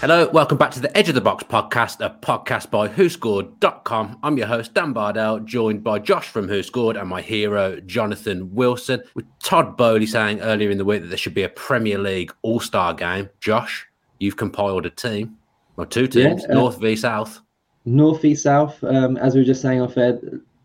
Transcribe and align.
Hello, 0.00 0.26
welcome 0.30 0.56
back 0.56 0.70
to 0.70 0.80
the 0.80 0.96
Edge 0.96 1.10
of 1.10 1.14
the 1.14 1.20
Box 1.20 1.44
podcast, 1.44 2.02
a 2.02 2.08
podcast 2.08 2.70
by 2.70 2.88
WhoScored.com. 2.88 4.18
I'm 4.22 4.38
your 4.38 4.46
host, 4.46 4.72
Dan 4.72 4.94
Bardell, 4.94 5.40
joined 5.40 5.84
by 5.84 5.98
Josh 5.98 6.26
from 6.26 6.48
Who 6.48 6.62
Scored 6.62 6.96
and 6.96 7.06
my 7.06 7.20
hero, 7.20 7.78
Jonathan 7.80 8.54
Wilson. 8.54 9.02
With 9.14 9.26
Todd 9.42 9.76
Boehly 9.76 10.06
saying 10.06 10.40
earlier 10.40 10.70
in 10.70 10.78
the 10.78 10.86
week 10.86 11.02
that 11.02 11.08
there 11.08 11.18
should 11.18 11.34
be 11.34 11.42
a 11.42 11.50
Premier 11.50 11.98
League 11.98 12.32
All 12.40 12.60
Star 12.60 12.94
game. 12.94 13.28
Josh, 13.40 13.86
you've 14.18 14.38
compiled 14.38 14.86
a 14.86 14.90
team, 14.90 15.36
or 15.76 15.84
two 15.84 16.06
teams, 16.06 16.44
yeah, 16.44 16.52
uh, 16.52 16.54
North 16.54 16.80
v 16.80 16.96
South. 16.96 17.38
North 17.84 18.22
v 18.22 18.34
South. 18.34 18.82
Um, 18.82 19.18
as 19.18 19.34
we 19.34 19.42
were 19.42 19.46
just 19.46 19.60
saying 19.60 19.82
off 19.82 19.98
air, 19.98 20.18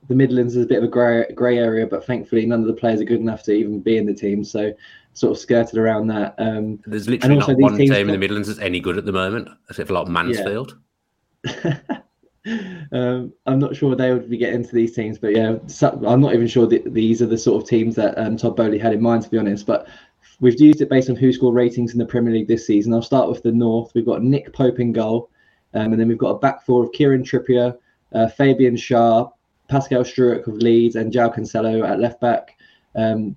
the 0.08 0.16
Midlands 0.16 0.56
is 0.56 0.64
a 0.64 0.68
bit 0.68 0.78
of 0.78 0.86
a 0.86 0.88
grey 0.88 1.26
grey 1.36 1.58
area, 1.58 1.86
but 1.86 2.06
thankfully 2.06 2.46
none 2.46 2.62
of 2.62 2.68
the 2.68 2.74
players 2.74 3.02
are 3.02 3.06
good 3.06 3.20
enough 3.20 3.44
to 3.44 3.52
even 3.52 3.82
be 3.82 3.98
in 3.98 4.06
the 4.06 4.14
team. 4.14 4.46
So 4.46 4.72
sort 5.16 5.32
of 5.32 5.40
skirted 5.40 5.80
around 5.80 6.08
that. 6.08 6.36
Um, 6.38 6.80
There's 6.86 7.10
literally 7.10 7.38
not 7.38 7.58
one 7.58 7.78
team 7.78 7.92
in 7.92 8.08
the 8.08 8.18
Midlands 8.18 8.48
that's 8.48 8.60
any 8.60 8.80
good 8.80 8.98
at 8.98 9.06
the 9.06 9.12
moment, 9.12 9.50
except 9.70 9.88
for 9.88 9.94
like 9.94 10.08
Mansfield. 10.08 10.78
Yeah. 11.46 11.80
um, 12.92 13.34
I'm 13.46 13.60
not 13.60 13.76
sure 13.76 13.96
they 13.96 14.14
would 14.14 14.30
be 14.30 14.38
getting 14.38 14.62
into 14.62 14.76
these 14.76 14.94
teams, 14.94 15.18
but 15.18 15.36
yeah, 15.36 15.58
so, 15.68 16.00
I'm 16.06 16.22
not 16.22 16.34
even 16.34 16.48
sure 16.48 16.68
that 16.68 16.94
these 16.94 17.22
are 17.22 17.28
the 17.28 17.38
sort 17.38 17.64
of 17.64 17.68
teams 17.68 17.96
that 17.96 18.18
um, 18.20 18.38
Todd 18.38 18.58
Boehly 18.58 18.78
had 18.78 18.94
in 18.94 19.02
mind, 19.02 19.24
to 19.24 19.30
be 19.30 19.38
honest. 19.38 19.66
But 19.66 19.88
we've 20.42 20.60
used 20.60 20.82
it 20.82 20.90
based 20.90 21.10
on 21.10 21.16
who 21.16 21.32
scored 21.32 21.56
ratings 21.56 21.94
in 21.94 22.00
the 22.00 22.06
Premier 22.06 22.34
League 22.34 22.48
this 22.48 22.68
season. 22.68 22.94
I'll 22.94 23.02
start 23.02 23.30
with 23.30 23.42
the 23.42 23.54
North. 23.54 23.92
We've 23.96 24.06
got 24.06 24.22
Nick 24.22 24.52
Pope 24.52 24.82
in 24.82 24.92
goal, 24.92 25.30
um, 25.74 25.94
and 25.94 26.00
then 26.00 26.10
we've 26.10 26.18
got 26.18 26.32
a 26.32 26.40
back 26.40 26.66
four 26.66 26.84
of 26.84 26.92
Kieran 26.92 27.24
Trippier, 27.24 27.78
uh, 28.14 28.28
Fabian 28.28 28.76
Schär, 28.76 29.32
Pascal 29.70 30.04
Struijk 30.04 30.46
of 30.48 30.56
Leeds, 30.56 30.98
and 30.98 31.12
João 31.14 31.34
Cancelo 31.34 31.88
at 31.88 32.02
left 32.02 32.20
back. 32.20 32.58
Um, 32.96 33.36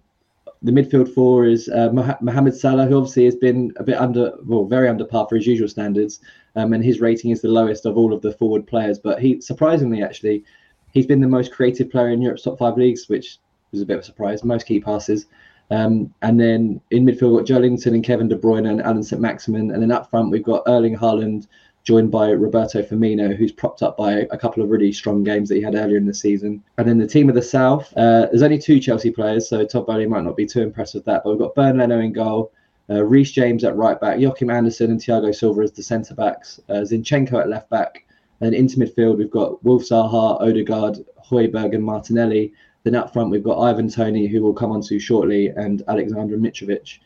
the 0.63 0.73
midfield 0.73 1.13
four 1.15 1.47
is 1.47 1.69
uh, 1.69 1.91
Mohamed 2.21 2.55
Salah, 2.55 2.87
who 2.87 2.97
obviously 2.97 3.25
has 3.27 3.37
been 3.37 3.73
a 3.77 3.85
bit 3.85 3.97
under, 3.97 4.33
well, 4.45 4.65
very 4.65 4.89
under 4.89 5.05
par 5.05 5.27
for 5.29 5.37
his 5.37 5.47
usual 5.47 5.69
standards, 5.69 6.21
um, 6.57 6.73
and 6.73 6.85
his 6.85 7.01
rating 7.01 7.31
is 7.31 7.41
the 7.41 7.49
lowest 7.49 7.87
of 7.87 7.97
all 7.97 8.13
of 8.13 8.23
the 8.23 8.33
forward 8.33 8.67
players. 8.67 8.99
But 8.99 9.21
he, 9.21 9.41
surprisingly, 9.41 10.03
actually, 10.03 10.45
he's 10.93 11.07
been 11.07 11.21
the 11.21 11.29
most 11.29 11.53
creative 11.53 11.91
player 11.91 12.11
in 12.11 12.21
Europe's 12.21 12.43
top 12.43 12.59
five 12.59 12.77
leagues, 12.77 13.09
which 13.09 13.39
was 13.71 13.83
a 13.83 13.87
bit 13.87 13.95
of 13.95 14.01
a 14.01 14.05
surprise. 14.05 14.43
Most 14.43 14.67
key 14.67 14.81
passes, 14.81 15.27
um, 15.71 16.13
and 16.23 16.41
then 16.41 16.81
in 16.91 17.05
midfield, 17.05 17.37
we've 17.37 17.47
got 17.47 17.47
Joelinton 17.47 17.95
and 17.95 18.05
Kevin 18.05 18.29
De 18.29 18.37
Bruyne 18.37 18.69
and 18.69 18.81
Alan 18.81 19.03
Saint-Maximin, 19.03 19.71
and 19.71 19.83
then 19.83 19.93
up 19.93 20.11
front 20.11 20.31
we've 20.31 20.43
got 20.43 20.63
Erling 20.67 20.97
Haaland 20.97 21.47
joined 21.89 22.11
by 22.11 22.29
Roberto 22.29 22.83
Firmino, 22.83 23.35
who's 23.35 23.51
propped 23.51 23.83
up 23.83 23.97
by 23.97 24.27
a 24.31 24.37
couple 24.37 24.63
of 24.63 24.69
really 24.69 24.93
strong 24.93 25.25
games 25.25 25.49
that 25.49 25.55
he 25.55 25.63
had 25.63 25.75
earlier 25.75 25.97
in 25.97 26.05
the 26.05 26.13
season. 26.13 26.63
And 26.77 26.87
then 26.87 26.99
the 26.99 27.07
team 27.07 27.31
of 27.31 27.35
the 27.35 27.41
South, 27.41 27.91
uh, 27.97 28.27
there's 28.27 28.43
only 28.43 28.59
two 28.59 28.79
Chelsea 28.79 29.11
players, 29.11 29.49
so 29.49 29.65
Todd 29.65 29.87
Boehly 29.87 30.07
might 30.07 30.25
not 30.25 30.37
be 30.37 30.45
too 30.45 30.61
impressed 30.61 30.95
with 30.95 31.07
that. 31.07 31.25
But 31.25 31.31
we've 31.31 31.39
got 31.39 31.55
Bernd 31.55 31.79
Leno 31.79 31.99
in 32.01 32.13
goal, 32.13 32.53
uh, 32.91 33.03
James 33.23 33.65
at 33.65 33.75
right 33.75 33.99
back, 33.99 34.21
Joachim 34.21 34.51
Andersen 34.51 34.91
and 34.91 35.01
Thiago 35.01 35.35
Silva 35.35 35.63
as 35.63 35.73
the 35.73 35.83
centre 35.83 36.15
backs, 36.15 36.61
uh, 36.69 36.85
Zinchenko 36.85 37.41
at 37.41 37.49
left 37.49 37.71
back. 37.71 38.05
And 38.43 38.55
into 38.55 38.77
midfield, 38.77 39.17
we've 39.17 39.31
got 39.31 39.65
Wilf 39.65 39.85
Zaha, 39.85 40.43
Odegaard, 40.43 40.99
Højbjerg, 41.31 41.75
and 41.75 41.83
Martinelli. 41.83 42.53
Then 42.83 42.97
up 42.97 43.15
front, 43.15 43.31
we've 43.31 43.43
got 43.43 43.63
Ivan 43.63 43.89
Toney, 43.89 44.27
who 44.27 44.43
we'll 44.43 44.53
come 44.53 44.73
on 44.73 44.83
to 44.83 44.99
shortly, 44.99 45.49
and 45.49 45.83
Alexander 45.89 46.37
Mitrovic. 46.37 46.99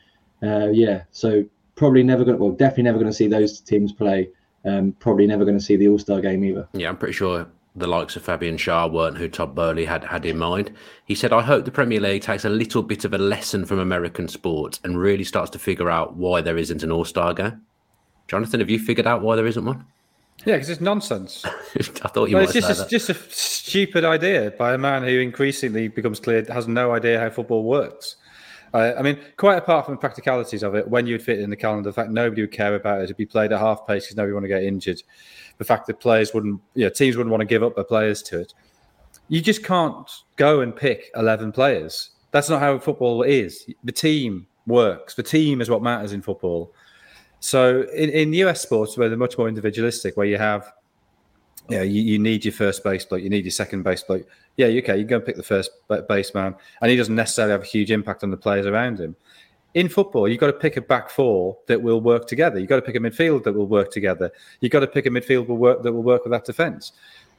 Uh, 0.42 0.70
yeah, 0.72 1.04
so 1.12 1.44
probably 1.76 2.02
never 2.02 2.24
going 2.24 2.36
to, 2.36 2.42
well, 2.42 2.52
definitely 2.52 2.82
never 2.82 2.98
going 2.98 3.10
to 3.10 3.16
see 3.16 3.28
those 3.28 3.60
teams 3.60 3.92
play 3.92 4.28
um, 4.64 4.92
probably 4.98 5.26
never 5.26 5.44
going 5.44 5.58
to 5.58 5.64
see 5.64 5.76
the 5.76 5.88
All 5.88 5.98
Star 5.98 6.20
game 6.20 6.44
either. 6.44 6.68
Yeah, 6.72 6.88
I'm 6.88 6.96
pretty 6.96 7.14
sure 7.14 7.46
the 7.74 7.86
likes 7.86 8.16
of 8.16 8.22
Fabian 8.22 8.56
Schär 8.56 8.90
weren't 8.90 9.16
who 9.16 9.28
Todd 9.28 9.54
Boehly 9.54 9.86
had 9.86 10.04
had 10.04 10.26
in 10.26 10.38
mind. 10.38 10.72
He 11.04 11.14
said, 11.14 11.32
I 11.32 11.42
hope 11.42 11.64
the 11.64 11.70
Premier 11.70 12.00
League 12.00 12.22
takes 12.22 12.44
a 12.44 12.50
little 12.50 12.82
bit 12.82 13.04
of 13.04 13.14
a 13.14 13.18
lesson 13.18 13.64
from 13.64 13.78
American 13.78 14.28
sports 14.28 14.78
and 14.84 14.98
really 14.98 15.24
starts 15.24 15.50
to 15.52 15.58
figure 15.58 15.90
out 15.90 16.14
why 16.16 16.40
there 16.42 16.58
isn't 16.58 16.82
an 16.82 16.92
All 16.92 17.04
Star 17.04 17.34
game. 17.34 17.62
Jonathan, 18.28 18.60
have 18.60 18.70
you 18.70 18.78
figured 18.78 19.06
out 19.06 19.22
why 19.22 19.36
there 19.36 19.46
isn't 19.46 19.64
one? 19.64 19.84
Yeah, 20.44 20.54
because 20.54 20.70
it's 20.70 20.80
nonsense. 20.80 21.44
I 21.76 22.08
thought 22.08 22.28
you 22.28 22.36
well, 22.36 22.46
might 22.46 22.56
it's 22.56 22.66
just, 22.66 22.86
a, 22.86 22.88
just 22.88 23.10
a 23.10 23.14
stupid 23.14 24.04
idea 24.04 24.50
by 24.52 24.74
a 24.74 24.78
man 24.78 25.02
who 25.02 25.20
increasingly 25.20 25.88
becomes 25.88 26.18
clear 26.18 26.44
has 26.48 26.66
no 26.66 26.92
idea 26.92 27.20
how 27.20 27.30
football 27.30 27.64
works. 27.64 28.16
Uh, 28.74 28.92
I 28.98 29.02
mean, 29.02 29.18
quite 29.36 29.58
apart 29.58 29.84
from 29.84 29.94
the 29.94 29.98
practicalities 29.98 30.62
of 30.62 30.74
it, 30.74 30.88
when 30.88 31.06
you'd 31.06 31.22
fit 31.22 31.38
it 31.38 31.42
in 31.42 31.50
the 31.50 31.56
calendar, 31.56 31.90
the 31.90 31.94
fact 31.94 32.10
nobody 32.10 32.42
would 32.42 32.52
care 32.52 32.74
about 32.74 33.00
it, 33.00 33.04
it'd 33.04 33.16
be 33.16 33.26
played 33.26 33.52
at 33.52 33.60
half 33.60 33.86
pace 33.86 34.04
because 34.04 34.16
nobody 34.16 34.32
want 34.32 34.44
to 34.44 34.48
get 34.48 34.62
injured. 34.62 35.02
The 35.58 35.64
fact 35.64 35.86
that 35.88 36.00
players 36.00 36.32
wouldn't, 36.32 36.60
you 36.74 36.84
know, 36.84 36.90
teams 36.90 37.16
wouldn't 37.16 37.30
want 37.30 37.42
to 37.42 37.46
give 37.46 37.62
up 37.62 37.74
their 37.74 37.84
players 37.84 38.22
to 38.24 38.40
it. 38.40 38.54
You 39.28 39.42
just 39.42 39.62
can't 39.62 40.10
go 40.36 40.60
and 40.60 40.74
pick 40.74 41.10
11 41.14 41.52
players. 41.52 42.10
That's 42.30 42.48
not 42.48 42.60
how 42.60 42.78
football 42.78 43.22
is. 43.22 43.68
The 43.84 43.92
team 43.92 44.46
works. 44.66 45.14
The 45.14 45.22
team 45.22 45.60
is 45.60 45.68
what 45.68 45.82
matters 45.82 46.12
in 46.12 46.22
football. 46.22 46.74
So 47.40 47.82
in, 47.94 48.08
in 48.10 48.32
US 48.34 48.62
sports, 48.62 48.96
where 48.96 49.08
they're 49.08 49.18
much 49.18 49.36
more 49.36 49.48
individualistic, 49.48 50.16
where 50.16 50.26
you 50.26 50.38
have 50.38 50.72
you 51.68 51.76
know, 51.76 51.82
you, 51.82 52.02
you 52.02 52.18
need 52.18 52.44
your 52.44 52.52
first 52.52 52.82
base 52.82 53.04
bloke, 53.04 53.22
you 53.22 53.30
need 53.30 53.44
your 53.44 53.52
second 53.52 53.82
base 53.82 54.02
bloke. 54.02 54.26
Yeah, 54.56 54.66
okay, 54.66 54.98
you 54.98 55.04
go 55.04 55.16
and 55.16 55.24
pick 55.24 55.36
the 55.36 55.42
first 55.42 55.70
baseman, 56.08 56.54
and 56.80 56.90
he 56.90 56.96
doesn't 56.96 57.14
necessarily 57.14 57.52
have 57.52 57.62
a 57.62 57.66
huge 57.66 57.90
impact 57.90 58.22
on 58.22 58.30
the 58.30 58.36
players 58.36 58.66
around 58.66 59.00
him. 59.00 59.16
In 59.74 59.88
football, 59.88 60.28
you've 60.28 60.40
got 60.40 60.48
to 60.48 60.52
pick 60.52 60.76
a 60.76 60.82
back 60.82 61.08
four 61.08 61.56
that 61.66 61.80
will 61.80 62.02
work 62.02 62.26
together. 62.26 62.58
You've 62.58 62.68
got 62.68 62.76
to 62.76 62.82
pick 62.82 62.94
a 62.94 62.98
midfield 62.98 63.44
that 63.44 63.54
will 63.54 63.66
work 63.66 63.90
together. 63.90 64.30
You've 64.60 64.72
got 64.72 64.80
to 64.80 64.86
pick 64.86 65.06
a 65.06 65.08
midfield 65.08 65.48
will 65.48 65.56
work, 65.56 65.82
that 65.82 65.92
will 65.92 66.02
work 66.02 66.24
with 66.24 66.32
that 66.32 66.44
defence. 66.44 66.92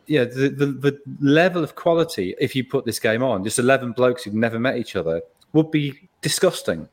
Yeah, 0.07 0.23
the, 0.23 0.49
the, 0.49 0.65
the 0.65 0.99
level 1.21 1.63
of 1.63 1.75
quality, 1.75 2.33
if 2.39 2.55
you 2.55 2.63
put 2.63 2.85
this 2.85 2.99
game 2.99 3.21
on, 3.21 3.43
just 3.43 3.59
11 3.59 3.91
blokes 3.91 4.23
who've 4.23 4.33
never 4.33 4.59
met 4.59 4.77
each 4.77 4.95
other, 4.95 5.21
would 5.53 5.69
be 5.69 6.09
disgusting. 6.21 6.89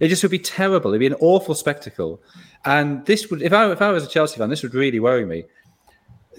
It 0.00 0.08
just 0.08 0.22
would 0.22 0.30
be 0.30 0.38
terrible. 0.38 0.90
It'd 0.90 1.00
be 1.00 1.06
an 1.06 1.14
awful 1.14 1.54
spectacle. 1.54 2.20
And 2.66 3.04
this 3.06 3.30
would, 3.30 3.40
if 3.40 3.54
I, 3.54 3.72
if 3.72 3.80
I 3.80 3.90
was 3.90 4.04
a 4.04 4.08
Chelsea 4.08 4.36
fan, 4.36 4.50
this 4.50 4.62
would 4.62 4.74
really 4.74 5.00
worry 5.00 5.24
me 5.24 5.44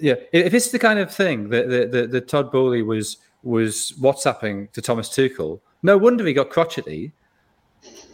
yeah, 0.02 0.16
if 0.32 0.54
it's 0.54 0.72
the 0.72 0.80
kind 0.80 1.00
of 1.00 1.14
thing 1.14 1.50
that 1.50 1.70
that, 1.70 1.92
that, 1.92 2.12
that 2.12 2.28
Todd 2.28 2.52
Boehly 2.52 2.82
was 2.82 3.18
was 3.44 3.94
WhatsApping 4.00 4.72
to 4.74 4.82
Thomas 4.82 5.10
Tuchel, 5.10 5.60
no 5.84 5.98
wonder 5.98 6.26
he 6.26 6.34
got 6.34 6.50
crotchety. 6.50 7.14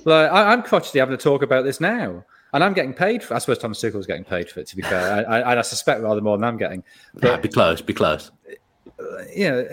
Like 0.03 0.31
I, 0.31 0.53
am 0.53 0.62
crotchety 0.62 1.00
having 1.00 1.18
to 1.18 1.24
talk 1.24 1.41
about 1.41 1.63
this 1.63 1.81
now, 1.81 2.24
and 2.53 2.63
I'm 2.63 2.74
getting 2.74 2.94
paid 2.94 3.24
for. 3.24 3.34
I 3.34 3.40
suppose 3.40 3.57
Thomas 3.57 3.81
Tuchel 3.81 4.00
is 4.00 4.06
getting 4.06 4.24
paid 4.24 4.50
for 4.50 4.59
it. 4.59 4.68
To 4.68 4.75
be 4.75 4.84
fair, 4.84 5.25
I, 5.28 5.40
I, 5.40 5.57
I 5.57 5.62
suspect 5.62 6.01
rather 6.01 6.22
more 6.22 6.38
than 6.38 6.44
I'm 6.44 6.57
getting. 6.57 6.84
But 7.13 7.24
yeah, 7.24 7.38
be 7.38 7.50
close, 7.50 7.81
be 7.81 7.94
close. 7.94 8.31
You 9.35 9.50
know, 9.50 9.68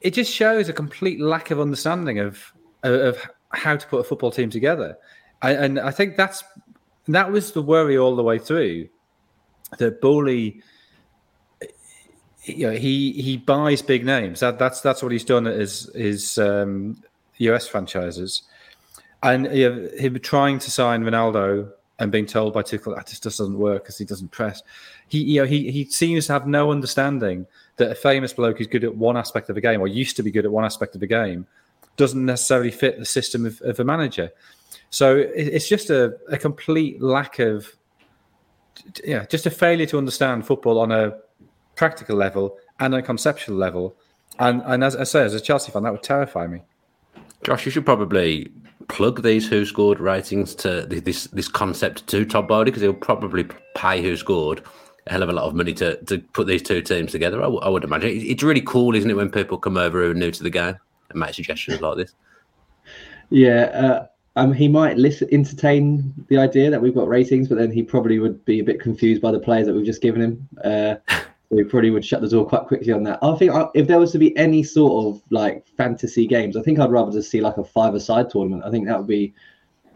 it 0.00 0.12
just 0.12 0.32
shows 0.32 0.68
a 0.68 0.72
complete 0.72 1.20
lack 1.20 1.50
of 1.50 1.60
understanding 1.60 2.18
of 2.18 2.52
of 2.82 3.26
how 3.50 3.76
to 3.76 3.86
put 3.86 4.00
a 4.00 4.04
football 4.04 4.30
team 4.30 4.50
together, 4.50 4.98
I, 5.40 5.52
and 5.52 5.80
I 5.80 5.90
think 5.90 6.16
that's 6.16 6.44
that 7.08 7.32
was 7.32 7.52
the 7.52 7.62
worry 7.62 7.96
all 7.96 8.16
the 8.16 8.22
way 8.22 8.38
through. 8.38 8.88
That 9.78 10.02
Boehly 10.02 10.60
you 12.44 12.66
know, 12.66 12.72
he 12.72 13.12
he 13.12 13.36
buys 13.36 13.82
big 13.82 14.04
names. 14.04 14.40
That 14.40 14.58
that's 14.58 14.80
that's 14.80 15.02
what 15.02 15.12
he's 15.12 15.24
done 15.24 15.46
at 15.46 15.58
his 15.58 15.90
his 15.94 16.38
um, 16.38 17.02
US 17.38 17.68
franchises, 17.68 18.42
and 19.22 19.46
you 19.54 19.70
know, 19.70 19.88
him 19.96 20.18
trying 20.20 20.58
to 20.60 20.70
sign 20.70 21.04
Ronaldo 21.04 21.70
and 21.98 22.10
being 22.10 22.26
told 22.26 22.52
by 22.52 22.62
Tuchel 22.62 22.96
that 22.96 23.06
just 23.06 23.22
doesn't 23.22 23.56
work 23.56 23.84
because 23.84 23.96
he 23.96 24.04
doesn't 24.04 24.32
press. 24.32 24.62
He 25.08 25.22
you 25.22 25.42
know 25.42 25.46
he 25.46 25.70
he 25.70 25.84
seems 25.84 26.26
to 26.26 26.32
have 26.32 26.46
no 26.46 26.72
understanding 26.72 27.46
that 27.76 27.90
a 27.90 27.94
famous 27.94 28.32
bloke 28.32 28.58
who's 28.58 28.66
good 28.66 28.84
at 28.84 28.96
one 28.96 29.16
aspect 29.16 29.48
of 29.48 29.56
a 29.56 29.60
game 29.60 29.80
or 29.80 29.86
used 29.86 30.16
to 30.16 30.22
be 30.22 30.30
good 30.30 30.44
at 30.44 30.50
one 30.50 30.64
aspect 30.64 30.96
of 30.96 31.02
a 31.02 31.06
game 31.06 31.46
doesn't 31.96 32.24
necessarily 32.24 32.70
fit 32.70 32.98
the 32.98 33.04
system 33.04 33.46
of, 33.46 33.60
of 33.62 33.78
a 33.78 33.84
manager. 33.84 34.30
So 34.90 35.16
it's 35.16 35.68
just 35.68 35.90
a, 35.90 36.18
a 36.28 36.38
complete 36.38 37.00
lack 37.00 37.38
of 37.38 37.76
yeah, 39.04 39.24
just 39.26 39.46
a 39.46 39.50
failure 39.50 39.86
to 39.86 39.98
understand 39.98 40.46
football 40.46 40.78
on 40.80 40.90
a 40.90 41.14
practical 41.82 42.14
level 42.14 42.56
and 42.78 42.94
a 42.94 43.02
conceptual 43.02 43.56
level. 43.56 43.96
And 44.38 44.62
and 44.66 44.84
as 44.84 44.94
I 44.94 45.02
say, 45.02 45.24
as 45.24 45.34
a 45.34 45.40
Chelsea 45.40 45.72
fan, 45.72 45.82
that 45.82 45.90
would 45.90 46.04
terrify 46.04 46.46
me. 46.46 46.62
Josh, 47.42 47.66
you 47.66 47.72
should 47.72 47.84
probably 47.84 48.52
plug 48.86 49.24
these 49.24 49.48
who 49.48 49.64
scored 49.64 49.98
ratings 49.98 50.54
to 50.56 50.82
this 50.86 51.24
this 51.38 51.48
concept 51.48 52.06
to 52.06 52.24
Todd 52.24 52.46
Boehly 52.46 52.66
because 52.66 52.82
he'll 52.82 52.94
probably 52.94 53.44
pay 53.74 54.00
who 54.00 54.16
scored 54.16 54.62
a 55.08 55.10
hell 55.10 55.24
of 55.24 55.28
a 55.28 55.32
lot 55.32 55.46
of 55.46 55.56
money 55.56 55.74
to, 55.74 55.96
to 56.04 56.20
put 56.34 56.46
these 56.46 56.62
two 56.62 56.80
teams 56.82 57.10
together. 57.10 57.38
I, 57.38 57.50
w- 57.50 57.60
I 57.60 57.68
would 57.68 57.82
imagine 57.82 58.10
it's 58.12 58.44
really 58.44 58.60
cool, 58.60 58.94
isn't 58.94 59.10
it, 59.10 59.16
when 59.16 59.28
people 59.28 59.58
come 59.58 59.76
over 59.76 60.04
who 60.04 60.12
are 60.12 60.14
new 60.14 60.30
to 60.30 60.42
the 60.44 60.50
game 60.50 60.76
and 61.10 61.18
make 61.18 61.34
suggestions 61.34 61.80
like 61.80 61.96
this. 61.96 62.14
Yeah, 63.30 63.62
uh, 63.84 64.06
um, 64.36 64.52
he 64.52 64.68
might 64.68 64.98
listen, 64.98 65.28
entertain 65.32 66.14
the 66.28 66.38
idea 66.38 66.70
that 66.70 66.80
we've 66.80 66.94
got 66.94 67.08
ratings, 67.08 67.48
but 67.48 67.58
then 67.58 67.72
he 67.72 67.82
probably 67.82 68.20
would 68.20 68.44
be 68.44 68.60
a 68.60 68.64
bit 68.64 68.78
confused 68.78 69.20
by 69.20 69.32
the 69.32 69.40
players 69.40 69.66
that 69.66 69.74
we've 69.74 69.84
just 69.84 70.00
given 70.00 70.22
him. 70.22 70.48
Uh, 70.62 70.94
we 71.52 71.64
probably 71.64 71.90
would 71.90 72.04
shut 72.04 72.22
the 72.22 72.28
door 72.28 72.46
quite 72.46 72.66
quickly 72.66 72.92
on 72.92 73.02
that. 73.02 73.18
I 73.22 73.36
think 73.36 73.52
uh, 73.52 73.68
if 73.74 73.86
there 73.86 73.98
was 73.98 74.10
to 74.12 74.18
be 74.18 74.34
any 74.38 74.62
sort 74.62 75.04
of 75.04 75.22
like 75.30 75.66
fantasy 75.76 76.26
games, 76.26 76.56
I 76.56 76.62
think 76.62 76.78
I'd 76.78 76.90
rather 76.90 77.12
just 77.12 77.30
see 77.30 77.42
like 77.42 77.58
a 77.58 77.64
five-a-side 77.64 78.30
tournament. 78.30 78.64
I 78.64 78.70
think 78.70 78.86
that 78.86 78.96
would 78.96 79.06
be 79.06 79.34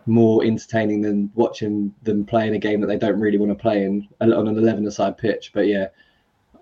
more 0.04 0.44
entertaining 0.44 1.00
than 1.00 1.30
watching 1.34 1.94
them 2.02 2.26
playing 2.26 2.54
a 2.54 2.58
game 2.58 2.80
that 2.82 2.88
they 2.88 2.98
don't 2.98 3.18
really 3.18 3.38
want 3.38 3.50
to 3.50 3.56
play 3.56 3.84
in 3.84 4.06
on 4.20 4.32
an 4.32 4.54
11-a-side 4.54 5.16
pitch. 5.16 5.52
But 5.54 5.66
yeah, 5.66 5.86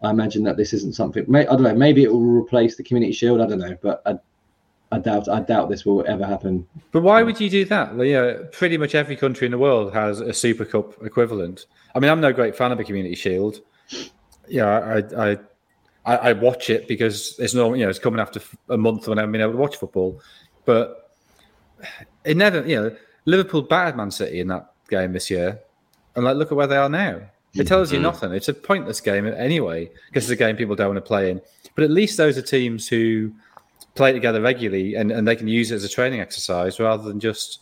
I 0.02 0.11
imagine 0.11 0.44
that 0.44 0.56
this 0.56 0.73
isn't 0.73 0.94
something. 0.94 1.26
I 1.35 1.43
don't 1.43 1.62
know. 1.62 1.75
Maybe 1.75 2.05
it 2.05 2.12
will 2.12 2.23
replace 2.23 2.76
the 2.76 2.85
Community 2.85 3.12
Shield. 3.12 3.40
I 3.40 3.47
don't 3.47 3.58
know, 3.58 3.76
but 3.82 4.00
I, 4.06 4.14
I 4.93 5.00
doubt 5.00 5.29
I 5.29 5.40
doubt 5.40 5.70
this 5.70 5.85
will 5.85 6.05
ever 6.06 6.25
happen. 6.25 6.69
But 6.93 7.02
why 7.02 7.25
would 7.25 7.40
you 7.40 7.50
do 7.50 7.64
that? 7.64 7.97
Yeah, 7.99 8.35
pretty 8.52 8.79
much 8.79 8.94
every 8.94 9.17
country 9.17 9.47
in 9.47 9.50
the 9.50 9.58
world 9.58 9.93
has 9.93 10.20
a 10.20 10.32
Super 10.32 10.64
Cup 10.64 11.05
equivalent. 11.05 11.67
I 11.97 11.99
mean, 11.99 12.12
I'm 12.12 12.20
no 12.20 12.32
great 12.32 12.55
fan 12.55 12.70
of 12.70 12.79
the 12.79 12.85
Community 12.85 13.17
Shield. 13.17 13.61
Yeah, 14.49 14.67
I, 14.67 15.31
I 15.31 15.38
I, 16.06 16.17
I, 16.17 16.32
watch 16.35 16.69
it 16.69 16.87
because 16.87 17.38
it's 17.38 17.55
no, 17.55 17.73
you 17.73 17.85
know, 17.85 17.88
it's 17.88 17.99
coming 17.99 18.20
after 18.20 18.41
a 18.69 18.76
month 18.76 19.08
when 19.08 19.19
I 19.19 19.23
haven't 19.23 19.32
been 19.32 19.41
able 19.41 19.52
to 19.52 19.58
watch 19.58 19.76
football. 19.76 20.20
But 20.67 21.11
it 22.25 22.37
never, 22.37 22.67
you 22.67 22.76
know, 22.76 22.96
Liverpool 23.25 23.62
battered 23.62 23.96
Man 23.96 24.11
City 24.11 24.41
in 24.41 24.49
that 24.49 24.73
game 24.88 25.12
this 25.12 25.31
year, 25.31 25.61
and 26.14 26.25
like, 26.25 26.37
look 26.37 26.52
at 26.52 26.56
where 26.56 26.67
they 26.67 26.76
are 26.76 26.91
now. 26.91 27.23
It 27.55 27.69
tells 27.69 27.93
you 27.93 27.99
mm-hmm. 27.99 28.05
nothing. 28.05 28.32
It's 28.32 28.49
a 28.49 28.55
pointless 28.55 29.00
game 29.00 29.26
anyway 29.26 29.88
because 30.08 30.25
it's 30.25 30.32
a 30.32 30.37
game 30.37 30.56
people 30.56 30.75
don't 30.75 30.88
want 30.88 30.97
to 30.97 31.08
play 31.08 31.31
in. 31.31 31.40
But 31.76 31.85
at 31.85 31.90
least 31.90 32.17
those 32.17 32.37
are 32.37 32.43
teams 32.43 32.88
who 32.88 33.32
play 33.94 34.12
together 34.12 34.40
regularly 34.40 34.97
and, 34.97 35.12
and 35.12 35.26
they 35.26 35.37
can 35.37 35.47
use 35.47 35.70
it 35.70 35.76
as 35.76 35.85
a 35.85 35.88
training 35.88 36.20
exercise 36.20 36.81
rather 36.81 37.05
than 37.05 37.20
just 37.20 37.61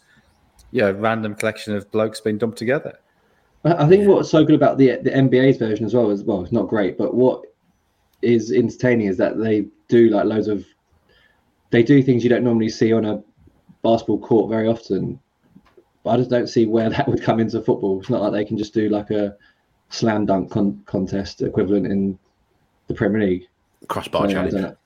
you 0.70 0.80
know 0.80 0.92
random 0.92 1.34
collection 1.34 1.76
of 1.76 1.90
blokes 1.90 2.22
being 2.22 2.38
dumped 2.38 2.56
together. 2.56 2.98
I 3.64 3.88
think 3.88 4.08
what's 4.08 4.30
so 4.30 4.44
good 4.44 4.56
about 4.56 4.78
the 4.78 4.96
the 5.02 5.10
NBA's 5.10 5.56
version 5.56 5.86
as 5.86 5.94
well 5.94 6.10
as 6.10 6.24
well, 6.24 6.42
it's 6.42 6.52
not 6.52 6.68
great, 6.68 6.98
but 6.98 7.14
what 7.14 7.42
is 8.20 8.52
entertaining 8.52 9.06
is 9.06 9.16
that 9.18 9.38
they 9.38 9.66
do 9.88 10.08
like 10.08 10.24
loads 10.24 10.48
of 10.48 10.64
they 11.70 11.82
do 11.82 12.02
things 12.02 12.22
you 12.22 12.30
don't 12.30 12.44
normally 12.44 12.68
see 12.68 12.92
on 12.92 13.04
a 13.04 13.22
basketball 13.82 14.20
court 14.20 14.50
very 14.50 14.68
often. 14.68 15.18
But 16.04 16.10
I 16.10 16.16
just 16.16 16.30
don't 16.30 16.48
see 16.48 16.66
where 16.66 16.90
that 16.90 17.08
would 17.08 17.22
come 17.22 17.40
into 17.40 17.60
football. 17.60 18.00
It's 18.00 18.10
not 18.10 18.22
like 18.22 18.32
they 18.32 18.44
can 18.44 18.58
just 18.58 18.74
do 18.74 18.88
like 18.88 19.10
a 19.10 19.36
slam 19.90 20.26
dunk 20.26 20.50
con- 20.50 20.82
contest 20.86 21.42
equivalent 21.42 21.86
in 21.86 22.18
the 22.88 22.94
Premier 22.94 23.20
League. 23.20 23.48
Crossbar 23.88 24.28
so, 24.28 24.32
challenge. 24.32 24.76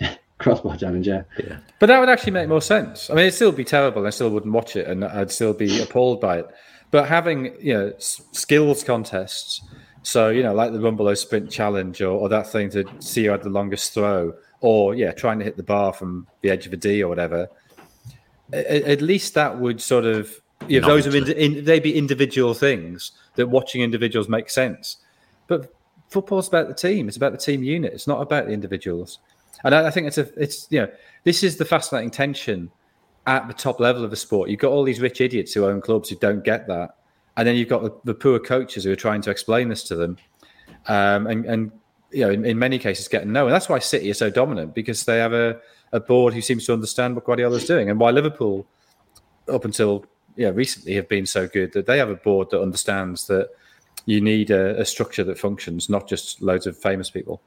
Crossbar 0.38 0.76
challenge, 0.76 1.06
yeah. 1.06 1.22
yeah. 1.38 1.58
But 1.78 1.86
that 1.86 2.00
would 2.00 2.08
actually 2.08 2.32
make 2.32 2.48
more 2.48 2.60
sense. 2.60 3.08
I 3.08 3.14
mean, 3.14 3.22
it'd 3.26 3.34
still 3.34 3.52
be 3.52 3.64
terrible. 3.64 4.06
I 4.06 4.10
still 4.10 4.30
wouldn't 4.30 4.52
watch 4.52 4.76
it, 4.76 4.86
and 4.86 5.04
I'd 5.04 5.30
still 5.30 5.52
be 5.52 5.80
appalled 5.80 6.20
by 6.20 6.40
it. 6.40 6.46
But 6.94 7.08
having 7.08 7.40
you 7.60 7.74
know 7.74 7.92
skills 7.98 8.84
contests 8.84 9.62
so, 10.04 10.28
you 10.28 10.42
know, 10.42 10.52
like 10.52 10.72
the 10.72 10.78
Rumbelow 10.78 11.16
Sprint 11.16 11.50
Challenge 11.50 12.02
or, 12.02 12.10
or 12.10 12.28
that 12.28 12.46
thing 12.46 12.68
to 12.70 12.84
see 12.98 13.24
who 13.24 13.30
had 13.30 13.42
the 13.42 13.48
longest 13.48 13.94
throw, 13.94 14.34
or, 14.60 14.94
yeah, 14.94 15.12
trying 15.12 15.38
to 15.38 15.44
hit 15.46 15.56
the 15.56 15.62
bar 15.62 15.94
from 15.94 16.26
the 16.42 16.50
edge 16.50 16.66
of 16.66 16.74
a 16.74 16.76
D 16.76 17.02
or 17.02 17.08
whatever. 17.08 17.48
At, 18.52 18.66
at 18.66 19.00
least 19.00 19.32
that 19.32 19.58
would 19.58 19.80
sort 19.80 20.04
of, 20.04 20.30
you 20.68 20.78
know, 20.78 20.88
those 20.88 21.06
are 21.06 21.16
in, 21.16 21.32
in, 21.32 21.64
they'd 21.64 21.82
be 21.82 21.96
individual 21.96 22.52
things 22.52 23.12
that 23.36 23.46
watching 23.46 23.80
individuals 23.80 24.28
make 24.28 24.50
sense. 24.50 24.98
But 25.46 25.72
football's 26.10 26.48
about 26.48 26.68
the 26.68 26.74
team, 26.74 27.08
it's 27.08 27.16
about 27.16 27.32
the 27.32 27.38
team 27.38 27.62
unit, 27.62 27.94
it's 27.94 28.06
not 28.06 28.20
about 28.20 28.44
the 28.46 28.52
individuals. 28.52 29.20
And 29.64 29.74
I, 29.74 29.86
I 29.86 29.90
think 29.90 30.06
it's 30.06 30.18
a, 30.18 30.28
it's, 30.36 30.66
you 30.68 30.82
know, 30.82 30.88
this 31.24 31.42
is 31.42 31.56
the 31.56 31.64
fascinating 31.64 32.10
tension 32.10 32.70
at 33.26 33.48
the 33.48 33.54
top 33.54 33.80
level 33.80 34.04
of 34.04 34.10
the 34.10 34.16
sport. 34.16 34.50
You've 34.50 34.60
got 34.60 34.70
all 34.70 34.84
these 34.84 35.00
rich 35.00 35.20
idiots 35.20 35.52
who 35.52 35.66
own 35.66 35.80
clubs 35.80 36.08
who 36.08 36.16
don't 36.16 36.44
get 36.44 36.66
that 36.68 36.96
and 37.36 37.46
then 37.46 37.56
you've 37.56 37.68
got 37.68 37.82
the, 37.82 37.92
the 38.04 38.14
poor 38.14 38.38
coaches 38.38 38.84
who 38.84 38.92
are 38.92 38.96
trying 38.96 39.20
to 39.22 39.30
explain 39.30 39.68
this 39.68 39.82
to 39.84 39.96
them, 39.96 40.16
um, 40.86 41.26
and 41.26 41.44
and 41.46 41.72
you 42.10 42.20
know 42.20 42.30
in, 42.30 42.44
in, 42.44 42.58
many 42.58 42.78
cases 42.78 43.08
getting 43.08 43.32
no. 43.32 43.46
And 43.46 43.54
that's 43.54 43.68
why 43.68 43.78
City 43.78 44.10
are 44.10 44.14
so 44.14 44.30
dominant 44.30 44.74
because 44.74 45.04
they 45.04 45.18
have 45.18 45.32
a, 45.32 45.60
a 45.92 46.00
board 46.00 46.34
who 46.34 46.40
seems 46.40 46.66
to 46.66 46.72
understand 46.72 47.14
what 47.14 47.24
Guardiola's 47.24 47.66
doing, 47.66 47.90
and 47.90 47.98
why 47.98 48.10
Liverpool, 48.10 48.66
up 49.48 49.64
until 49.64 50.04
yeah 50.36 50.50
recently, 50.50 50.94
have 50.94 51.08
been 51.08 51.26
so 51.26 51.48
good 51.48 51.72
that 51.72 51.86
they 51.86 51.98
have 51.98 52.10
a 52.10 52.16
board 52.16 52.50
that 52.50 52.60
understands 52.60 53.26
that 53.26 53.50
you 54.06 54.20
need 54.20 54.50
a, 54.50 54.78
a 54.80 54.84
structure 54.84 55.24
that 55.24 55.38
functions, 55.38 55.88
not 55.88 56.08
just 56.08 56.40
loads 56.42 56.66
of 56.66 56.76
famous 56.76 57.10
people. 57.10 57.40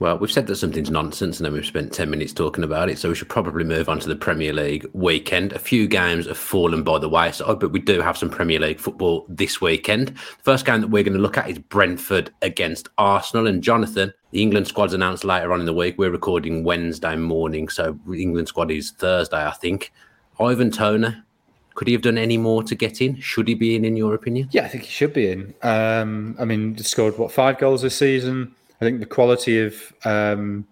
Well, 0.00 0.16
we've 0.16 0.30
said 0.30 0.46
that 0.46 0.56
something's 0.56 0.90
nonsense 0.90 1.38
and 1.38 1.44
then 1.44 1.52
we've 1.52 1.66
spent 1.66 1.92
10 1.92 2.08
minutes 2.08 2.32
talking 2.32 2.62
about 2.62 2.88
it. 2.88 2.98
So 2.98 3.08
we 3.08 3.16
should 3.16 3.28
probably 3.28 3.64
move 3.64 3.88
on 3.88 3.98
to 3.98 4.08
the 4.08 4.14
Premier 4.14 4.52
League 4.52 4.86
weekend. 4.92 5.52
A 5.52 5.58
few 5.58 5.88
games 5.88 6.26
have 6.26 6.38
fallen 6.38 6.84
by 6.84 7.00
the 7.00 7.08
wayside, 7.08 7.58
but 7.58 7.72
we 7.72 7.80
do 7.80 8.00
have 8.00 8.16
some 8.16 8.30
Premier 8.30 8.60
League 8.60 8.78
football 8.78 9.26
this 9.28 9.60
weekend. 9.60 10.08
The 10.08 10.44
first 10.44 10.64
game 10.64 10.82
that 10.82 10.88
we're 10.88 11.02
going 11.02 11.16
to 11.16 11.22
look 11.22 11.36
at 11.36 11.50
is 11.50 11.58
Brentford 11.58 12.32
against 12.42 12.88
Arsenal. 12.96 13.48
And 13.48 13.60
Jonathan, 13.60 14.14
the 14.30 14.40
England 14.40 14.68
squad's 14.68 14.94
announced 14.94 15.24
later 15.24 15.52
on 15.52 15.58
in 15.58 15.66
the 15.66 15.74
week. 15.74 15.98
We're 15.98 16.10
recording 16.10 16.62
Wednesday 16.62 17.16
morning. 17.16 17.68
So 17.68 17.98
England 18.06 18.46
squad 18.46 18.70
is 18.70 18.92
Thursday, 18.92 19.44
I 19.44 19.52
think. 19.52 19.92
Ivan 20.38 20.70
Toney, 20.70 21.16
could 21.74 21.88
he 21.88 21.92
have 21.92 22.02
done 22.02 22.18
any 22.18 22.38
more 22.38 22.62
to 22.62 22.76
get 22.76 23.00
in? 23.00 23.20
Should 23.20 23.48
he 23.48 23.54
be 23.54 23.74
in, 23.74 23.84
in 23.84 23.96
your 23.96 24.14
opinion? 24.14 24.48
Yeah, 24.52 24.62
I 24.64 24.68
think 24.68 24.84
he 24.84 24.90
should 24.90 25.12
be 25.12 25.32
in. 25.32 25.54
Um, 25.62 26.36
I 26.38 26.44
mean, 26.44 26.78
scored, 26.78 27.18
what, 27.18 27.32
five 27.32 27.58
goals 27.58 27.82
this 27.82 27.96
season? 27.96 28.54
I 28.80 28.84
think 28.84 29.00
the 29.00 29.06
quality 29.06 29.60
of 29.60 29.92
um, 30.04 30.66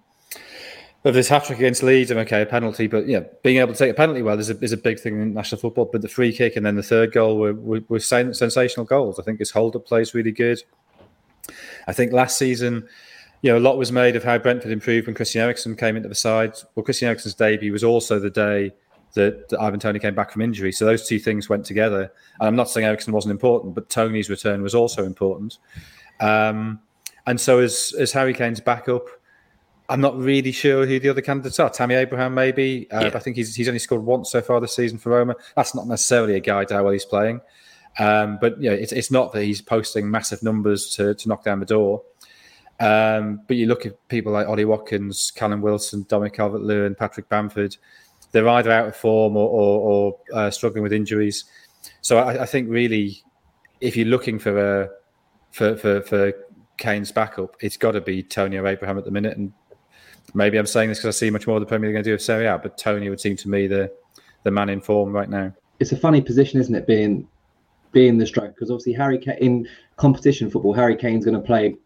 of 1.05 1.15
this 1.15 1.29
hat 1.29 1.45
trick 1.45 1.59
against 1.59 1.85
Leeds, 1.85 2.11
I'm 2.11 2.19
okay, 2.19 2.43
a 2.43 2.47
penalty, 2.47 2.89
but 2.89 3.07
yeah, 3.07 3.21
being 3.45 3.59
able 3.59 3.73
to 3.73 3.79
take 3.79 3.93
a 3.93 3.95
penalty 3.95 4.23
well 4.23 4.39
is 4.39 4.51
a, 4.51 4.59
is 4.59 4.73
a 4.73 4.77
big 4.77 4.99
thing 4.99 5.21
in 5.23 5.35
national 5.35 5.61
football. 5.61 5.85
But 5.85 6.03
the 6.03 6.09
free 6.09 6.33
kick 6.33 6.57
and 6.57 6.67
then 6.67 6.75
the 6.75 6.83
third 6.83 7.13
goal 7.13 7.39
were, 7.39 7.55
were, 7.55 7.81
were 7.89 8.01
sensational 8.01 8.85
goals. 8.85 9.19
I 9.19 9.23
think 9.23 9.39
his 9.39 9.53
hold 9.53 9.77
up 9.77 9.87
play 9.87 10.01
is 10.01 10.15
really 10.15 10.33
good. 10.33 10.61
I 11.87 11.93
think 11.93 12.13
last 12.13 12.39
season, 12.39 12.89
you 13.43 13.53
know, 13.53 13.59
a 13.59 13.61
lot 13.61 13.79
was 13.79 13.93
made 13.93 14.17
of 14.17 14.25
how 14.25 14.37
Brentford 14.39 14.73
improved 14.73 15.07
when 15.07 15.15
Christian 15.15 15.43
Eriksen 15.43 15.77
came 15.77 15.97
into 15.97 16.09
the 16.09 16.15
side. 16.17 16.55
Well, 16.75 16.83
Christian 16.83 17.07
Eriksen's 17.07 17.35
debut 17.35 17.71
was 17.71 17.85
also 17.85 18.19
the 18.19 18.31
day 18.31 18.73
that, 19.15 19.49
that 19.49 19.61
Ivan 19.61 19.79
Toney 19.79 20.01
came 20.01 20.17
back 20.17 20.33
from 20.33 20.43
injury. 20.43 20.73
So 20.73 20.85
those 20.85 21.07
two 21.07 21.21
things 21.21 21.49
went 21.49 21.65
together. 21.65 22.11
And 22.41 22.49
I'm 22.49 22.57
not 22.57 22.69
saying 22.69 22.85
Eriksen 22.85 23.13
wasn't 23.13 23.31
important, 23.31 23.77
but 23.77 23.89
Toney's 23.89 24.29
return 24.29 24.61
was 24.61 24.75
also 24.75 25.05
important. 25.05 25.59
Um, 26.19 26.81
and 27.27 27.41
so 27.41 27.59
as 27.59 27.95
as 27.99 28.13
Harry 28.13 28.35
Kane's 28.35 28.61
backup, 28.61 29.07
I'm 29.89 30.01
not 30.01 30.17
really 30.19 30.53
sure 30.53 30.87
who 30.87 30.99
the 30.99 31.09
other 31.09 31.21
candidates 31.21 31.61
are. 31.61 31.71
Tammy 31.71 31.95
Abraham, 31.95 32.35
maybe. 32.35 32.91
Uh, 32.91 33.03
yeah. 33.03 33.11
I 33.15 33.19
think 33.19 33.37
he's 33.37 33.55
he's 33.55 33.69
only 33.69 33.79
scored 33.79 34.03
once 34.03 34.31
so 34.31 34.41
far 34.41 34.61
this 34.61 34.75
season 34.75 34.99
for 34.99 35.11
Roma. 35.11 35.37
That's 35.55 35.75
not 35.75 35.87
necessarily 35.87 36.35
a 36.35 36.41
guide 36.41 36.69
to 36.69 36.75
how 36.75 36.85
well 36.85 36.93
he's 36.93 37.05
playing. 37.05 37.41
Um, 37.99 38.39
but 38.41 38.61
you 38.61 38.71
know, 38.71 38.77
it's 38.77 38.93
it's 38.93 39.11
not 39.11 39.33
that 39.33 39.45
he's 39.45 39.61
posting 39.61 40.11
massive 40.11 40.43
numbers 40.43 40.91
to 40.97 41.15
to 41.15 41.29
knock 41.29 41.45
down 41.45 41.61
the 41.61 41.67
door. 41.67 42.03
Um, 42.79 43.41
but 43.47 43.57
you 43.57 43.67
look 43.67 43.87
at 43.87 44.09
people 44.09 44.33
like 44.33 44.47
Ollie 44.47 44.65
Watkins, 44.65 45.31
Callum 45.35 45.63
Wilson, 45.63 46.05
Dominic 46.09 46.35
Calvert-Lewin, 46.35 46.95
Patrick 46.95 47.29
Bamford. 47.29 47.77
They're 48.33 48.49
either 48.49 48.71
out 48.71 48.89
of 48.89 48.97
form 48.97 49.35
or, 49.35 49.49
or, 49.49 49.81
or 49.81 50.19
uh, 50.39 50.51
struggling 50.51 50.83
with 50.83 50.93
injuries. 50.93 51.45
So 52.03 52.19
I, 52.19 52.43
I, 52.43 52.47
think 52.47 52.69
really, 52.69 53.23
if 53.81 53.97
you're 53.97 54.07
looking 54.07 54.39
for 54.39 54.83
a 54.83 54.91
for 55.53 55.77
for, 55.77 56.03
for 56.03 56.33
Kane's 56.79 57.13
backup, 57.13 57.57
it's 57.61 57.77
got 57.77 57.93
to 57.93 58.01
be 58.01 58.23
Toney 58.23 58.57
or 58.57 58.67
Abraham 58.67 58.99
at 58.99 59.05
the 59.05 59.11
minute. 59.11 59.37
And 59.37 59.53
maybe 60.35 60.59
I'm 60.59 60.67
saying 60.67 60.89
this 60.89 60.99
because 60.99 61.17
I 61.17 61.19
see 61.19 61.31
much 61.31 61.47
more 61.47 61.57
of 61.57 61.61
the 61.61 61.67
Premier 61.67 61.89
League 61.89 61.95
going 61.95 62.05
to 62.05 62.11
do 62.11 62.15
with 62.15 62.23
Serie 62.23 62.47
A, 62.47 62.59
but 62.59 62.79
Toney 62.79 63.09
would 63.09 63.21
seem 63.21 63.37
to 63.37 63.49
me 63.49 63.67
the 63.67 63.93
the 64.43 64.51
man 64.51 64.69
in 64.69 64.81
form 64.81 65.13
right 65.13 65.29
now. 65.29 65.53
It's 65.81 65.93
a 65.93 65.97
funny 65.97 66.21
position, 66.21 66.61
isn't 66.61 66.75
it, 66.75 66.87
being 66.87 67.27
being 67.93 68.19
the 68.19 68.27
striker? 68.27 68.53
Because 68.53 68.71
obviously 68.71 68.93
Harry 68.93 69.19
Kane, 69.19 69.39
in 69.39 69.69
competition 69.97 70.51
football, 70.51 70.73
Harry 70.73 70.97
Kane's 70.97 71.25
going 71.25 71.37
to 71.37 71.45
play 71.45 71.77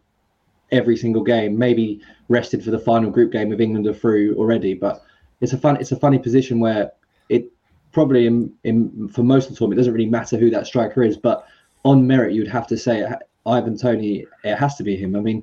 every 0.73 0.97
single 0.97 1.23
game. 1.23 1.57
Maybe 1.59 2.00
rested 2.29 2.62
for 2.65 2.71
the 2.71 2.79
final 2.79 3.11
group 3.11 3.33
game 3.33 3.53
of 3.53 3.61
England 3.61 3.87
are 3.87 3.95
through 3.95 4.35
already, 4.37 4.75
but 4.75 5.03
it's 5.41 5.53
a 5.53 5.59
fun 5.59 5.76
it's 5.76 5.93
a 5.93 5.97
funny 5.97 6.19
position 6.19 6.61
where 6.61 6.93
it 7.29 7.50
probably 7.93 8.26
in, 8.26 8.53
in 8.65 9.09
for 9.09 9.23
most 9.23 9.47
of 9.47 9.53
the 9.53 9.59
tournament 9.59 9.79
it 9.79 9.81
doesn't 9.81 9.95
really 9.95 10.07
matter 10.07 10.37
who 10.37 10.50
that 10.50 10.67
striker 10.67 11.03
is, 11.03 11.17
but 11.17 11.47
on 11.85 12.07
merit 12.07 12.35
you'd 12.35 12.47
have 12.47 12.67
to 12.67 12.76
say 12.76 13.09
Ivan 13.47 13.77
Toney, 13.77 14.27
it 14.45 14.57
has 14.57 14.77
to 14.77 14.83
be 14.83 14.97
him. 14.97 15.17
I 15.17 15.21
mean, 15.21 15.43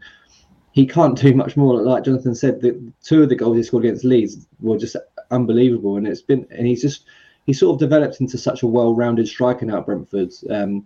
he 0.72 0.86
can't 0.86 1.18
do 1.18 1.34
much 1.34 1.58
more. 1.58 1.82
Like 1.82 2.04
Jonathan 2.04 2.36
said, 2.36 2.62
the 2.62 2.80
two 3.04 3.24
of 3.24 3.30
the 3.30 3.36
goals 3.36 3.58
he 3.58 3.64
scored 3.64 3.86
against 3.86 4.06
Leeds 4.06 4.48
were 4.60 4.78
just 4.78 4.96
unbelievable, 5.32 5.98
and 5.98 6.08
it's 6.08 6.22
been 6.22 6.46
and 6.52 6.68
he's 6.68 6.82
just 6.82 7.06
he 7.46 7.54
sort 7.54 7.74
of 7.74 7.80
developed 7.80 8.22
into 8.22 8.38
such 8.38 8.62
a 8.62 8.68
well-rounded 8.68 9.28
striker 9.28 9.66
now 9.66 9.80
at 9.80 9.86
Brentford. 9.86 10.34
Um, 10.50 10.86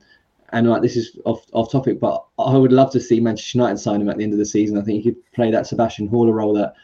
and 0.53 0.69
like 0.69 0.81
this 0.81 0.95
is 0.95 1.17
off 1.25 1.45
off 1.53 1.71
topic, 1.71 1.99
but 1.99 2.23
I 2.39 2.57
would 2.57 2.71
love 2.71 2.91
to 2.91 2.99
see 2.99 3.19
Manchester 3.19 3.57
United 3.57 3.77
sign 3.77 4.01
him 4.01 4.09
at 4.09 4.17
the 4.17 4.23
end 4.23 4.33
of 4.33 4.39
the 4.39 4.45
season. 4.45 4.77
I 4.77 4.81
think 4.81 5.03
he 5.03 5.11
could 5.11 5.31
play 5.33 5.51
that 5.51 5.67
Sebastian 5.67 6.07
Haller 6.07 6.33
role 6.33 6.53
that 6.53 6.75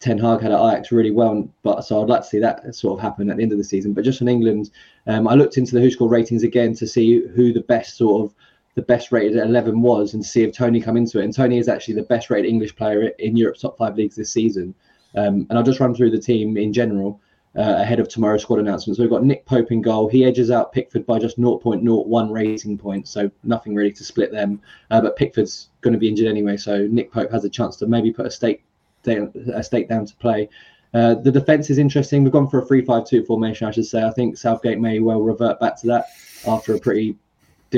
Ten 0.00 0.18
Hag 0.18 0.40
had 0.40 0.52
at 0.52 0.60
Ajax 0.60 0.92
really 0.92 1.10
well. 1.10 1.48
But 1.62 1.82
so 1.82 2.02
I'd 2.02 2.08
like 2.08 2.22
to 2.22 2.28
see 2.28 2.38
that 2.40 2.74
sort 2.74 2.98
of 2.98 3.02
happen 3.02 3.30
at 3.30 3.36
the 3.36 3.42
end 3.42 3.52
of 3.52 3.58
the 3.58 3.64
season. 3.64 3.92
But 3.92 4.04
just 4.04 4.22
on 4.22 4.28
England, 4.28 4.70
um, 5.06 5.28
I 5.28 5.34
looked 5.34 5.56
into 5.56 5.74
the 5.74 5.80
WhoScored 5.80 6.10
ratings 6.10 6.42
again 6.42 6.74
to 6.74 6.86
see 6.86 7.26
who 7.34 7.52
the 7.52 7.62
best 7.62 7.96
sort 7.96 8.24
of 8.24 8.34
the 8.76 8.82
best 8.82 9.10
rated 9.10 9.38
at 9.38 9.46
11 9.46 9.80
was 9.80 10.14
and 10.14 10.24
see 10.24 10.42
if 10.42 10.54
Toney 10.54 10.80
come 10.80 10.98
into 10.98 11.18
it. 11.18 11.24
And 11.24 11.34
Toney 11.34 11.58
is 11.58 11.66
actually 11.66 11.94
the 11.94 12.02
best 12.02 12.30
rated 12.30 12.48
English 12.48 12.76
player 12.76 13.08
in 13.18 13.36
Europe's 13.36 13.62
top 13.62 13.76
five 13.78 13.96
leagues 13.96 14.14
this 14.14 14.30
season. 14.30 14.74
Um, 15.16 15.46
and 15.48 15.58
I'll 15.58 15.64
just 15.64 15.80
run 15.80 15.94
through 15.94 16.10
the 16.10 16.20
team 16.20 16.58
in 16.58 16.74
general 16.74 17.20
uh, 17.56 17.76
ahead 17.78 18.00
of 18.00 18.08
tomorrow's 18.08 18.42
squad 18.42 18.58
announcement. 18.58 18.98
So 18.98 19.02
we've 19.02 19.10
got 19.10 19.24
Nick 19.24 19.46
Pope 19.46 19.72
in 19.72 19.80
goal. 19.80 20.08
He 20.08 20.26
edges 20.26 20.50
out 20.50 20.72
Pickford 20.72 21.06
by 21.06 21.18
just 21.18 21.40
0.01 21.40 22.30
rating 22.30 22.76
points, 22.76 23.10
so 23.10 23.30
nothing 23.44 23.74
really 23.74 23.92
to 23.92 24.04
split 24.04 24.30
them. 24.30 24.60
Uh, 24.90 25.00
but 25.00 25.16
Pickford's 25.16 25.70
going 25.80 25.94
to 25.94 25.98
be 25.98 26.08
injured 26.08 26.28
anyway, 26.28 26.58
so 26.58 26.86
Nick 26.86 27.10
Pope 27.10 27.32
has 27.32 27.46
a 27.46 27.50
chance 27.50 27.76
to 27.76 27.86
maybe 27.86 28.12
put 28.12 28.26
a 28.26 28.30
stake 28.30 28.62
down, 29.04 29.32
a 29.54 29.62
stake 29.62 29.88
down 29.88 30.04
to 30.04 30.14
play. 30.16 30.50
Uh, 30.92 31.14
the 31.14 31.32
defense 31.32 31.70
is 31.70 31.78
interesting. 31.78 32.22
We've 32.22 32.32
gone 32.32 32.48
for 32.48 32.60
a 32.60 32.66
3 32.66 32.84
5 32.84 33.06
2 33.06 33.24
formation, 33.24 33.66
I 33.66 33.70
should 33.70 33.86
say. 33.86 34.02
I 34.02 34.10
think 34.10 34.36
Southgate 34.36 34.78
may 34.78 35.00
well 35.00 35.22
revert 35.22 35.58
back 35.58 35.80
to 35.80 35.86
that 35.86 36.06
after 36.46 36.74
a 36.74 36.78
pretty 36.78 37.16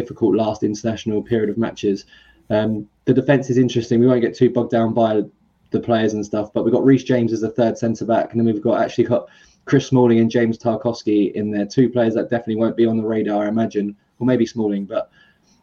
difficult 0.00 0.34
last 0.34 0.62
international 0.62 1.22
period 1.22 1.50
of 1.50 1.58
matches. 1.58 2.06
Um, 2.50 2.88
the 3.04 3.14
defence 3.14 3.50
is 3.50 3.58
interesting. 3.58 4.00
We 4.00 4.06
won't 4.06 4.22
get 4.22 4.34
too 4.34 4.50
bogged 4.50 4.70
down 4.70 4.94
by 4.94 5.22
the 5.70 5.80
players 5.80 6.14
and 6.14 6.24
stuff, 6.24 6.52
but 6.52 6.64
we've 6.64 6.72
got 6.72 6.84
Reece 6.84 7.04
James 7.04 7.32
as 7.32 7.42
the 7.42 7.50
third 7.50 7.76
centre 7.76 8.06
back, 8.06 8.32
and 8.32 8.40
then 8.40 8.46
we've 8.46 8.62
got 8.62 8.80
actually 8.80 9.04
got 9.04 9.28
Chris 9.66 9.86
Smalling 9.86 10.18
and 10.20 10.30
James 10.30 10.58
Tarkowski 10.58 11.32
in 11.32 11.50
there, 11.50 11.66
two 11.66 11.90
players 11.90 12.14
that 12.14 12.30
definitely 12.30 12.56
won't 12.56 12.76
be 12.76 12.86
on 12.86 12.96
the 12.96 13.02
radar, 13.02 13.44
I 13.44 13.48
imagine, 13.48 13.94
or 14.18 14.26
maybe 14.26 14.46
Smalling, 14.46 14.86
but 14.86 15.10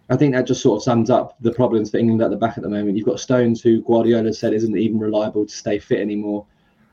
I 0.09 0.15
think 0.15 0.33
that 0.33 0.45
just 0.45 0.61
sort 0.61 0.77
of 0.77 0.83
sums 0.83 1.09
up 1.09 1.35
the 1.41 1.51
problems 1.51 1.89
for 1.89 1.97
England 1.97 2.21
at 2.21 2.29
the 2.29 2.37
back 2.37 2.57
at 2.57 2.63
the 2.63 2.69
moment. 2.69 2.95
You've 2.95 3.07
got 3.07 3.19
Stones, 3.19 3.61
who 3.61 3.81
Guardiola 3.81 4.33
said 4.33 4.53
isn't 4.53 4.77
even 4.77 4.99
reliable 4.99 5.45
to 5.45 5.55
stay 5.55 5.79
fit 5.79 5.99
anymore. 5.99 6.45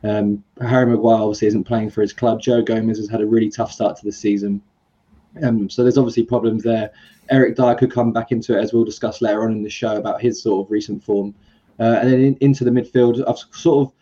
Um, 0.02 0.42
Harry 0.60 0.86
Maguire 0.86 1.22
obviously 1.22 1.48
isn't 1.48 1.64
playing 1.64 1.90
for 1.90 2.00
his 2.00 2.14
club. 2.14 2.40
Joe 2.40 2.62
Gomez 2.62 2.96
has 2.96 3.10
had 3.10 3.20
a 3.20 3.26
really 3.26 3.50
tough 3.50 3.70
start 3.70 3.96
to 3.98 4.04
the 4.04 4.12
season. 4.12 4.62
Um, 5.42 5.70
so 5.70 5.82
there's 5.82 5.98
obviously 5.98 6.24
problems 6.24 6.62
there. 6.62 6.90
Eric 7.30 7.56
Dier 7.56 7.74
could 7.74 7.92
come 7.92 8.12
back 8.12 8.32
into 8.32 8.56
it, 8.56 8.60
as 8.60 8.72
we'll 8.72 8.84
discuss 8.84 9.22
later 9.22 9.44
on 9.44 9.52
in 9.52 9.62
the 9.62 9.70
show 9.70 9.96
about 9.96 10.20
his 10.20 10.42
sort 10.42 10.66
of 10.66 10.70
recent 10.70 11.02
form. 11.02 11.34
Uh, 11.80 11.98
and 12.00 12.12
then 12.12 12.20
in, 12.20 12.36
into 12.40 12.64
the 12.64 12.70
midfield, 12.70 13.22
I've 13.26 13.38
sort 13.56 13.88
of 13.88 13.92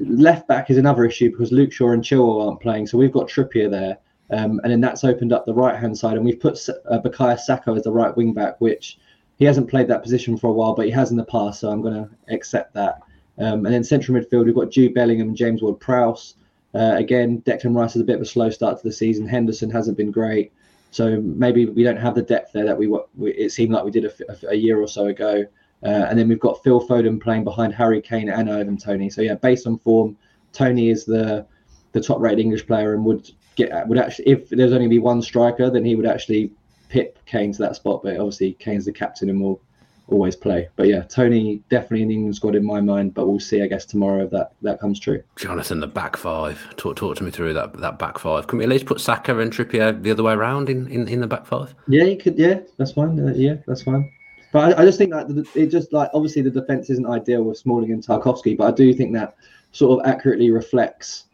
left 0.00 0.46
back 0.46 0.70
is 0.70 0.76
another 0.76 1.04
issue 1.04 1.30
because 1.30 1.50
Luke 1.50 1.72
Shaw 1.72 1.92
and 1.92 2.02
Chilwell 2.02 2.46
aren't 2.46 2.60
playing. 2.60 2.86
So 2.86 2.98
we've 2.98 3.12
got 3.12 3.28
Trippier 3.28 3.70
there. 3.70 3.98
Um, 4.30 4.60
and 4.62 4.70
then 4.70 4.80
that's 4.80 5.04
opened 5.04 5.32
up 5.32 5.46
the 5.46 5.54
right 5.54 5.78
hand 5.78 5.96
side, 5.96 6.16
and 6.16 6.24
we've 6.24 6.38
put 6.38 6.58
uh, 6.68 7.00
Bukayo 7.00 7.38
Saka 7.38 7.70
as 7.70 7.84
the 7.84 7.92
right 7.92 8.14
wing 8.14 8.34
back, 8.34 8.60
which 8.60 8.98
he 9.38 9.44
hasn't 9.44 9.70
played 9.70 9.88
that 9.88 10.02
position 10.02 10.36
for 10.36 10.48
a 10.48 10.52
while, 10.52 10.74
but 10.74 10.84
he 10.84 10.90
has 10.90 11.10
in 11.10 11.16
the 11.16 11.24
past, 11.24 11.60
so 11.60 11.70
I'm 11.70 11.80
going 11.80 11.94
to 11.94 12.10
accept 12.34 12.74
that. 12.74 13.00
Um, 13.38 13.64
and 13.64 13.74
then 13.74 13.84
central 13.84 14.18
midfield, 14.18 14.44
we've 14.44 14.54
got 14.54 14.70
Jude 14.70 14.94
Bellingham 14.94 15.28
and 15.28 15.36
James 15.36 15.62
Ward 15.62 15.80
Prowse. 15.80 16.34
Uh, 16.74 16.94
again, 16.96 17.42
Declan 17.42 17.74
Rice 17.74 17.94
has 17.94 18.02
a 18.02 18.04
bit 18.04 18.16
of 18.16 18.22
a 18.22 18.26
slow 18.26 18.50
start 18.50 18.78
to 18.78 18.84
the 18.86 18.92
season. 18.92 19.26
Henderson 19.26 19.70
hasn't 19.70 19.96
been 19.96 20.10
great, 20.10 20.52
so 20.90 21.20
maybe 21.20 21.66
we 21.66 21.82
don't 21.82 21.96
have 21.96 22.14
the 22.14 22.22
depth 22.22 22.52
there 22.52 22.64
that 22.64 22.76
we, 22.76 22.86
we 23.16 23.32
it 23.32 23.52
seemed 23.52 23.72
like 23.72 23.84
we 23.84 23.90
did 23.90 24.04
a, 24.04 24.48
a 24.48 24.54
year 24.54 24.80
or 24.80 24.88
so 24.88 25.06
ago. 25.06 25.44
Uh, 25.82 26.06
and 26.08 26.18
then 26.18 26.28
we've 26.28 26.40
got 26.40 26.62
Phil 26.64 26.86
Foden 26.86 27.20
playing 27.20 27.44
behind 27.44 27.72
Harry 27.74 28.02
Kane 28.02 28.28
and 28.28 28.50
Ivan 28.50 28.76
Toney. 28.76 29.08
So 29.10 29.22
yeah, 29.22 29.34
based 29.34 29.66
on 29.66 29.78
form, 29.78 30.16
Toney 30.52 30.90
is 30.90 31.04
the 31.04 31.46
the 31.92 32.00
top 32.00 32.20
rated 32.20 32.40
English 32.40 32.66
player 32.66 32.94
and 32.94 33.04
would 33.04 33.30
get 33.54 33.86
would 33.86 33.98
actually 33.98 34.26
if 34.26 34.48
there's 34.50 34.72
only 34.72 34.88
be 34.88 34.98
one 34.98 35.22
striker, 35.22 35.70
then 35.70 35.84
he 35.84 35.94
would 35.94 36.06
actually 36.06 36.50
pip 36.88 37.18
Kane 37.26 37.52
to 37.52 37.58
that 37.60 37.76
spot. 37.76 38.02
But 38.02 38.16
obviously, 38.16 38.54
Kane's 38.54 38.86
the 38.86 38.92
captain 38.92 39.30
and 39.30 39.40
will 39.40 39.60
always 40.08 40.36
play. 40.36 40.68
But 40.76 40.88
yeah, 40.88 41.02
Toney 41.02 41.62
definitely 41.68 42.02
in 42.02 42.08
the 42.08 42.14
England 42.14 42.36
squad 42.36 42.54
in 42.54 42.64
my 42.64 42.80
mind. 42.80 43.14
But 43.14 43.26
we'll 43.26 43.40
see, 43.40 43.62
I 43.62 43.66
guess, 43.66 43.84
tomorrow 43.84 44.24
if 44.24 44.30
that 44.30 44.52
that 44.62 44.80
comes 44.80 44.98
true. 44.98 45.22
Jonathan, 45.36 45.80
the 45.80 45.86
back 45.86 46.16
five. 46.16 46.74
Talk 46.76 46.96
talk 46.96 47.16
to 47.16 47.24
me 47.24 47.30
through 47.30 47.54
that 47.54 47.74
that 47.80 47.98
back 47.98 48.18
five. 48.18 48.46
Can 48.46 48.58
we 48.58 48.64
at 48.64 48.70
least 48.70 48.86
put 48.86 49.00
Saka 49.00 49.38
and 49.38 49.52
Trippier 49.52 50.02
the 50.02 50.10
other 50.10 50.22
way 50.22 50.32
around 50.32 50.68
in 50.68 50.88
in, 50.88 51.08
in 51.08 51.20
the 51.20 51.26
back 51.26 51.46
five? 51.46 51.74
Yeah, 51.86 52.04
you 52.04 52.16
could. 52.16 52.38
Yeah, 52.38 52.60
that's 52.76 52.92
fine. 52.92 53.18
Uh, 53.18 53.32
yeah, 53.34 53.56
that's 53.66 53.82
fine. 53.82 54.10
But 54.52 54.78
I, 54.78 54.82
I, 54.82 54.84
just 54.86 54.96
think 54.96 55.10
that 55.10 55.46
it 55.54 55.66
just 55.66 55.92
like 55.92 56.10
obviously 56.14 56.40
the 56.42 56.50
defense 56.50 56.88
isn't 56.88 57.06
ideal 57.06 57.42
with 57.42 57.58
Smalling 57.58 57.92
and 57.92 58.02
Tarkowski, 58.02 58.56
but 58.56 58.66
I 58.66 58.70
do 58.70 58.94
think 58.94 59.12
that 59.12 59.36
sort 59.72 60.00
of 60.00 60.10
accurately 60.10 60.50
reflects 60.50 61.24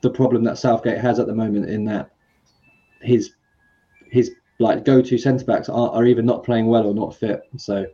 the 0.00 0.10
problem 0.10 0.44
that 0.44 0.56
Southgate 0.56 0.98
has 0.98 1.18
at 1.18 1.26
the 1.26 1.34
moment 1.34 1.68
in 1.68 1.84
that 1.84 2.10
his 3.02 3.32
his 4.10 4.32
like 4.60 4.84
go-to 4.84 5.18
centre 5.18 5.44
backs 5.44 5.68
are, 5.68 5.90
are 5.90 6.04
either 6.04 6.22
not 6.22 6.42
playing 6.42 6.66
well 6.66 6.86
or 6.86 6.94
not 6.94 7.14
fit. 7.14 7.42
So 7.56 7.86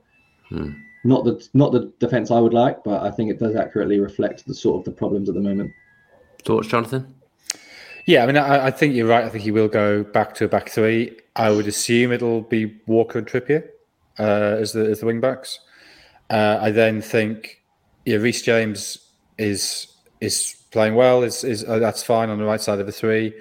hmm. 0.58 0.72
not 1.04 1.24
the 1.24 1.48
not 1.54 1.72
the 1.72 1.92
defence 1.98 2.30
I 2.30 2.40
would 2.40 2.54
like, 2.54 2.82
but 2.84 3.02
I 3.02 3.10
think 3.10 3.30
it 3.30 3.38
does 3.38 3.56
accurately 3.56 4.00
reflect 4.00 4.46
the 4.46 4.54
sort 4.54 4.80
of 4.80 4.84
the 4.84 4.92
problems 4.92 5.28
at 5.28 5.34
the 5.34 5.40
moment. 5.40 5.72
Thoughts, 6.44 6.68
Jonathan? 6.68 7.14
Yeah, 8.06 8.22
I 8.22 8.26
mean, 8.26 8.36
I, 8.36 8.66
I 8.66 8.70
think 8.70 8.94
you're 8.94 9.06
right. 9.06 9.24
I 9.24 9.30
think 9.30 9.44
he 9.44 9.50
will 9.50 9.68
go 9.68 10.04
back 10.04 10.34
to 10.34 10.44
a 10.44 10.48
back 10.48 10.68
three. 10.68 11.16
I 11.36 11.50
would 11.50 11.66
assume 11.66 12.12
it'll 12.12 12.42
be 12.42 12.76
Walker 12.86 13.18
and 13.18 13.26
Trippier 13.26 13.66
uh, 14.18 14.58
as 14.60 14.72
the 14.72 14.84
as 14.84 15.00
the 15.00 15.06
wing 15.06 15.20
backs. 15.20 15.58
Uh, 16.30 16.58
I 16.60 16.70
then 16.70 17.00
think 17.00 17.62
yeah, 18.04 18.16
Reece 18.16 18.42
James 18.42 18.98
is 19.38 19.88
is 20.20 20.56
playing 20.70 20.94
well. 20.94 21.22
Is 21.22 21.44
is 21.44 21.64
uh, 21.64 21.78
that's 21.78 22.02
fine 22.02 22.28
on 22.28 22.38
the 22.38 22.44
right 22.44 22.60
side 22.60 22.78
of 22.78 22.86
the 22.86 22.92
three. 22.92 23.32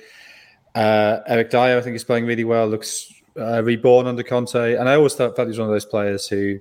Uh, 0.75 1.19
Eric 1.27 1.51
Dier, 1.51 1.77
I 1.77 1.81
think, 1.81 1.95
is 1.95 2.03
playing 2.03 2.25
really 2.25 2.43
well. 2.43 2.67
Looks 2.67 3.13
uh, 3.37 3.61
reborn 3.63 4.07
under 4.07 4.23
Conte, 4.23 4.75
and 4.75 4.89
I 4.89 4.95
always 4.95 5.13
thought, 5.13 5.35
thought 5.35 5.43
he 5.43 5.49
was 5.49 5.59
one 5.59 5.67
of 5.67 5.73
those 5.73 5.85
players 5.85 6.27
who 6.27 6.59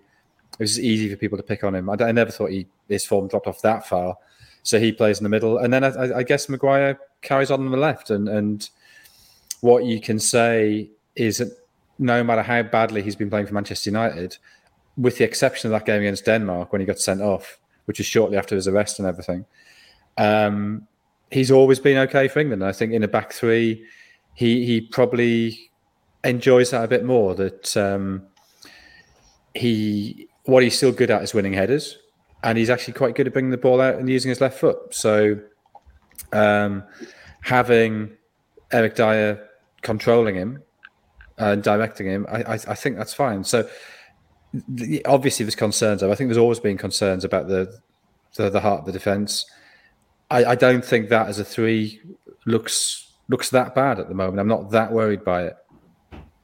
it 0.53 0.61
was 0.61 0.79
easy 0.79 1.09
for 1.09 1.17
people 1.17 1.39
to 1.39 1.45
pick 1.45 1.65
on 1.65 1.75
him. 1.75 1.89
I, 1.89 1.95
I, 2.01 2.13
never 2.13 2.31
thought 2.31 2.51
he 2.51 2.67
his 2.89 3.05
form 3.05 3.29
dropped 3.29 3.47
off 3.47 3.63
that 3.63 3.87
far. 3.89 4.17
So 4.63 4.79
he 4.79 4.93
plays 4.93 5.19
in 5.19 5.25
the 5.25 5.31
middle, 5.31 5.59
and 5.59 5.73
then 5.73 5.83
I, 5.83 6.19
I 6.19 6.23
guess 6.23 6.49
Maguire 6.49 6.99
carries 7.21 7.51
on 7.51 7.65
on 7.65 7.71
the 7.71 7.77
left. 7.77 8.11
And 8.11 8.29
and 8.29 8.69
what 9.61 9.85
you 9.85 10.01
can 10.01 10.19
say 10.19 10.91
is 11.17 11.39
that 11.39 11.57
no 11.99 12.23
matter 12.23 12.43
how 12.43 12.63
badly 12.63 13.03
he's 13.03 13.17
been 13.17 13.31
playing 13.31 13.47
for 13.47 13.55
Manchester 13.55 13.91
United, 13.91 14.37
with 14.97 15.19
the 15.19 15.25
exception 15.25 15.73
of 15.73 15.79
that 15.79 15.87
game 15.87 16.01
against 16.01 16.25
Denmark 16.25 16.73
when 16.73 16.81
he 16.81 16.87
got 16.87 16.99
sent 16.99 17.23
off, 17.23 17.59
which 17.87 18.01
is 18.01 18.07
shortly 18.07 18.37
after 18.37 18.55
his 18.55 18.69
arrest 18.69 18.99
and 18.99 19.09
everything, 19.09 19.45
um, 20.19 20.87
he's 21.31 21.51
always 21.51 21.81
been 21.81 21.99
okay 21.99 22.29
for 22.29 22.41
England. 22.41 22.65
I 22.65 22.73
think 22.73 22.93
in 22.93 23.03
a 23.03 23.09
back 23.09 23.33
three, 23.33 23.85
he 24.35 24.65
he 24.67 24.81
probably 24.81 25.71
enjoys 26.25 26.71
that 26.71 26.85
a 26.85 26.89
bit 26.89 27.05
more. 27.05 27.35
That 27.35 27.77
um, 27.77 28.23
he 29.55 30.29
what 30.45 30.63
he's 30.63 30.77
still 30.77 30.93
good 30.93 31.11
at 31.11 31.23
is 31.23 31.35
winning 31.35 31.53
headers, 31.53 31.97
and 32.43 32.59
he's 32.59 32.71
actually 32.71 32.95
quite 32.95 33.15
good 33.15 33.27
at 33.27 33.33
bringing 33.33 33.51
the 33.51 33.57
ball 33.57 33.81
out 33.81 33.97
and 33.97 34.09
using 34.09 34.29
his 34.29 34.41
left 34.41 34.59
foot. 34.59 34.95
So 34.95 35.39
um, 36.33 36.83
having 37.43 38.11
Eric 38.73 38.97
Dier 38.97 39.49
controlling 39.83 40.35
him 40.35 40.63
and 41.39 41.63
directing 41.63 42.07
him, 42.07 42.27
I, 42.29 42.43
I, 42.43 42.55
I 42.55 42.75
think 42.75 42.97
that's 42.97 43.15
fine. 43.15 43.45
So 43.45 43.69
the, 44.69 45.05
obviously 45.07 45.45
there's 45.45 45.55
concerns. 45.55 46.03
I 46.03 46.15
think 46.15 46.29
there's 46.29 46.39
always 46.39 46.61
been 46.61 46.79
concerns 46.79 47.25
about 47.25 47.49
the 47.49 47.81
the, 48.37 48.51
the 48.51 48.61
heart 48.61 48.81
of 48.81 48.87
the 48.87 48.93
defence. 48.93 49.47
I, 50.31 50.45
I 50.45 50.55
don't 50.55 50.85
think 50.85 51.11
that 51.11 51.29
as 51.29 51.39
a 51.39 51.45
three 51.45 52.01
looks 52.47 53.13
looks 53.29 53.51
that 53.51 53.75
bad 53.75 53.99
at 53.99 54.09
the 54.09 54.15
moment. 54.15 54.41
I'm 54.41 54.49
not 54.49 54.71
that 54.71 54.93
worried 54.93 55.25
by 55.25 55.45
it. 55.45 55.57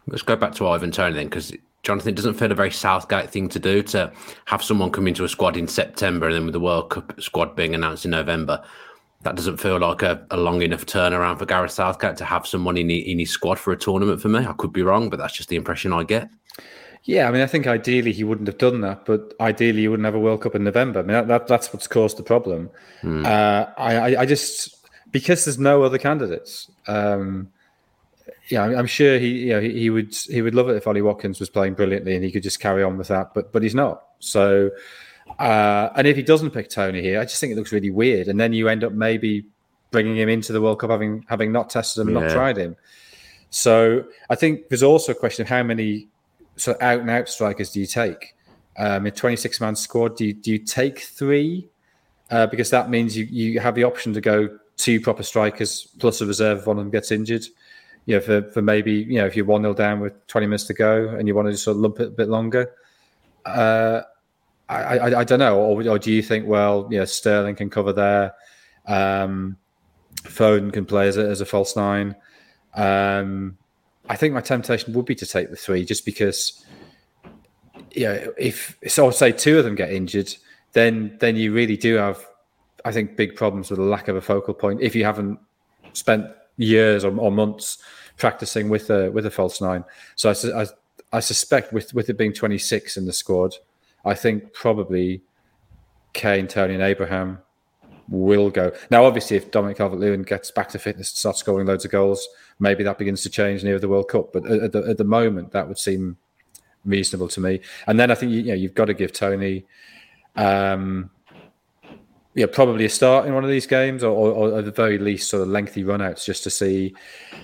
Let's 0.06 0.22
go 0.22 0.36
back 0.36 0.54
to 0.54 0.68
Ivan 0.68 0.90
Toney 0.90 1.14
then, 1.14 1.26
because 1.26 1.52
Jonathan, 1.82 2.10
it 2.10 2.16
doesn't 2.16 2.34
feel 2.34 2.50
a 2.50 2.56
very 2.56 2.70
Southgate 2.70 3.30
thing 3.30 3.48
to 3.48 3.58
do 3.58 3.82
to 3.84 4.12
have 4.46 4.62
someone 4.62 4.90
come 4.90 5.06
into 5.06 5.24
a 5.24 5.28
squad 5.28 5.56
in 5.56 5.68
September 5.68 6.26
and 6.26 6.34
then 6.34 6.44
with 6.44 6.52
the 6.52 6.60
World 6.60 6.90
Cup 6.90 7.20
squad 7.20 7.54
being 7.56 7.74
announced 7.74 8.04
in 8.04 8.10
November. 8.10 8.62
That 9.22 9.36
doesn't 9.36 9.56
feel 9.56 9.78
like 9.78 10.02
a, 10.02 10.24
a 10.30 10.36
long 10.36 10.62
enough 10.62 10.86
turnaround 10.86 11.38
for 11.38 11.46
Gareth 11.46 11.72
Southgate 11.72 12.16
to 12.18 12.24
have 12.24 12.46
someone 12.46 12.76
in, 12.76 12.90
in 12.90 13.18
his 13.18 13.30
squad 13.30 13.58
for 13.58 13.72
a 13.72 13.76
tournament 13.76 14.20
for 14.20 14.28
me. 14.28 14.46
I 14.46 14.52
could 14.52 14.72
be 14.72 14.82
wrong, 14.82 15.10
but 15.10 15.18
that's 15.18 15.34
just 15.34 15.48
the 15.48 15.56
impression 15.56 15.92
I 15.92 16.04
get. 16.04 16.28
Yeah, 17.04 17.28
I 17.28 17.32
mean, 17.32 17.40
I 17.40 17.46
think 17.46 17.66
ideally 17.66 18.12
he 18.12 18.22
wouldn't 18.22 18.48
have 18.48 18.58
done 18.58 18.80
that, 18.82 19.06
but 19.06 19.32
ideally 19.40 19.80
he 19.80 19.88
wouldn't 19.88 20.04
have 20.04 20.14
a 20.14 20.20
World 20.20 20.42
Cup 20.42 20.54
in 20.54 20.64
November. 20.64 21.00
I 21.00 21.02
mean, 21.02 21.12
that, 21.12 21.28
that 21.28 21.46
that's 21.46 21.72
what's 21.72 21.86
caused 21.86 22.16
the 22.16 22.22
problem. 22.22 22.70
Hmm. 23.00 23.24
Uh, 23.24 23.66
I, 23.78 24.16
I 24.16 24.26
just 24.26 24.86
because 25.10 25.44
there's 25.44 25.58
no 25.58 25.82
other 25.82 25.98
candidates. 25.98 26.70
Um, 26.86 27.50
yeah, 28.48 28.62
I'm 28.62 28.86
sure 28.86 29.18
he, 29.18 29.28
you 29.28 29.48
know, 29.50 29.60
he, 29.60 29.78
he, 29.78 29.90
would 29.90 30.14
he 30.14 30.42
would 30.42 30.54
love 30.54 30.68
it 30.68 30.76
if 30.76 30.86
Ollie 30.86 31.02
Watkins 31.02 31.40
was 31.40 31.50
playing 31.50 31.74
brilliantly 31.74 32.14
and 32.14 32.24
he 32.24 32.32
could 32.32 32.42
just 32.42 32.60
carry 32.60 32.82
on 32.82 32.96
with 32.96 33.08
that, 33.08 33.34
but 33.34 33.52
but 33.52 33.62
he's 33.62 33.74
not. 33.74 34.02
So, 34.20 34.70
uh, 35.38 35.90
and 35.94 36.06
if 36.06 36.16
he 36.16 36.22
doesn't 36.22 36.50
pick 36.50 36.70
Toney 36.70 37.02
here, 37.02 37.20
I 37.20 37.24
just 37.24 37.40
think 37.40 37.52
it 37.52 37.56
looks 37.56 37.72
really 37.72 37.90
weird. 37.90 38.28
And 38.28 38.40
then 38.40 38.52
you 38.52 38.68
end 38.68 38.84
up 38.84 38.92
maybe 38.92 39.46
bringing 39.90 40.16
him 40.16 40.28
into 40.28 40.52
the 40.52 40.60
World 40.60 40.80
Cup 40.80 40.90
having 40.90 41.24
having 41.28 41.52
not 41.52 41.70
tested 41.70 42.02
him, 42.02 42.14
yeah. 42.14 42.20
not 42.20 42.30
tried 42.30 42.56
him. 42.56 42.76
So 43.50 44.04
I 44.30 44.34
think 44.34 44.68
there's 44.68 44.82
also 44.82 45.12
a 45.12 45.14
question 45.14 45.42
of 45.42 45.48
how 45.48 45.62
many 45.62 46.08
so 46.56 46.76
out 46.80 47.00
and 47.00 47.10
out 47.10 47.28
strikers 47.28 47.70
do 47.70 47.80
you 47.80 47.86
take? 47.86 48.34
Um, 48.76 49.06
a 49.06 49.10
26 49.10 49.60
man 49.60 49.74
squad, 49.74 50.16
do 50.16 50.26
you, 50.26 50.32
do 50.32 50.52
you 50.52 50.58
take 50.58 51.00
three? 51.00 51.68
Uh, 52.30 52.46
because 52.46 52.70
that 52.70 52.90
means 52.90 53.16
you, 53.16 53.24
you 53.24 53.58
have 53.58 53.74
the 53.74 53.84
option 53.84 54.12
to 54.12 54.20
go 54.20 54.58
two 54.76 55.00
proper 55.00 55.22
strikers 55.22 55.88
plus 55.98 56.20
a 56.20 56.26
reserve 56.26 56.58
if 56.58 56.66
one 56.66 56.78
of 56.78 56.84
them 56.84 56.90
gets 56.90 57.10
injured. 57.10 57.44
You 58.08 58.14
know, 58.14 58.20
for, 58.22 58.42
for 58.52 58.62
maybe, 58.62 58.92
you 58.92 59.18
know, 59.18 59.26
if 59.26 59.36
you're 59.36 59.44
1 59.44 59.60
0 59.60 59.74
down 59.74 60.00
with 60.00 60.26
20 60.28 60.46
minutes 60.46 60.64
to 60.64 60.72
go 60.72 61.10
and 61.10 61.28
you 61.28 61.34
want 61.34 61.46
to 61.46 61.52
just 61.52 61.64
sort 61.64 61.76
of 61.76 61.82
lump 61.82 62.00
it 62.00 62.08
a 62.08 62.10
bit 62.10 62.28
longer. 62.28 62.72
Uh, 63.44 64.00
I, 64.66 64.98
I, 64.98 65.20
I, 65.20 65.24
don't 65.24 65.38
know. 65.38 65.58
Or, 65.58 65.86
or, 65.86 65.98
do 65.98 66.10
you 66.10 66.22
think, 66.22 66.46
well, 66.46 66.88
yeah, 66.90 67.04
Sterling 67.04 67.54
can 67.56 67.68
cover 67.68 67.92
there? 67.92 68.32
Um, 68.86 69.58
Foden 70.22 70.72
can 70.72 70.86
play 70.86 71.08
as 71.08 71.18
a, 71.18 71.28
as 71.28 71.42
a 71.42 71.44
false 71.44 71.76
nine. 71.76 72.16
Um, 72.72 73.58
I 74.08 74.16
think 74.16 74.32
my 74.32 74.40
temptation 74.40 74.94
would 74.94 75.04
be 75.04 75.14
to 75.16 75.26
take 75.26 75.50
the 75.50 75.56
three 75.56 75.84
just 75.84 76.06
because, 76.06 76.64
yeah, 77.90 78.28
if 78.38 78.78
so, 78.88 79.10
say 79.10 79.32
two 79.32 79.58
of 79.58 79.66
them 79.66 79.74
get 79.74 79.92
injured, 79.92 80.34
then 80.72 81.14
then 81.20 81.36
you 81.36 81.52
really 81.52 81.76
do 81.76 81.96
have, 81.96 82.26
I 82.86 82.92
think, 82.92 83.18
big 83.18 83.36
problems 83.36 83.68
with 83.68 83.78
a 83.78 83.82
lack 83.82 84.08
of 84.08 84.16
a 84.16 84.22
focal 84.22 84.54
point 84.54 84.80
if 84.80 84.94
you 84.94 85.04
haven't 85.04 85.38
spent 85.92 86.26
years 86.58 87.04
or, 87.04 87.16
or 87.18 87.32
months 87.32 87.78
practicing 88.18 88.68
with 88.68 88.90
a 88.90 89.10
with 89.10 89.24
a 89.24 89.30
false 89.30 89.60
nine. 89.60 89.84
So 90.16 90.30
I, 90.30 90.62
I, 90.62 90.66
I 91.12 91.20
suspect 91.20 91.72
with 91.72 91.94
with 91.94 92.10
it 92.10 92.18
being 92.18 92.34
26 92.34 92.98
in 92.98 93.06
the 93.06 93.12
squad, 93.12 93.54
I 94.04 94.14
think 94.14 94.52
probably 94.52 95.22
Kane, 96.12 96.46
Toney, 96.48 96.74
and 96.74 96.82
Abraham 96.82 97.38
will 98.08 98.50
go. 98.50 98.72
Now, 98.90 99.04
obviously, 99.04 99.36
if 99.36 99.50
Dominic 99.50 99.76
Calvert-Lewin 99.76 100.22
gets 100.22 100.50
back 100.50 100.68
to 100.70 100.78
fitness 100.78 101.10
and 101.10 101.18
starts 101.18 101.40
scoring 101.40 101.66
loads 101.66 101.84
of 101.84 101.90
goals, 101.90 102.26
maybe 102.58 102.82
that 102.84 102.98
begins 102.98 103.22
to 103.22 103.30
change 103.30 103.62
near 103.62 103.78
the 103.78 103.88
World 103.88 104.08
Cup. 104.08 104.32
But 104.32 104.46
at 104.46 104.72
the, 104.72 104.82
at 104.88 104.96
the 104.96 105.04
moment, 105.04 105.52
that 105.52 105.68
would 105.68 105.78
seem 105.78 106.16
reasonable 106.84 107.28
to 107.28 107.40
me. 107.40 107.60
And 107.86 108.00
then 108.00 108.10
I 108.10 108.14
think 108.14 108.32
you, 108.32 108.40
you 108.40 108.48
know 108.48 108.54
you've 108.54 108.74
got 108.74 108.86
to 108.86 108.94
give 108.94 109.12
Toney. 109.12 109.66
um, 110.36 111.10
yeah, 112.38 112.46
probably 112.46 112.84
a 112.84 112.88
start 112.88 113.26
in 113.26 113.34
one 113.34 113.42
of 113.42 113.50
these 113.50 113.66
games, 113.66 114.04
or, 114.04 114.10
or, 114.12 114.30
or, 114.52 114.58
at 114.60 114.64
the 114.64 114.70
very 114.70 114.96
least, 114.96 115.28
sort 115.28 115.42
of 115.42 115.48
lengthy 115.48 115.82
runouts, 115.82 116.24
just 116.24 116.44
to 116.44 116.50
see 116.50 116.94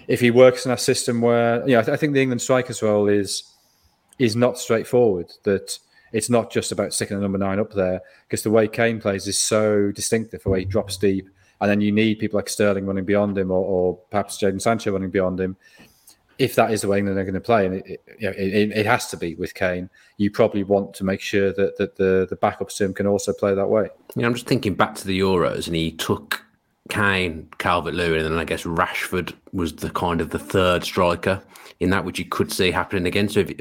if 0.06 0.20
he 0.20 0.30
works 0.30 0.64
in 0.64 0.70
a 0.70 0.78
system 0.78 1.20
where, 1.20 1.68
yeah, 1.68 1.80
I, 1.80 1.82
th- 1.82 1.94
I 1.94 1.96
think 1.96 2.12
the 2.14 2.22
England 2.22 2.40
striker's 2.40 2.80
role 2.80 3.08
is 3.08 3.42
is 4.20 4.36
not 4.36 4.56
straightforward. 4.56 5.32
That 5.42 5.76
it's 6.12 6.30
not 6.30 6.52
just 6.52 6.70
about 6.70 6.94
sticking 6.94 7.16
a 7.16 7.20
number 7.20 7.38
nine 7.38 7.58
up 7.58 7.72
there, 7.72 8.02
because 8.28 8.44
the 8.44 8.52
way 8.52 8.68
Kane 8.68 9.00
plays 9.00 9.26
is 9.26 9.36
so 9.36 9.90
distinctive, 9.90 10.44
the 10.44 10.50
way 10.50 10.60
he 10.60 10.64
drops 10.64 10.96
deep, 10.96 11.28
and 11.60 11.68
then 11.68 11.80
you 11.80 11.90
need 11.90 12.20
people 12.20 12.38
like 12.38 12.48
Sterling 12.48 12.86
running 12.86 13.04
beyond 13.04 13.36
him, 13.36 13.50
or, 13.50 13.64
or 13.64 13.96
perhaps 14.12 14.38
Jadon 14.40 14.62
Sancho 14.62 14.92
running 14.92 15.10
beyond 15.10 15.40
him. 15.40 15.56
If 16.38 16.54
that 16.56 16.72
is 16.72 16.82
the 16.82 16.88
way 16.88 16.98
England 16.98 17.18
are 17.18 17.24
going 17.24 17.34
to 17.34 17.40
play, 17.40 17.66
and 17.66 17.76
it, 17.76 18.02
you 18.18 18.28
know, 18.28 18.34
it, 18.36 18.72
it 18.72 18.86
has 18.86 19.08
to 19.08 19.16
be 19.16 19.34
with 19.34 19.54
Kane, 19.54 19.88
you 20.16 20.30
probably 20.30 20.64
want 20.64 20.94
to 20.94 21.04
make 21.04 21.20
sure 21.20 21.52
that, 21.52 21.76
that 21.78 21.96
the 21.96 22.26
the 22.28 22.36
backups 22.36 22.76
to 22.76 22.84
him 22.84 22.94
can 22.94 23.06
also 23.06 23.32
play 23.32 23.54
that 23.54 23.68
way. 23.68 23.88
Yeah, 24.16 24.26
I'm 24.26 24.34
just 24.34 24.46
thinking 24.46 24.74
back 24.74 24.94
to 24.96 25.06
the 25.06 25.18
Euros, 25.18 25.66
and 25.66 25.76
he 25.76 25.92
took 25.92 26.44
Kane, 26.90 27.48
Calvert 27.58 27.94
Lewin, 27.94 28.20
and 28.20 28.32
then 28.32 28.38
I 28.38 28.44
guess 28.44 28.64
Rashford 28.64 29.32
was 29.52 29.76
the 29.76 29.90
kind 29.90 30.20
of 30.20 30.30
the 30.30 30.38
third 30.38 30.84
striker 30.84 31.42
in 31.80 31.90
that, 31.90 32.04
which 32.04 32.18
you 32.18 32.24
could 32.24 32.52
see 32.52 32.70
happening 32.70 33.06
again. 33.06 33.28
So 33.28 33.40
if, 33.40 33.52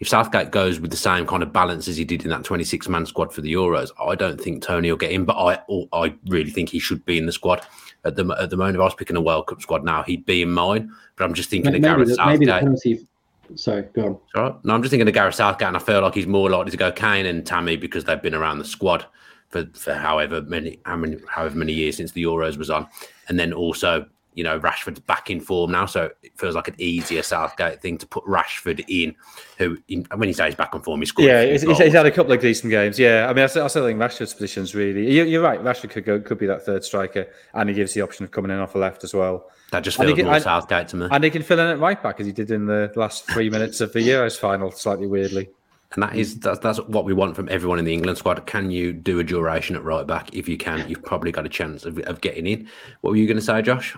if 0.00 0.08
Southgate 0.08 0.50
goes 0.50 0.78
with 0.78 0.90
the 0.90 0.96
same 0.96 1.26
kind 1.26 1.42
of 1.42 1.52
balance 1.52 1.88
as 1.88 1.96
he 1.96 2.04
did 2.04 2.24
in 2.24 2.30
that 2.30 2.44
26 2.44 2.88
man 2.88 3.06
squad 3.06 3.32
for 3.32 3.40
the 3.40 3.52
Euros, 3.52 3.90
I 4.00 4.14
don't 4.14 4.40
think 4.40 4.62
Toney 4.62 4.90
will 4.90 4.98
get 4.98 5.12
in, 5.12 5.24
but 5.24 5.36
I 5.36 5.58
I 5.92 6.14
really 6.26 6.50
think 6.50 6.68
he 6.68 6.78
should 6.78 7.04
be 7.04 7.18
in 7.18 7.26
the 7.26 7.32
squad 7.32 7.66
at 8.06 8.16
the 8.16 8.24
at 8.40 8.50
the 8.50 8.56
moment. 8.56 8.76
If 8.76 8.80
I 8.80 8.84
was 8.84 8.94
picking 8.94 9.16
a 9.16 9.20
World 9.20 9.46
Cup 9.46 9.60
squad 9.60 9.84
now, 9.84 10.02
he'd 10.02 10.24
be 10.24 10.42
in 10.42 10.52
mine. 10.52 10.92
But 11.16 11.24
I'm 11.24 11.34
just 11.34 11.50
thinking 11.50 11.72
maybe, 11.72 11.86
of 11.86 11.96
Gareth 11.96 12.08
the, 12.08 12.14
Southgate. 12.14 12.40
maybe 12.40 12.46
the 12.46 12.58
penalty. 12.58 13.06
Sorry, 13.54 13.82
go 13.94 14.06
on. 14.06 14.18
Sorry. 14.34 14.54
No, 14.64 14.74
I'm 14.74 14.82
just 14.82 14.90
thinking 14.90 15.06
of 15.06 15.14
Gareth 15.14 15.34
Southgate, 15.34 15.68
and 15.68 15.76
I 15.76 15.80
feel 15.80 16.00
like 16.00 16.14
he's 16.14 16.26
more 16.26 16.50
likely 16.50 16.70
to 16.70 16.76
go 16.76 16.90
Kane 16.90 17.26
and 17.26 17.46
Tammy 17.46 17.76
because 17.76 18.04
they've 18.04 18.20
been 18.20 18.34
around 18.34 18.58
the 18.58 18.64
squad 18.64 19.06
for, 19.48 19.66
for 19.74 19.94
however 19.94 20.42
many, 20.42 20.80
how 20.84 20.96
many, 20.96 21.18
however 21.28 21.56
many 21.56 21.72
years 21.72 21.96
since 21.96 22.12
the 22.12 22.24
Euros 22.24 22.56
was 22.56 22.70
on, 22.70 22.88
and 23.28 23.38
then 23.38 23.52
also 23.52 24.06
you 24.36 24.44
know 24.44 24.60
Rashford's 24.60 25.00
back 25.00 25.30
in 25.30 25.40
form 25.40 25.72
now, 25.72 25.86
so 25.86 26.10
it 26.22 26.38
feels 26.38 26.54
like 26.54 26.68
an 26.68 26.74
easier 26.78 27.22
Southgate 27.22 27.80
thing 27.80 27.96
to 27.98 28.06
put 28.06 28.22
Rashford 28.24 28.84
in. 28.86 29.16
Who, 29.58 29.78
in, 29.88 30.06
when 30.14 30.28
he 30.28 30.34
says 30.34 30.48
he's 30.48 30.54
back 30.54 30.74
in 30.74 30.82
form, 30.82 31.00
he's 31.00 31.08
scored. 31.08 31.26
Yeah, 31.26 31.44
he's, 31.44 31.62
he's, 31.62 31.92
had 31.94 32.04
a 32.04 32.10
couple 32.10 32.32
of 32.32 32.40
decent 32.40 32.70
games. 32.70 32.98
Yeah, 32.98 33.26
I 33.28 33.32
mean, 33.32 33.44
I 33.44 33.46
still, 33.46 33.64
I 33.64 33.68
still 33.68 33.86
think 33.86 33.98
Rashford's 33.98 34.34
position's 34.34 34.74
really. 34.74 35.10
You're, 35.10 35.42
right. 35.42 35.60
Rashford 35.60 35.90
could 35.90 36.04
go, 36.04 36.20
could 36.20 36.38
be 36.38 36.46
that 36.46 36.64
third 36.66 36.84
striker, 36.84 37.26
and 37.54 37.70
he 37.70 37.74
gives 37.74 37.94
the 37.94 38.02
option 38.02 38.24
of 38.24 38.30
coming 38.30 38.50
in 38.50 38.58
off 38.58 38.74
the 38.74 38.78
left 38.78 39.02
as 39.02 39.14
well. 39.14 39.50
That 39.72 39.80
just 39.80 39.96
feels 39.96 40.16
more 40.22 40.34
and, 40.34 40.42
Southgate 40.42 40.88
to 40.88 40.96
me. 40.96 41.08
And 41.10 41.24
he 41.24 41.30
can 41.30 41.42
fill 41.42 41.58
in 41.58 41.68
at 41.68 41.80
right 41.80 42.00
back 42.00 42.20
as 42.20 42.26
he 42.26 42.32
did 42.32 42.50
in 42.50 42.66
the 42.66 42.92
last 42.94 43.26
three 43.26 43.50
minutes 43.50 43.80
of 43.80 43.92
the 43.94 44.00
Euros 44.00 44.38
final, 44.38 44.70
slightly 44.70 45.06
weirdly. 45.06 45.48
And 45.92 46.02
that 46.02 46.14
is 46.14 46.38
that's, 46.40 46.58
that's 46.58 46.78
what 46.80 47.04
we 47.04 47.14
want 47.14 47.36
from 47.36 47.48
everyone 47.48 47.78
in 47.78 47.84
the 47.84 47.94
England 47.94 48.18
squad. 48.18 48.44
Can 48.46 48.70
you 48.70 48.92
do 48.92 49.18
a 49.18 49.24
duration 49.24 49.76
at 49.76 49.84
right 49.84 50.06
back? 50.06 50.34
If 50.34 50.48
you 50.48 50.56
can, 50.56 50.88
you've 50.88 51.02
probably 51.02 51.32
got 51.32 51.46
a 51.46 51.48
chance 51.48 51.84
of, 51.84 51.98
of 52.00 52.20
getting 52.20 52.46
in. 52.46 52.68
What 53.00 53.12
were 53.12 53.16
you 53.16 53.26
going 53.26 53.38
to 53.38 53.42
say, 53.42 53.62
Josh? 53.62 53.96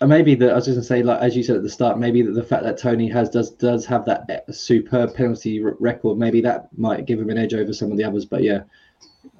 And 0.00 0.08
maybe 0.10 0.36
that 0.36 0.50
I 0.52 0.54
was 0.54 0.66
just 0.66 0.78
to 0.78 0.82
say, 0.82 1.02
like 1.02 1.20
as 1.20 1.36
you 1.36 1.42
said 1.42 1.56
at 1.56 1.62
the 1.62 1.68
start, 1.68 1.98
maybe 1.98 2.22
that 2.22 2.32
the 2.32 2.42
fact 2.42 2.62
that 2.62 2.78
Toney 2.78 3.08
has 3.08 3.28
does 3.30 3.50
does 3.50 3.84
have 3.86 4.04
that 4.04 4.26
eh, 4.28 4.40
superb 4.52 5.14
penalty 5.14 5.60
record, 5.60 6.18
maybe 6.18 6.40
that 6.42 6.68
might 6.78 7.04
give 7.06 7.18
him 7.18 7.30
an 7.30 7.38
edge 7.38 7.54
over 7.54 7.72
some 7.72 7.90
of 7.90 7.98
the 7.98 8.04
others. 8.04 8.24
But 8.24 8.44
yeah, 8.44 8.62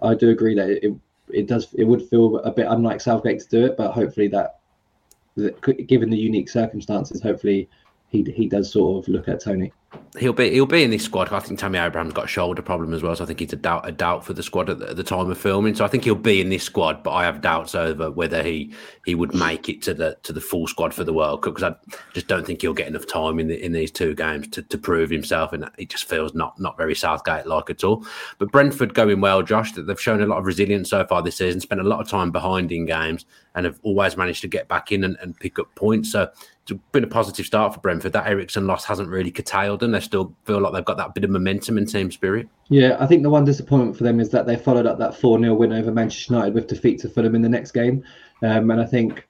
I 0.03 0.15
do 0.15 0.31
agree 0.31 0.57
that 0.57 0.69
it 0.85 0.93
it 1.29 1.47
does 1.47 1.73
it 1.75 1.85
would 1.85 2.09
feel 2.09 2.39
a 2.39 2.51
bit 2.51 2.67
unlike 2.69 3.01
Southgate 3.01 3.41
to 3.41 3.49
do 3.49 3.67
it, 3.67 3.77
but 3.77 3.93
hopefully 3.93 4.27
that, 4.29 4.59
that 5.37 5.61
given 5.87 6.11
the 6.11 6.17
unique 6.17 6.49
circumstances, 6.49 7.23
hopefully 7.23 7.69
he 8.09 8.25
he 8.35 8.49
does 8.49 8.73
sort 8.73 9.05
of 9.05 9.09
look 9.09 9.29
at 9.29 9.41
Toney 9.41 9.73
he'll 10.19 10.33
be 10.33 10.51
he'll 10.51 10.67
be 10.67 10.83
in 10.83 10.91
this 10.91 11.05
squad. 11.05 11.33
I 11.33 11.41
think 11.41 11.59
Tammy 11.59 11.79
Abraham's 11.79 12.13
got 12.13 12.27
a 12.27 12.29
shoulder 12.29 12.61
problem 12.61 12.93
as 12.93 13.03
well, 13.03 13.15
so 13.17 13.25
I 13.25 13.27
think 13.27 13.41
he's 13.41 13.53
a 13.53 13.57
doubt 13.57 13.89
a 13.89 13.93
doubt 13.93 14.25
for 14.25 14.33
the 14.33 14.43
squad 14.43 14.69
at 14.69 14.79
the, 14.79 14.91
at 14.91 14.97
the, 14.97 15.05
time 15.05 15.31
of 15.31 15.39
filming. 15.39 15.75
So 15.75 15.85
I 15.85 15.89
think 15.89 16.05
he'll 16.05 16.15
be 16.15 16.41
in 16.41 16.51
this 16.51 16.63
squad, 16.63 17.03
but 17.03 17.13
I 17.13 17.25
have 17.25 17.41
doubts 17.41 17.75
over 17.75 18.11
whether 18.11 18.43
he 18.43 18.73
he 19.07 19.15
would 19.15 19.35
make 19.35 19.69
it 19.69 19.81
to 19.83 19.95
the 19.95 20.19
to 20.25 20.33
the 20.33 20.41
full 20.41 20.67
squad 20.67 20.93
for 20.93 21.05
the 21.05 21.13
World 21.13 21.43
Cup 21.43 21.55
because 21.55 21.73
I 21.73 21.95
just 22.13 22.27
don't 22.27 22.47
think 22.47 22.61
he'll 22.61 22.75
get 22.75 22.89
enough 22.89 23.07
time 23.07 23.39
in 23.39 23.49
the, 23.49 23.65
in 23.65 23.73
these 23.73 23.91
two 23.91 24.15
games 24.15 24.49
to, 24.49 24.63
to 24.63 24.79
prove 24.79 25.11
himself, 25.11 25.53
and 25.53 25.71
it 25.79 25.89
just 25.89 26.05
feels 26.05 26.35
not 26.35 26.59
not 26.61 26.77
very 26.77 26.95
Southgate 26.95 27.47
like 27.47 27.71
at 27.71 27.85
all. 27.85 28.05
But 28.39 28.53
Brentford 28.53 28.95
going 28.95 29.21
well, 29.21 29.43
Josh. 29.43 29.73
That 29.73 29.87
they've 29.87 30.01
shown 30.01 30.23
a 30.23 30.27
lot 30.27 30.39
of 30.39 30.47
resilience 30.47 30.91
so 30.91 31.07
far 31.07 31.23
this 31.23 31.37
season, 31.37 31.61
spent 31.61 31.81
a 31.81 31.85
lot 31.85 32.01
of 32.01 32.09
time 32.09 32.31
behind 32.31 32.73
in 32.73 32.87
games, 32.87 33.25
and 33.55 33.65
have 33.65 33.79
always 33.83 34.17
managed 34.17 34.43
to 34.43 34.49
get 34.49 34.69
back 34.69 34.93
in 34.93 35.05
and, 35.05 35.17
and 35.21 35.39
pick 35.39 35.59
up 35.59 35.75
points. 35.75 36.13
So 36.13 36.31
been 36.93 37.05
a 37.05 37.09
positive 37.09 37.47
start 37.47 37.75
for 37.75 37.81
Brentford. 37.81 38.13
That 38.13 38.27
Eriksen 38.27 38.67
loss 38.67 38.85
hasn't 38.85 39.09
really 39.09 39.31
curtailed 39.31 39.81
them. 39.81 39.93
They 39.93 40.01
still 40.01 40.35
feel 40.45 40.61
like 40.61 40.73
they've 40.73 40.85
got 40.85 40.97
that 40.97 41.15
bit 41.15 41.25
of 41.25 41.31
momentum 41.31 41.79
and 41.79 41.89
team 41.89 42.11
spirit. 42.11 42.49
Yeah, 42.69 42.97
I 43.01 43.07
think 43.07 43.23
the 43.23 43.31
one 43.31 43.45
disappointment 43.45 43.97
for 43.97 44.05
them 44.05 44.21
is 44.21 44.31
that 44.31 44.47
they 44.47 44.57
followed 44.57 44.87
up 44.87 44.99
that 44.99 45.17
4 45.17 45.39
0 45.41 45.55
win 45.55 45.73
over 45.73 45.91
Manchester 45.91 46.35
United 46.35 46.55
with 46.55 46.67
defeat 46.67 47.01
to 47.01 47.09
Fulham 47.09 47.35
in 47.35 47.43
the 47.43 47.49
next 47.49 47.73
game. 47.73 48.05
Um, 48.43 48.71
and 48.71 48.81
I 48.81 48.87
think 48.87 49.27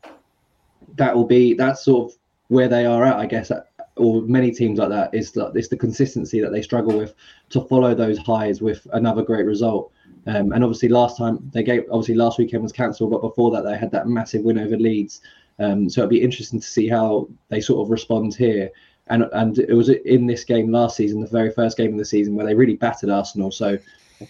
that 0.97 1.15
will 1.15 1.27
be 1.27 1.55
that's 1.55 1.85
sort 1.85 2.11
of 2.11 2.19
where 2.49 2.69
they 2.69 2.87
are 2.87 3.05
at, 3.05 3.17
I 3.17 3.27
guess, 3.27 3.53
or 3.97 4.23
many 4.23 4.51
teams 4.51 4.79
like 4.79 4.91
that, 4.91 5.15
is 5.15 5.33
that 5.33 5.53
it's 5.55 5.69
the 5.69 5.77
consistency 5.77 6.41
that 6.41 6.51
they 6.51 6.63
struggle 6.63 6.97
with 6.97 7.15
to 7.51 7.61
follow 7.63 7.95
those 7.95 8.19
highs 8.19 8.61
with 8.61 8.87
another 8.93 9.23
great 9.23 9.47
result. 9.47 9.93
Um, 10.27 10.53
and 10.53 10.63
obviously, 10.65 10.89
last 10.89 11.17
time 11.17 11.51
they 11.53 11.63
gave, 11.63 11.85
obviously, 11.91 12.15
last 12.15 12.39
weekend 12.39 12.63
was 12.63 12.73
cancelled, 12.73 13.11
but 13.11 13.23
before 13.23 13.51
that, 13.53 13.63
they 13.63 13.79
had 13.79 13.91
that 13.93 14.09
massive 14.09 14.43
win 14.43 14.59
over 14.59 14.77
Leeds. 14.77 15.21
Um, 15.59 15.89
so 15.89 16.03
it'll 16.03 16.11
be 16.11 16.23
interesting 16.23 16.61
to 16.61 16.67
see 16.67 16.89
how 16.89 17.29
they 17.49 17.61
sort 17.61 17.85
of 17.85 17.91
respond 17.91 18.35
here. 18.35 18.71
And 19.09 19.25
and 19.33 19.59
it 19.59 19.73
was 19.73 19.89
in 19.89 20.27
this 20.27 20.45
game 20.45 20.71
last 20.71 20.97
season, 20.97 21.21
the 21.21 21.27
very 21.29 21.51
first 21.51 21.77
game 21.77 21.93
of 21.93 21.99
the 21.99 22.05
season, 22.05 22.35
where 22.35 22.47
they 22.47 22.55
really 22.55 22.77
battered 22.77 23.11
Arsenal. 23.11 23.51
So, 23.51 23.79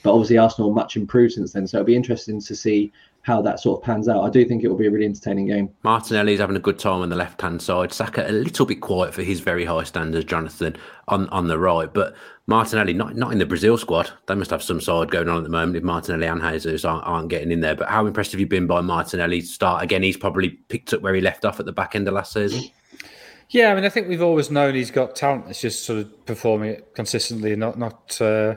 but 0.02 0.12
obviously 0.12 0.38
Arsenal 0.38 0.72
much 0.72 0.96
improved 0.96 1.34
since 1.34 1.52
then. 1.52 1.66
So 1.66 1.78
it'll 1.78 1.86
be 1.86 1.96
interesting 1.96 2.40
to 2.40 2.54
see 2.54 2.92
how 3.28 3.42
that 3.42 3.60
sort 3.60 3.78
of 3.78 3.84
pans 3.84 4.08
out. 4.08 4.24
I 4.24 4.30
do 4.30 4.44
think 4.44 4.64
it 4.64 4.68
will 4.68 4.76
be 4.76 4.86
a 4.86 4.90
really 4.90 5.04
entertaining 5.04 5.46
game. 5.46 5.68
Martinelli's 5.84 6.40
having 6.40 6.56
a 6.56 6.60
good 6.60 6.78
time 6.78 7.02
on 7.02 7.10
the 7.10 7.16
left 7.16 7.40
hand 7.40 7.60
side. 7.60 7.92
Saka 7.92 8.28
a 8.28 8.32
little 8.32 8.64
bit 8.64 8.80
quiet 8.80 9.12
for 9.14 9.22
his 9.22 9.40
very 9.40 9.66
high 9.66 9.84
standards. 9.84 10.24
Jonathan 10.24 10.76
on 11.06 11.28
on 11.28 11.46
the 11.46 11.58
right, 11.58 11.92
but 11.92 12.16
Martinelli 12.46 12.94
not 12.94 13.14
not 13.14 13.30
in 13.30 13.38
the 13.38 13.46
Brazil 13.46 13.76
squad. 13.76 14.10
They 14.26 14.34
must 14.34 14.50
have 14.50 14.62
some 14.62 14.80
side 14.80 15.10
going 15.10 15.28
on 15.28 15.36
at 15.36 15.42
the 15.44 15.50
moment 15.50 15.76
if 15.76 15.82
Martinelli 15.82 16.26
and 16.26 16.42
Jesus 16.42 16.84
aren't, 16.84 17.06
aren't 17.06 17.28
getting 17.28 17.52
in 17.52 17.60
there. 17.60 17.76
But 17.76 17.88
how 17.90 18.06
impressed 18.06 18.32
have 18.32 18.40
you 18.40 18.46
been 18.46 18.66
by 18.66 18.80
Martinelli's 18.80 19.52
start? 19.52 19.84
Again, 19.84 20.02
he's 20.02 20.16
probably 20.16 20.48
picked 20.48 20.94
up 20.94 21.02
where 21.02 21.14
he 21.14 21.20
left 21.20 21.44
off 21.44 21.60
at 21.60 21.66
the 21.66 21.72
back 21.72 21.94
end 21.94 22.08
of 22.08 22.14
last 22.14 22.32
season. 22.32 22.70
Yeah, 23.50 23.72
I 23.72 23.74
mean, 23.74 23.84
I 23.84 23.90
think 23.90 24.08
we've 24.08 24.22
always 24.22 24.50
known 24.50 24.74
he's 24.74 24.90
got 24.90 25.16
talent. 25.16 25.44
It's 25.48 25.60
just 25.60 25.84
sort 25.84 26.00
of 26.00 26.26
performing 26.26 26.70
it 26.70 26.94
consistently 26.94 27.52
and 27.52 27.60
not 27.60 27.78
not 27.78 28.20
uh, 28.22 28.56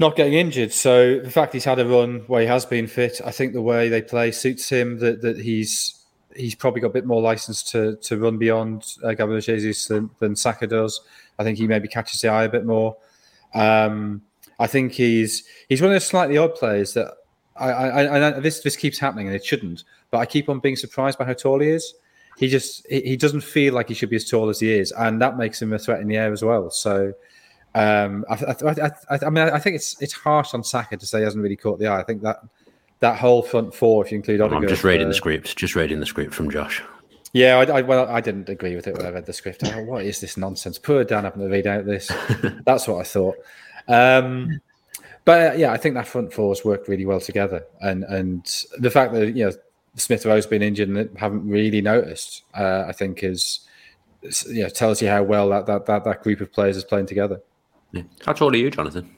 not 0.00 0.16
getting 0.16 0.32
injured. 0.32 0.72
So 0.72 1.20
the 1.20 1.30
fact 1.30 1.52
he's 1.52 1.64
had 1.64 1.78
a 1.78 1.86
run 1.86 2.24
where 2.26 2.40
he 2.40 2.46
has 2.48 2.64
been 2.64 2.86
fit, 2.86 3.20
I 3.24 3.30
think 3.30 3.52
the 3.52 3.60
way 3.60 3.90
they 3.90 4.00
play 4.00 4.32
suits 4.32 4.68
him. 4.68 4.98
That 4.98 5.20
that 5.20 5.38
he's 5.38 6.02
he's 6.34 6.54
probably 6.54 6.80
got 6.80 6.88
a 6.88 6.94
bit 6.94 7.04
more 7.04 7.20
license 7.20 7.62
to 7.64 7.96
to 7.96 8.16
run 8.16 8.38
beyond 8.38 8.96
uh, 9.04 9.12
Gabriel 9.12 9.40
Jesus 9.40 9.86
than, 9.86 10.10
than 10.18 10.34
Saka 10.34 10.66
does. 10.66 11.02
I 11.38 11.44
think 11.44 11.58
he 11.58 11.66
maybe 11.66 11.86
catches 11.86 12.20
the 12.22 12.28
eye 12.28 12.44
a 12.44 12.48
bit 12.48 12.64
more. 12.64 12.96
Um, 13.54 14.22
I 14.58 14.66
think 14.66 14.92
he's 14.92 15.44
he's 15.68 15.82
one 15.82 15.90
of 15.90 15.94
those 15.94 16.06
slightly 16.06 16.38
odd 16.38 16.54
players 16.54 16.94
that 16.94 17.12
I, 17.56 17.70
I, 17.70 18.36
I, 18.36 18.40
this 18.40 18.60
this 18.60 18.76
keeps 18.76 18.98
happening 18.98 19.26
and 19.26 19.36
it 19.36 19.44
shouldn't, 19.44 19.84
but 20.10 20.18
I 20.18 20.24
keep 20.24 20.48
on 20.48 20.60
being 20.60 20.76
surprised 20.76 21.18
by 21.18 21.26
how 21.26 21.34
tall 21.34 21.60
he 21.60 21.68
is. 21.68 21.94
He 22.38 22.48
just 22.48 22.86
he 22.88 23.18
doesn't 23.18 23.42
feel 23.42 23.74
like 23.74 23.88
he 23.88 23.94
should 23.94 24.08
be 24.08 24.16
as 24.16 24.24
tall 24.24 24.48
as 24.48 24.60
he 24.60 24.72
is, 24.72 24.92
and 24.92 25.20
that 25.20 25.36
makes 25.36 25.60
him 25.60 25.74
a 25.74 25.78
threat 25.78 26.00
in 26.00 26.08
the 26.08 26.16
air 26.16 26.32
as 26.32 26.42
well. 26.42 26.70
So 26.70 27.12
um, 27.74 28.24
I, 28.28 28.34
I, 28.34 28.90
I, 29.10 29.18
I, 29.26 29.30
mean, 29.30 29.48
I 29.48 29.58
think 29.58 29.76
it's 29.76 30.00
it's 30.02 30.12
harsh 30.12 30.54
on 30.54 30.64
Saka 30.64 30.96
to 30.96 31.06
say 31.06 31.18
he 31.18 31.24
hasn't 31.24 31.42
really 31.42 31.56
caught 31.56 31.78
the 31.78 31.86
eye. 31.86 32.00
I 32.00 32.02
think 32.02 32.22
that 32.22 32.40
that 33.00 33.18
whole 33.18 33.42
front 33.42 33.74
four, 33.74 34.04
if 34.04 34.12
you 34.12 34.16
include 34.16 34.40
Odegaard, 34.40 34.64
I'm 34.64 34.68
just 34.68 34.84
reading 34.84 35.06
uh, 35.06 35.10
the 35.10 35.14
script. 35.14 35.56
Just 35.56 35.74
reading 35.74 36.00
the 36.00 36.06
script 36.06 36.34
from 36.34 36.50
Josh. 36.50 36.82
Yeah, 37.32 37.58
I, 37.58 37.78
I, 37.78 37.82
well, 37.82 38.08
I 38.08 38.20
didn't 38.20 38.48
agree 38.48 38.74
with 38.74 38.88
it 38.88 38.96
when 38.96 39.06
I 39.06 39.10
read 39.10 39.26
the 39.26 39.32
script. 39.32 39.60
Thought, 39.60 39.86
what 39.86 40.04
is 40.04 40.20
this 40.20 40.36
nonsense? 40.36 40.78
Poor 40.78 41.04
Dan 41.04 41.24
having 41.24 41.42
to 41.42 41.48
read 41.48 41.66
out 41.66 41.86
this. 41.86 42.10
That's 42.64 42.88
what 42.88 43.00
I 43.00 43.04
thought. 43.04 43.36
Um, 43.86 44.60
but 45.24 45.52
uh, 45.52 45.56
yeah, 45.56 45.72
I 45.72 45.76
think 45.76 45.94
that 45.94 46.08
front 46.08 46.32
four 46.32 46.50
has 46.50 46.64
worked 46.64 46.88
really 46.88 47.06
well 47.06 47.20
together, 47.20 47.64
and 47.80 48.04
and 48.04 48.44
the 48.78 48.90
fact 48.90 49.12
that 49.12 49.36
you 49.36 49.44
know 49.44 49.52
Smith 49.94 50.26
Rowe's 50.26 50.46
been 50.46 50.62
injured 50.62 50.88
and 50.88 51.18
haven't 51.18 51.48
really 51.48 51.80
noticed, 51.80 52.42
uh, 52.54 52.84
I 52.88 52.92
think 52.92 53.22
is 53.22 53.60
you 54.48 54.64
know 54.64 54.68
tells 54.68 55.00
you 55.00 55.08
how 55.08 55.22
well 55.22 55.48
that, 55.50 55.66
that 55.66 55.86
that 55.86 56.04
that 56.04 56.22
group 56.22 56.40
of 56.40 56.52
players 56.52 56.76
is 56.76 56.84
playing 56.84 57.06
together. 57.06 57.40
Yeah. 57.92 58.02
How 58.24 58.32
tall 58.32 58.52
are 58.52 58.56
you, 58.56 58.70
Jonathan? 58.70 59.10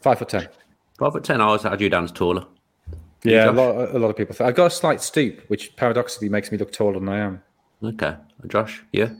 Five 0.00 0.18
foot 0.18 0.28
ten. 0.28 0.48
Five 0.98 1.12
foot 1.12 1.24
ten. 1.24 1.40
I 1.40 1.44
always 1.44 1.62
had 1.62 1.80
you 1.80 1.88
down 1.88 2.04
as 2.04 2.12
taller. 2.12 2.44
Yeah, 3.24 3.50
a 3.50 3.52
lot, 3.52 3.94
a 3.94 3.98
lot 3.98 4.10
of 4.10 4.16
people. 4.16 4.34
Think. 4.34 4.48
I've 4.48 4.54
got 4.54 4.66
a 4.66 4.70
slight 4.70 5.00
stoop, 5.00 5.40
which 5.48 5.74
paradoxically 5.76 6.28
makes 6.28 6.52
me 6.52 6.58
look 6.58 6.72
taller 6.72 6.98
than 6.98 7.08
I 7.08 7.18
am. 7.18 7.42
Okay, 7.82 8.14
Josh, 8.46 8.84
yeah, 8.92 9.10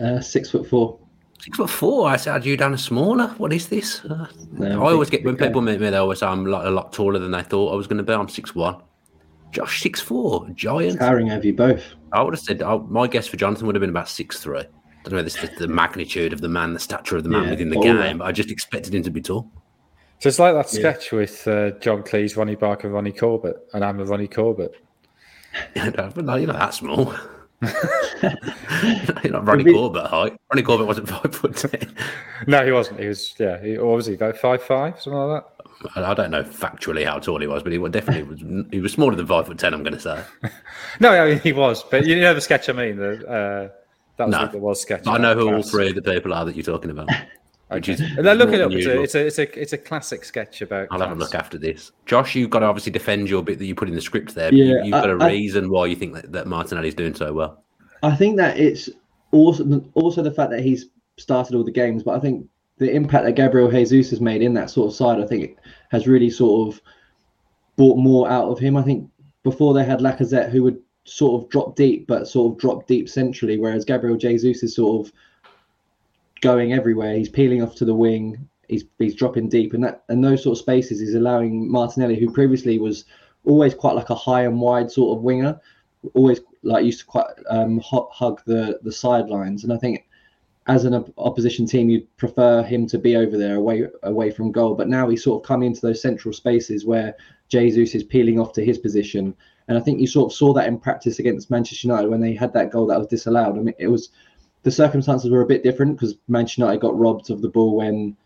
uh, 0.00 0.20
six 0.20 0.50
foot 0.50 0.68
four. 0.68 0.98
Six 1.40 1.56
foot 1.56 1.70
four. 1.70 2.08
I 2.08 2.16
said 2.16 2.44
you 2.44 2.56
down 2.56 2.74
as 2.74 2.82
smaller. 2.82 3.28
What 3.38 3.52
is 3.52 3.68
this? 3.68 4.04
Uh, 4.04 4.26
no, 4.52 4.84
I 4.84 4.92
always 4.92 5.08
get 5.08 5.24
when 5.24 5.36
people 5.36 5.60
meet 5.60 5.80
me, 5.80 5.90
they 5.90 5.96
always 5.96 6.18
say 6.18 6.26
I'm 6.26 6.46
a 6.46 6.48
lot, 6.48 6.66
a 6.66 6.70
lot 6.70 6.92
taller 6.92 7.18
than 7.18 7.30
they 7.30 7.42
thought 7.42 7.72
I 7.72 7.76
was 7.76 7.86
going 7.86 7.98
to 7.98 8.02
be. 8.02 8.12
I'm 8.12 8.28
six 8.28 8.54
one. 8.54 8.82
Josh 9.52 9.80
six 9.82 10.00
four, 10.00 10.48
giant. 10.54 10.98
Towering 10.98 11.30
over 11.30 11.46
you 11.46 11.54
both. 11.54 11.84
I 12.12 12.22
would 12.22 12.34
have 12.34 12.40
said 12.40 12.62
I, 12.62 12.76
my 12.76 13.06
guess 13.06 13.28
for 13.28 13.36
Jonathan 13.36 13.66
would 13.66 13.76
have 13.76 13.80
been 13.80 13.90
about 13.90 14.08
six 14.08 14.40
three 14.40 14.64
don't 15.08 15.18
know 15.18 15.22
this 15.22 15.42
is 15.42 15.50
the 15.58 15.68
magnitude 15.68 16.32
of 16.32 16.40
the 16.40 16.48
man, 16.48 16.74
the 16.74 16.80
stature 16.80 17.16
of 17.16 17.22
the 17.22 17.28
man 17.28 17.44
yeah, 17.44 17.50
within 17.50 17.70
the 17.70 17.80
game. 17.80 18.18
But 18.18 18.26
I 18.26 18.32
just 18.32 18.50
expected 18.50 18.94
him 18.94 19.02
to 19.04 19.10
be 19.10 19.20
tall. 19.20 19.50
So 20.20 20.28
it's 20.28 20.38
like 20.38 20.54
that 20.54 20.68
sketch 20.68 21.12
yeah. 21.12 21.18
with 21.18 21.46
uh, 21.46 21.70
John 21.78 22.02
Cleese, 22.02 22.36
Ronnie 22.36 22.56
Barker, 22.56 22.88
Ronnie 22.88 23.12
Corbett, 23.12 23.56
and 23.72 23.84
I'm 23.84 24.00
a 24.00 24.04
Ronnie 24.04 24.26
Corbett. 24.26 24.74
no, 25.76 26.34
you're 26.34 26.46
not 26.48 26.58
that 26.58 26.74
small. 26.74 27.14
you're 27.62 29.32
not 29.32 29.46
Ronnie 29.46 29.72
Corbett 29.72 30.06
height. 30.06 30.36
Ronnie 30.50 30.62
Corbett 30.62 30.86
wasn't 30.86 31.08
five 31.08 31.34
foot 31.34 31.56
ten. 31.56 31.94
no, 32.46 32.64
he 32.64 32.72
wasn't. 32.72 33.00
He 33.00 33.06
was 33.06 33.34
yeah. 33.38 33.62
He, 33.62 33.78
what 33.78 33.96
was 33.96 34.06
he? 34.06 34.14
About 34.14 34.36
five 34.36 34.62
five, 34.62 35.00
something 35.00 35.18
like 35.18 35.42
that. 35.42 36.00
I 36.04 36.14
don't 36.14 36.32
know 36.32 36.42
factually 36.42 37.04
how 37.04 37.20
tall 37.20 37.40
he 37.40 37.46
was, 37.46 37.62
but 37.62 37.70
he 37.70 37.78
was 37.78 37.92
definitely 37.92 38.24
was. 38.24 38.66
He 38.72 38.80
was 38.80 38.92
smaller 38.92 39.14
than 39.14 39.26
five 39.26 39.46
foot 39.46 39.58
ten. 39.58 39.72
I'm 39.72 39.84
going 39.84 39.94
to 39.94 40.00
say. 40.00 40.22
no, 41.00 41.10
I 41.10 41.30
mean, 41.30 41.40
he 41.40 41.52
was, 41.52 41.84
but 41.84 42.04
you 42.06 42.20
know 42.20 42.34
the 42.34 42.40
sketch 42.40 42.68
I 42.68 42.72
mean. 42.72 42.96
The, 42.96 43.28
uh, 43.28 43.77
that 44.18 44.26
was 44.28 44.32
no, 44.32 44.46
the 44.48 44.58
was 44.58 44.82
sketch. 44.82 45.06
I 45.06 45.16
know 45.16 45.34
who 45.34 45.54
all 45.54 45.62
three 45.62 45.88
of 45.88 45.94
the 45.94 46.02
people 46.02 46.34
are 46.34 46.44
that 46.44 46.54
you're 46.54 46.64
talking 46.64 46.90
about. 46.90 47.08
Okay. 47.70 47.92
Which 47.92 48.00
is 48.00 48.00
look 48.16 48.54
it 48.54 48.62
up. 48.62 48.72
It's 48.72 48.86
a, 48.86 49.02
it's 49.02 49.14
a, 49.14 49.26
it's 49.26 49.38
a 49.38 49.60
it's 49.60 49.72
a 49.74 49.76
classic 49.78 50.24
sketch 50.24 50.62
about. 50.62 50.88
I'll 50.90 51.00
have 51.00 51.10
a 51.10 51.14
look 51.14 51.34
after 51.34 51.58
this. 51.58 51.92
Josh, 52.06 52.34
you've 52.34 52.48
got 52.48 52.60
to 52.60 52.66
obviously 52.66 52.92
defend 52.92 53.28
your 53.28 53.42
bit 53.42 53.58
that 53.58 53.66
you 53.66 53.74
put 53.74 53.88
in 53.88 53.94
the 53.94 54.00
script 54.00 54.34
there. 54.34 54.50
Yeah, 54.54 54.82
you, 54.82 54.94
have 54.94 55.04
got 55.04 55.10
a 55.10 55.22
I, 55.22 55.28
reason 55.28 55.68
why 55.68 55.84
you 55.84 55.94
think 55.94 56.14
that, 56.14 56.32
that 56.32 56.46
Martinelli's 56.46 56.94
doing 56.94 57.14
so 57.14 57.30
well. 57.34 57.62
I 58.02 58.16
think 58.16 58.38
that 58.38 58.58
it's 58.58 58.88
also 59.32 59.84
also 59.92 60.22
the 60.22 60.32
fact 60.32 60.50
that 60.52 60.60
he's 60.60 60.86
started 61.18 61.54
all 61.54 61.62
the 61.62 61.70
games, 61.70 62.02
but 62.02 62.16
I 62.16 62.20
think 62.20 62.48
the 62.78 62.90
impact 62.90 63.26
that 63.26 63.32
Gabriel 63.32 63.70
Jesus 63.70 64.08
has 64.10 64.20
made 64.22 64.40
in 64.40 64.54
that 64.54 64.70
sort 64.70 64.88
of 64.88 64.96
side, 64.96 65.20
I 65.20 65.26
think, 65.26 65.58
has 65.90 66.06
really 66.06 66.30
sort 66.30 66.74
of 66.74 66.80
brought 67.76 67.98
more 67.98 68.30
out 68.30 68.48
of 68.48 68.58
him. 68.58 68.78
I 68.78 68.82
think 68.82 69.10
before 69.42 69.74
they 69.74 69.84
had 69.84 70.00
Lacazette, 70.00 70.50
who 70.50 70.62
would 70.62 70.80
sort 71.08 71.42
of 71.42 71.50
drop 71.50 71.76
deep, 71.76 72.06
but 72.06 72.28
sort 72.28 72.52
of 72.52 72.58
drop 72.58 72.86
deep 72.86 73.08
centrally, 73.08 73.58
whereas 73.58 73.84
Gabriel 73.84 74.16
Jesus 74.16 74.62
is 74.62 74.74
sort 74.74 75.06
of 75.06 75.12
going 76.40 76.72
everywhere. 76.72 77.14
He's 77.14 77.28
peeling 77.28 77.62
off 77.62 77.74
to 77.76 77.84
the 77.84 77.94
wing. 77.94 78.48
He's 78.68 78.84
he's 78.98 79.14
dropping 79.14 79.48
deep, 79.48 79.72
and 79.74 79.82
that 79.84 80.04
and 80.08 80.22
those 80.22 80.42
sort 80.42 80.58
of 80.58 80.62
spaces 80.62 81.00
is 81.00 81.14
allowing 81.14 81.70
Martinelli, 81.70 82.18
who 82.18 82.30
previously 82.30 82.78
was 82.78 83.04
always 83.44 83.74
quite 83.74 83.96
like 83.96 84.10
a 84.10 84.14
high 84.14 84.42
and 84.42 84.60
wide 84.60 84.90
sort 84.90 85.16
of 85.16 85.24
winger, 85.24 85.58
always 86.14 86.40
like 86.62 86.84
used 86.84 87.00
to 87.00 87.06
quite 87.06 87.26
um, 87.48 87.80
hug 87.80 88.42
the 88.44 88.78
the 88.82 88.92
sidelines. 88.92 89.64
And 89.64 89.72
I 89.72 89.78
think 89.78 90.04
as 90.66 90.84
an 90.84 91.12
opposition 91.16 91.66
team, 91.66 91.88
you'd 91.88 92.14
prefer 92.18 92.62
him 92.62 92.86
to 92.88 92.98
be 92.98 93.16
over 93.16 93.38
there, 93.38 93.56
away 93.56 93.88
away 94.02 94.30
from 94.30 94.52
goal. 94.52 94.74
But 94.74 94.88
now 94.88 95.08
he's 95.08 95.24
sort 95.24 95.42
of 95.42 95.48
coming 95.48 95.68
into 95.68 95.80
those 95.80 96.02
central 96.02 96.34
spaces 96.34 96.84
where 96.84 97.16
Jesus 97.48 97.94
is 97.94 98.04
peeling 98.04 98.38
off 98.38 98.52
to 98.52 98.64
his 98.64 98.78
position. 98.78 99.34
And 99.68 99.78
I 99.78 99.80
think 99.80 100.00
you 100.00 100.06
sort 100.06 100.32
of 100.32 100.36
saw 100.36 100.52
that 100.54 100.66
in 100.66 100.78
practice 100.78 101.18
against 101.18 101.50
Manchester 101.50 101.86
United 101.86 102.08
when 102.08 102.20
they 102.20 102.34
had 102.34 102.52
that 102.54 102.70
goal 102.70 102.86
that 102.86 102.98
was 102.98 103.06
disallowed. 103.06 103.58
I 103.58 103.60
mean, 103.60 103.74
it 103.78 103.88
was 103.88 104.08
the 104.62 104.70
circumstances 104.70 105.30
were 105.30 105.42
a 105.42 105.46
bit 105.46 105.62
different 105.62 105.96
because 105.96 106.16
Manchester 106.26 106.62
United 106.62 106.80
got 106.80 106.98
robbed 106.98 107.30
of 107.30 107.42
the 107.42 107.48
ball 107.48 107.76
when 107.76 108.16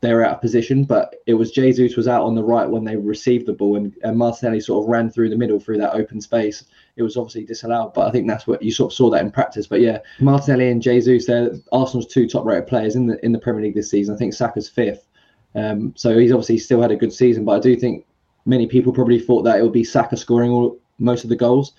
they 0.00 0.14
were 0.14 0.24
out 0.24 0.36
of 0.36 0.40
position, 0.40 0.84
but 0.84 1.16
it 1.26 1.34
was 1.34 1.50
Jesus 1.50 1.96
was 1.96 2.06
out 2.06 2.22
on 2.22 2.36
the 2.36 2.42
right 2.42 2.70
when 2.70 2.84
they 2.84 2.94
received 2.94 3.46
the 3.46 3.52
ball, 3.52 3.74
and, 3.76 3.92
and 4.04 4.16
Martinelli 4.16 4.60
sort 4.60 4.84
of 4.84 4.88
ran 4.88 5.10
through 5.10 5.28
the 5.28 5.36
middle 5.36 5.58
through 5.58 5.78
that 5.78 5.94
open 5.94 6.20
space. 6.20 6.64
It 6.94 7.02
was 7.02 7.16
obviously 7.16 7.44
disallowed, 7.44 7.94
but 7.94 8.06
I 8.06 8.12
think 8.12 8.28
that's 8.28 8.46
what 8.46 8.62
you 8.62 8.70
sort 8.70 8.92
of 8.92 8.96
saw 8.96 9.10
that 9.10 9.22
in 9.22 9.32
practice. 9.32 9.66
But 9.66 9.80
yeah, 9.80 9.98
Martinelli 10.20 10.70
and 10.70 10.80
Jesus, 10.80 11.26
they're 11.26 11.50
Arsenal's 11.72 12.06
two 12.06 12.28
top-rated 12.28 12.68
players 12.68 12.94
in 12.94 13.08
the 13.08 13.24
in 13.24 13.32
the 13.32 13.40
Premier 13.40 13.62
League 13.62 13.74
this 13.74 13.90
season. 13.90 14.14
I 14.14 14.18
think 14.18 14.34
Saka's 14.34 14.68
fifth, 14.68 15.04
um, 15.56 15.92
so 15.96 16.16
he's 16.16 16.30
obviously 16.30 16.58
still 16.58 16.80
had 16.80 16.92
a 16.92 16.96
good 16.96 17.12
season. 17.12 17.44
But 17.44 17.56
I 17.56 17.60
do 17.60 17.74
think 17.74 18.06
many 18.48 18.66
people 18.66 18.92
probably 18.92 19.20
thought 19.20 19.42
that 19.42 19.58
it 19.58 19.62
would 19.62 19.72
be 19.72 19.84
Saka 19.84 20.16
scoring 20.16 20.50
all 20.50 20.78
most 20.98 21.22
of 21.22 21.30
the 21.30 21.36
goals 21.36 21.74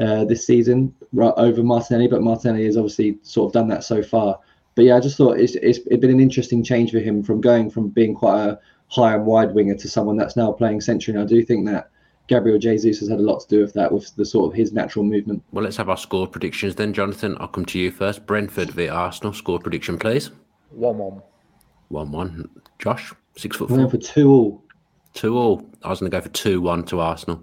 uh, 0.00 0.24
this 0.24 0.44
season 0.44 0.92
over 1.16 1.62
Martinelli, 1.62 2.08
but 2.08 2.22
Martinelli 2.22 2.64
has 2.64 2.76
obviously 2.76 3.18
sort 3.22 3.50
of 3.50 3.52
done 3.52 3.68
that 3.68 3.84
so 3.84 4.02
far. 4.02 4.40
But 4.74 4.86
yeah, 4.86 4.96
I 4.96 5.00
just 5.00 5.16
thought 5.16 5.38
it's, 5.38 5.54
it's, 5.56 5.78
it's 5.86 6.00
been 6.00 6.10
an 6.10 6.20
interesting 6.20 6.64
change 6.64 6.90
for 6.90 6.98
him 6.98 7.22
from 7.22 7.40
going 7.40 7.70
from 7.70 7.90
being 7.90 8.14
quite 8.14 8.44
a 8.44 8.58
high 8.88 9.14
and 9.14 9.24
wide 9.24 9.54
winger 9.54 9.76
to 9.76 9.88
someone 9.88 10.16
that's 10.16 10.36
now 10.36 10.50
playing 10.50 10.80
central. 10.80 11.16
And 11.16 11.24
I 11.24 11.28
do 11.28 11.44
think 11.44 11.66
that 11.66 11.90
Gabriel 12.26 12.58
Jesus 12.58 12.98
has 13.00 13.08
had 13.08 13.20
a 13.20 13.22
lot 13.22 13.40
to 13.40 13.48
do 13.48 13.60
with 13.60 13.74
that, 13.74 13.92
with 13.92 14.16
the 14.16 14.24
sort 14.24 14.50
of 14.50 14.56
his 14.56 14.72
natural 14.72 15.04
movement. 15.04 15.44
Well, 15.52 15.62
let's 15.62 15.76
have 15.76 15.90
our 15.90 15.96
score 15.96 16.26
predictions 16.26 16.74
then, 16.74 16.92
Jonathan. 16.92 17.36
I'll 17.38 17.48
come 17.48 17.66
to 17.66 17.78
you 17.78 17.90
first. 17.90 18.26
Brentford 18.26 18.70
v 18.70 18.88
Arsenal 18.88 19.34
score 19.34 19.60
prediction, 19.60 19.98
please. 19.98 20.30
One 20.70 20.98
one. 20.98 21.22
One 21.88 22.10
one. 22.10 22.48
Josh, 22.78 23.12
six 23.36 23.56
foot 23.56 23.68
four. 23.68 23.90
for 23.90 23.98
two 23.98 24.30
all. 24.30 24.63
Two 25.14 25.38
all. 25.38 25.70
I 25.82 25.88
was 25.88 26.00
going 26.00 26.10
to 26.10 26.16
go 26.16 26.20
for 26.20 26.28
two 26.28 26.60
one 26.60 26.84
to 26.84 27.00
Arsenal 27.00 27.42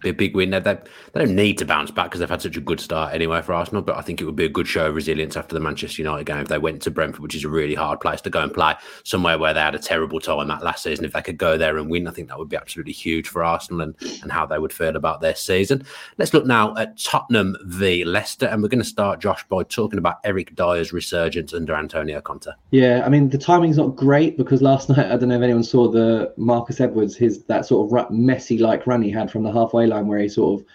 be 0.00 0.10
a 0.10 0.14
big 0.14 0.34
win. 0.34 0.50
They, 0.50 0.60
they, 0.60 0.74
they 1.12 1.24
don't 1.24 1.34
need 1.34 1.58
to 1.58 1.64
bounce 1.64 1.90
back 1.90 2.06
because 2.06 2.20
they've 2.20 2.28
had 2.28 2.42
such 2.42 2.56
a 2.56 2.60
good 2.60 2.80
start 2.80 3.14
anyway 3.14 3.42
for 3.42 3.54
Arsenal, 3.54 3.82
but 3.82 3.96
I 3.96 4.02
think 4.02 4.20
it 4.20 4.24
would 4.24 4.36
be 4.36 4.44
a 4.44 4.48
good 4.48 4.68
show 4.68 4.86
of 4.86 4.94
resilience 4.94 5.36
after 5.36 5.54
the 5.54 5.60
Manchester 5.60 6.02
United 6.02 6.24
game 6.24 6.38
if 6.38 6.48
they 6.48 6.58
went 6.58 6.82
to 6.82 6.90
Brentford, 6.90 7.22
which 7.22 7.34
is 7.34 7.44
a 7.44 7.48
really 7.48 7.74
hard 7.74 8.00
place 8.00 8.20
to 8.22 8.30
go 8.30 8.40
and 8.40 8.52
play, 8.52 8.74
somewhere 9.04 9.38
where 9.38 9.54
they 9.54 9.60
had 9.60 9.74
a 9.74 9.78
terrible 9.78 10.20
time 10.20 10.48
that 10.48 10.62
last 10.62 10.82
season. 10.82 11.04
If 11.04 11.12
they 11.12 11.22
could 11.22 11.38
go 11.38 11.58
there 11.58 11.76
and 11.78 11.90
win, 11.90 12.06
I 12.06 12.10
think 12.10 12.28
that 12.28 12.38
would 12.38 12.48
be 12.48 12.56
absolutely 12.56 12.92
huge 12.92 13.28
for 13.28 13.44
Arsenal 13.44 13.80
and, 13.80 13.94
and 14.22 14.30
how 14.30 14.46
they 14.46 14.58
would 14.58 14.72
feel 14.72 14.96
about 14.96 15.20
their 15.20 15.34
season. 15.34 15.84
Let's 16.18 16.34
look 16.34 16.46
now 16.46 16.76
at 16.76 16.98
Tottenham 16.98 17.56
v 17.64 18.04
Leicester, 18.04 18.46
and 18.46 18.62
we're 18.62 18.68
going 18.68 18.82
to 18.82 18.88
start, 18.88 19.20
Josh, 19.20 19.44
by 19.48 19.62
talking 19.62 19.98
about 19.98 20.18
Eric 20.24 20.54
Dier's 20.54 20.92
resurgence 20.92 21.52
under 21.54 21.74
Antonio 21.74 22.20
Conte. 22.20 22.50
Yeah, 22.70 23.02
I 23.04 23.08
mean, 23.08 23.28
the 23.28 23.38
timing's 23.38 23.78
not 23.78 23.96
great 23.96 24.36
because 24.36 24.62
last 24.62 24.88
night, 24.88 25.06
I 25.06 25.16
don't 25.16 25.28
know 25.28 25.36
if 25.36 25.42
anyone 25.42 25.64
saw 25.64 25.88
the 25.88 26.32
Marcus 26.36 26.80
Edwards, 26.80 27.16
his 27.16 27.42
that 27.44 27.66
sort 27.66 27.92
of 27.92 28.10
messy 28.10 28.58
like 28.58 28.86
run 28.86 29.02
he 29.02 29.10
had 29.10 29.30
from 29.30 29.42
the 29.42 29.52
halfway 29.52 29.86
line 29.88 30.06
where 30.06 30.18
he 30.18 30.28
sort 30.28 30.60
of 30.60 30.66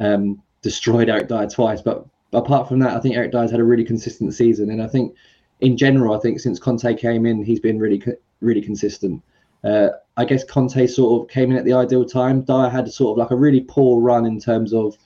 um, 0.00 0.42
destroyed 0.62 1.08
Eric 1.08 1.28
Dier 1.28 1.48
twice. 1.48 1.80
But 1.80 2.06
apart 2.32 2.68
from 2.68 2.78
that, 2.80 2.96
I 2.96 3.00
think 3.00 3.16
Eric 3.16 3.32
Dier's 3.32 3.50
had 3.50 3.60
a 3.60 3.64
really 3.64 3.84
consistent 3.84 4.34
season, 4.34 4.70
and 4.70 4.82
I 4.82 4.86
think 4.86 5.14
in 5.60 5.76
general, 5.76 6.16
I 6.16 6.20
think 6.20 6.40
since 6.40 6.58
Conte 6.58 6.94
came 6.94 7.26
in, 7.26 7.42
he's 7.42 7.60
been 7.60 7.78
really 7.78 8.02
really 8.40 8.62
consistent. 8.62 9.22
Uh, 9.64 9.88
I 10.16 10.24
guess 10.24 10.44
Conte 10.44 10.86
sort 10.86 11.22
of 11.22 11.28
came 11.28 11.50
in 11.50 11.56
at 11.56 11.64
the 11.64 11.72
ideal 11.72 12.04
time. 12.04 12.42
Dier 12.42 12.68
had 12.68 12.90
sort 12.92 13.12
of 13.12 13.18
like 13.18 13.32
a 13.32 13.36
really 13.36 13.60
poor 13.60 14.00
run 14.00 14.24
in 14.26 14.38
terms 14.38 14.72
of 14.72 14.96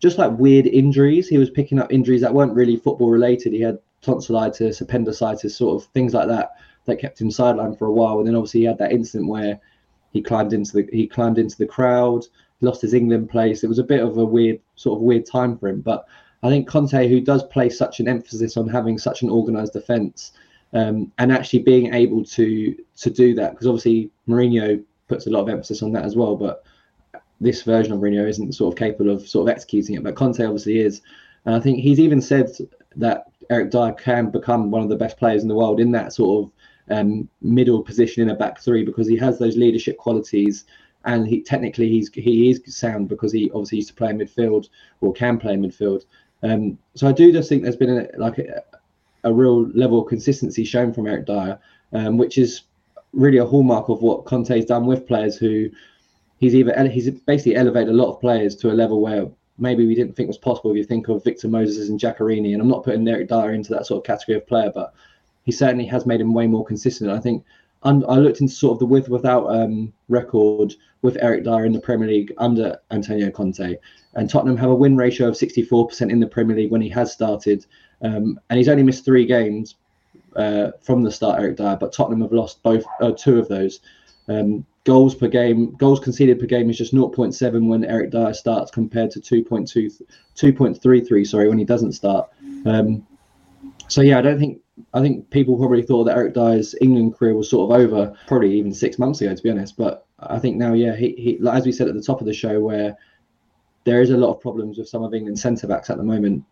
just 0.00 0.18
like 0.18 0.38
weird 0.38 0.66
injuries. 0.66 1.28
He 1.28 1.38
was 1.38 1.48
picking 1.48 1.78
up 1.78 1.92
injuries 1.92 2.20
that 2.20 2.34
weren't 2.34 2.54
really 2.54 2.76
football 2.76 3.10
related. 3.10 3.52
He 3.52 3.62
had 3.62 3.78
tonsillitis, 4.02 4.80
appendicitis, 4.80 5.56
sort 5.56 5.82
of 5.82 5.88
things 5.92 6.12
like 6.12 6.28
that 6.28 6.50
that 6.84 7.00
kept 7.00 7.20
him 7.20 7.30
sidelined 7.30 7.78
for 7.78 7.86
a 7.86 7.92
while. 7.92 8.18
And 8.18 8.28
then 8.28 8.34
obviously 8.34 8.60
he 8.60 8.66
had 8.66 8.78
that 8.78 8.92
incident 8.92 9.30
where 9.30 9.58
he 10.12 10.22
climbed 10.22 10.52
into 10.52 10.72
the 10.72 10.88
he 10.92 11.06
climbed 11.06 11.38
into 11.38 11.56
the 11.56 11.66
crowd 11.66 12.26
lost 12.60 12.82
his 12.82 12.94
England 12.94 13.30
place. 13.30 13.62
It 13.62 13.68
was 13.68 13.78
a 13.78 13.84
bit 13.84 14.02
of 14.02 14.16
a 14.16 14.24
weird 14.24 14.60
sort 14.76 14.98
of 14.98 15.02
weird 15.02 15.26
time 15.26 15.56
for 15.58 15.68
him. 15.68 15.80
But 15.80 16.06
I 16.42 16.48
think 16.48 16.68
Conte, 16.68 17.08
who 17.08 17.20
does 17.20 17.42
place 17.44 17.78
such 17.78 18.00
an 18.00 18.08
emphasis 18.08 18.56
on 18.56 18.68
having 18.68 18.98
such 18.98 19.22
an 19.22 19.30
organised 19.30 19.72
defence 19.72 20.32
um, 20.72 21.12
and 21.18 21.32
actually 21.32 21.60
being 21.60 21.94
able 21.94 22.24
to 22.24 22.76
to 22.98 23.10
do 23.10 23.34
that, 23.34 23.52
because 23.52 23.66
obviously 23.66 24.10
Mourinho 24.28 24.82
puts 25.08 25.26
a 25.26 25.30
lot 25.30 25.42
of 25.42 25.48
emphasis 25.48 25.82
on 25.82 25.92
that 25.92 26.04
as 26.04 26.16
well. 26.16 26.36
But 26.36 26.64
this 27.40 27.62
version 27.62 27.92
of 27.92 28.00
Mourinho 28.00 28.28
isn't 28.28 28.54
sort 28.54 28.72
of 28.72 28.78
capable 28.78 29.10
of 29.10 29.28
sort 29.28 29.48
of 29.48 29.52
executing 29.52 29.96
it. 29.96 30.02
But 30.02 30.16
Conte 30.16 30.44
obviously 30.44 30.80
is, 30.80 31.02
and 31.44 31.54
I 31.54 31.60
think 31.60 31.78
he's 31.78 32.00
even 32.00 32.20
said 32.20 32.50
that 32.96 33.24
Eric 33.50 33.70
Dier 33.70 33.92
can 33.92 34.30
become 34.30 34.70
one 34.70 34.82
of 34.82 34.88
the 34.88 34.96
best 34.96 35.16
players 35.18 35.42
in 35.42 35.48
the 35.48 35.54
world 35.54 35.80
in 35.80 35.92
that 35.92 36.12
sort 36.12 36.44
of 36.44 36.96
um, 36.96 37.28
middle 37.40 37.82
position 37.82 38.22
in 38.22 38.30
a 38.30 38.34
back 38.34 38.60
three 38.60 38.84
because 38.84 39.08
he 39.08 39.16
has 39.16 39.38
those 39.38 39.56
leadership 39.56 39.96
qualities 39.96 40.64
and 41.04 41.26
he 41.26 41.42
technically 41.42 41.88
he's 41.88 42.10
he 42.12 42.50
is 42.50 42.62
sound 42.66 43.08
because 43.08 43.32
he 43.32 43.50
obviously 43.50 43.78
used 43.78 43.88
to 43.88 43.94
play 43.94 44.10
in 44.10 44.18
midfield 44.18 44.68
or 45.00 45.12
can 45.12 45.38
play 45.38 45.52
in 45.52 45.62
midfield. 45.62 46.04
Um, 46.42 46.78
so 46.94 47.06
I 47.06 47.12
do 47.12 47.32
just 47.32 47.48
think 47.48 47.62
there's 47.62 47.76
been 47.76 47.98
a, 47.98 48.18
like 48.18 48.38
a, 48.38 48.62
a, 49.24 49.32
real 49.32 49.68
level 49.68 50.02
of 50.02 50.08
consistency 50.08 50.64
shown 50.64 50.92
from 50.92 51.06
Eric 51.06 51.26
Dier, 51.26 51.58
um, 51.92 52.18
which 52.18 52.36
is 52.36 52.62
really 53.12 53.38
a 53.38 53.46
hallmark 53.46 53.88
of 53.88 54.02
what 54.02 54.26
Conte's 54.26 54.66
done 54.66 54.84
with 54.84 55.06
players 55.06 55.38
who 55.38 55.70
he's 56.38 56.54
either 56.54 56.88
he's 56.88 57.10
basically 57.10 57.56
elevated 57.56 57.88
a 57.88 57.96
lot 57.96 58.12
of 58.12 58.20
players 58.20 58.56
to 58.56 58.70
a 58.70 58.74
level 58.74 59.00
where 59.00 59.26
maybe 59.58 59.86
we 59.86 59.94
didn't 59.94 60.16
think 60.16 60.28
was 60.28 60.38
possible. 60.38 60.70
If 60.70 60.76
you 60.76 60.84
think 60.84 61.08
of 61.08 61.24
Victor 61.24 61.48
Moses 61.48 61.88
and 61.88 62.00
Giaccherini, 62.00 62.52
and 62.52 62.60
I'm 62.60 62.68
not 62.68 62.84
putting 62.84 63.06
Eric 63.06 63.28
Dier 63.28 63.54
into 63.54 63.72
that 63.72 63.86
sort 63.86 63.98
of 63.98 64.06
category 64.06 64.36
of 64.36 64.46
player, 64.46 64.72
but 64.74 64.92
he 65.44 65.52
certainly 65.52 65.86
has 65.86 66.06
made 66.06 66.20
him 66.20 66.34
way 66.34 66.46
more 66.46 66.64
consistent. 66.64 67.10
I 67.10 67.20
think 67.20 67.44
and 67.84 68.04
I 68.08 68.16
looked 68.16 68.40
into 68.40 68.54
sort 68.54 68.72
of 68.72 68.78
the 68.78 68.86
with 68.86 69.08
without 69.08 69.46
um, 69.46 69.92
record 70.08 70.74
with 71.02 71.18
Eric 71.20 71.44
Dier 71.44 71.64
in 71.64 71.72
the 71.72 71.80
Premier 71.80 72.08
League 72.08 72.32
under 72.38 72.78
Antonio 72.90 73.30
Conte, 73.30 73.76
and 74.14 74.30
Tottenham 74.30 74.56
have 74.56 74.70
a 74.70 74.74
win 74.74 74.96
ratio 74.96 75.28
of 75.28 75.34
64% 75.34 76.10
in 76.10 76.20
the 76.20 76.26
Premier 76.26 76.56
League 76.56 76.70
when 76.70 76.80
he 76.80 76.88
has 76.88 77.12
started, 77.12 77.66
um, 78.02 78.40
and 78.48 78.58
he's 78.58 78.68
only 78.68 78.82
missed 78.82 79.04
three 79.04 79.26
games 79.26 79.76
uh, 80.36 80.70
from 80.80 81.02
the 81.02 81.10
start, 81.10 81.40
Eric 81.40 81.56
Dier, 81.56 81.76
but 81.78 81.92
Tottenham 81.92 82.22
have 82.22 82.32
lost 82.32 82.62
both 82.62 82.84
uh, 83.00 83.12
two 83.12 83.38
of 83.38 83.48
those. 83.48 83.80
Um, 84.28 84.64
goals 84.84 85.14
per 85.14 85.28
game, 85.28 85.72
goals 85.72 86.00
conceded 86.00 86.38
per 86.38 86.46
game 86.46 86.70
is 86.70 86.78
just 86.78 86.94
0.7 86.94 87.68
when 87.68 87.84
Eric 87.84 88.10
Dier 88.10 88.34
starts 88.34 88.70
compared 88.70 89.10
to 89.12 89.20
2.2, 89.20 90.02
2.33, 90.36 91.26
sorry, 91.26 91.48
when 91.48 91.58
he 91.58 91.64
doesn't 91.64 91.92
start. 91.92 92.30
Um, 92.66 93.06
so 93.88 94.00
yeah, 94.00 94.18
I 94.18 94.22
don't 94.22 94.38
think 94.38 94.60
I 94.92 95.00
think 95.00 95.30
people 95.30 95.56
probably 95.56 95.82
thought 95.82 96.04
that 96.04 96.16
Eric 96.16 96.34
Dier's 96.34 96.74
England 96.80 97.16
career 97.16 97.34
was 97.34 97.48
sort 97.48 97.70
of 97.70 97.80
over, 97.80 98.12
probably 98.26 98.56
even 98.58 98.74
six 98.74 98.98
months 98.98 99.20
ago, 99.20 99.34
to 99.34 99.42
be 99.42 99.50
honest. 99.50 99.76
But 99.76 100.06
I 100.18 100.38
think 100.38 100.56
now, 100.56 100.72
yeah, 100.72 100.96
he, 100.96 101.14
he 101.16 101.38
like, 101.38 101.58
as 101.58 101.66
we 101.66 101.72
said 101.72 101.88
at 101.88 101.94
the 101.94 102.02
top 102.02 102.20
of 102.20 102.26
the 102.26 102.34
show, 102.34 102.60
where 102.60 102.96
there 103.84 104.02
is 104.02 104.10
a 104.10 104.16
lot 104.16 104.34
of 104.34 104.40
problems 104.40 104.78
with 104.78 104.88
some 104.88 105.02
of 105.02 105.14
England's 105.14 105.42
centre 105.42 105.66
backs 105.66 105.90
at 105.90 105.96
the 105.96 106.02
moment. 106.02 106.44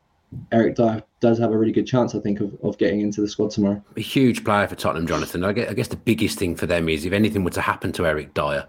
Eric 0.51 0.77
Dyer 0.77 1.03
does 1.21 1.39
have 1.39 1.51
a 1.51 1.59
really 1.59 1.73
good 1.73 1.87
chance, 1.87 2.15
I 2.15 2.21
think, 2.21 2.41
of, 2.41 2.57
of 2.63 2.79
getting 2.79 3.01
into 3.01 3.21
the 3.21 3.29
squad 3.29 3.51
tomorrow. 3.51 3.83
A 3.97 4.01
huge 4.01 4.45
player 4.45 4.67
for 4.67 4.77
Tottenham, 4.77 5.07
Jonathan. 5.07 5.45
I 5.45 5.53
guess, 5.53 5.71
I 5.71 5.75
guess 5.75 5.89
the 5.89 5.97
biggest 5.97 6.39
thing 6.39 6.57
for 6.57 6.67
them 6.67 6.89
is 6.89 7.05
if 7.05 7.13
anything 7.13 7.45
were 7.45 7.51
to 7.51 7.61
happen 7.61 7.93
to 7.93 8.07
Eric 8.07 8.33
Dier, 8.33 8.67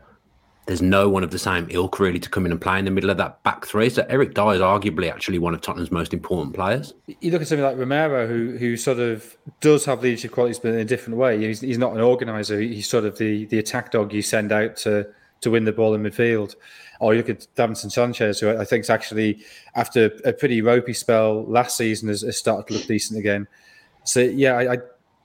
there's 0.65 0.81
no 0.81 1.09
one 1.09 1.23
of 1.23 1.31
the 1.31 1.39
same 1.39 1.67
ilk 1.69 1.99
really 1.99 2.19
to 2.19 2.29
come 2.29 2.45
in 2.45 2.51
and 2.51 2.61
play 2.61 2.79
in 2.79 2.85
the 2.85 2.91
middle 2.91 3.09
of 3.09 3.17
that 3.17 3.43
back 3.43 3.65
three. 3.65 3.89
So 3.89 4.05
Eric 4.07 4.33
Dier 4.33 4.53
is 4.53 4.61
arguably 4.61 5.11
actually 5.11 5.39
one 5.39 5.53
of 5.53 5.61
Tottenham's 5.61 5.91
most 5.91 6.13
important 6.13 6.55
players. 6.55 6.93
You 7.19 7.31
look 7.31 7.41
at 7.41 7.47
something 7.47 7.65
like 7.65 7.77
Romero, 7.77 8.27
who 8.27 8.57
who 8.57 8.77
sort 8.77 8.99
of 8.99 9.35
does 9.59 9.85
have 9.85 10.01
leadership 10.01 10.31
qualities, 10.31 10.59
but 10.59 10.73
in 10.73 10.79
a 10.79 10.85
different 10.85 11.17
way. 11.17 11.45
He's, 11.45 11.61
he's 11.61 11.77
not 11.77 11.93
an 11.93 12.01
organizer. 12.01 12.59
He's 12.59 12.87
sort 12.87 13.05
of 13.05 13.17
the 13.17 13.45
the 13.45 13.59
attack 13.59 13.91
dog 13.91 14.13
you 14.13 14.21
send 14.21 14.51
out 14.51 14.77
to 14.77 15.07
to 15.41 15.51
win 15.51 15.65
the 15.65 15.73
ball 15.73 15.93
in 15.93 16.03
midfield. 16.03 16.55
Or 16.99 17.13
you 17.13 17.17
look 17.17 17.29
at 17.29 17.47
Davinson 17.57 17.91
Sanchez, 17.91 18.39
who 18.39 18.57
I 18.57 18.63
think 18.63 18.83
is 18.83 18.89
actually 18.89 19.43
after 19.75 20.11
a 20.23 20.31
pretty 20.31 20.61
ropey 20.61 20.93
spell 20.93 21.43
last 21.45 21.75
season 21.75 22.07
has, 22.07 22.21
has 22.21 22.37
started 22.37 22.67
to 22.67 22.73
look 22.75 22.87
decent 22.87 23.19
again. 23.19 23.47
So 24.05 24.21
yeah, 24.21 24.53
I, 24.53 24.73
I 24.73 24.77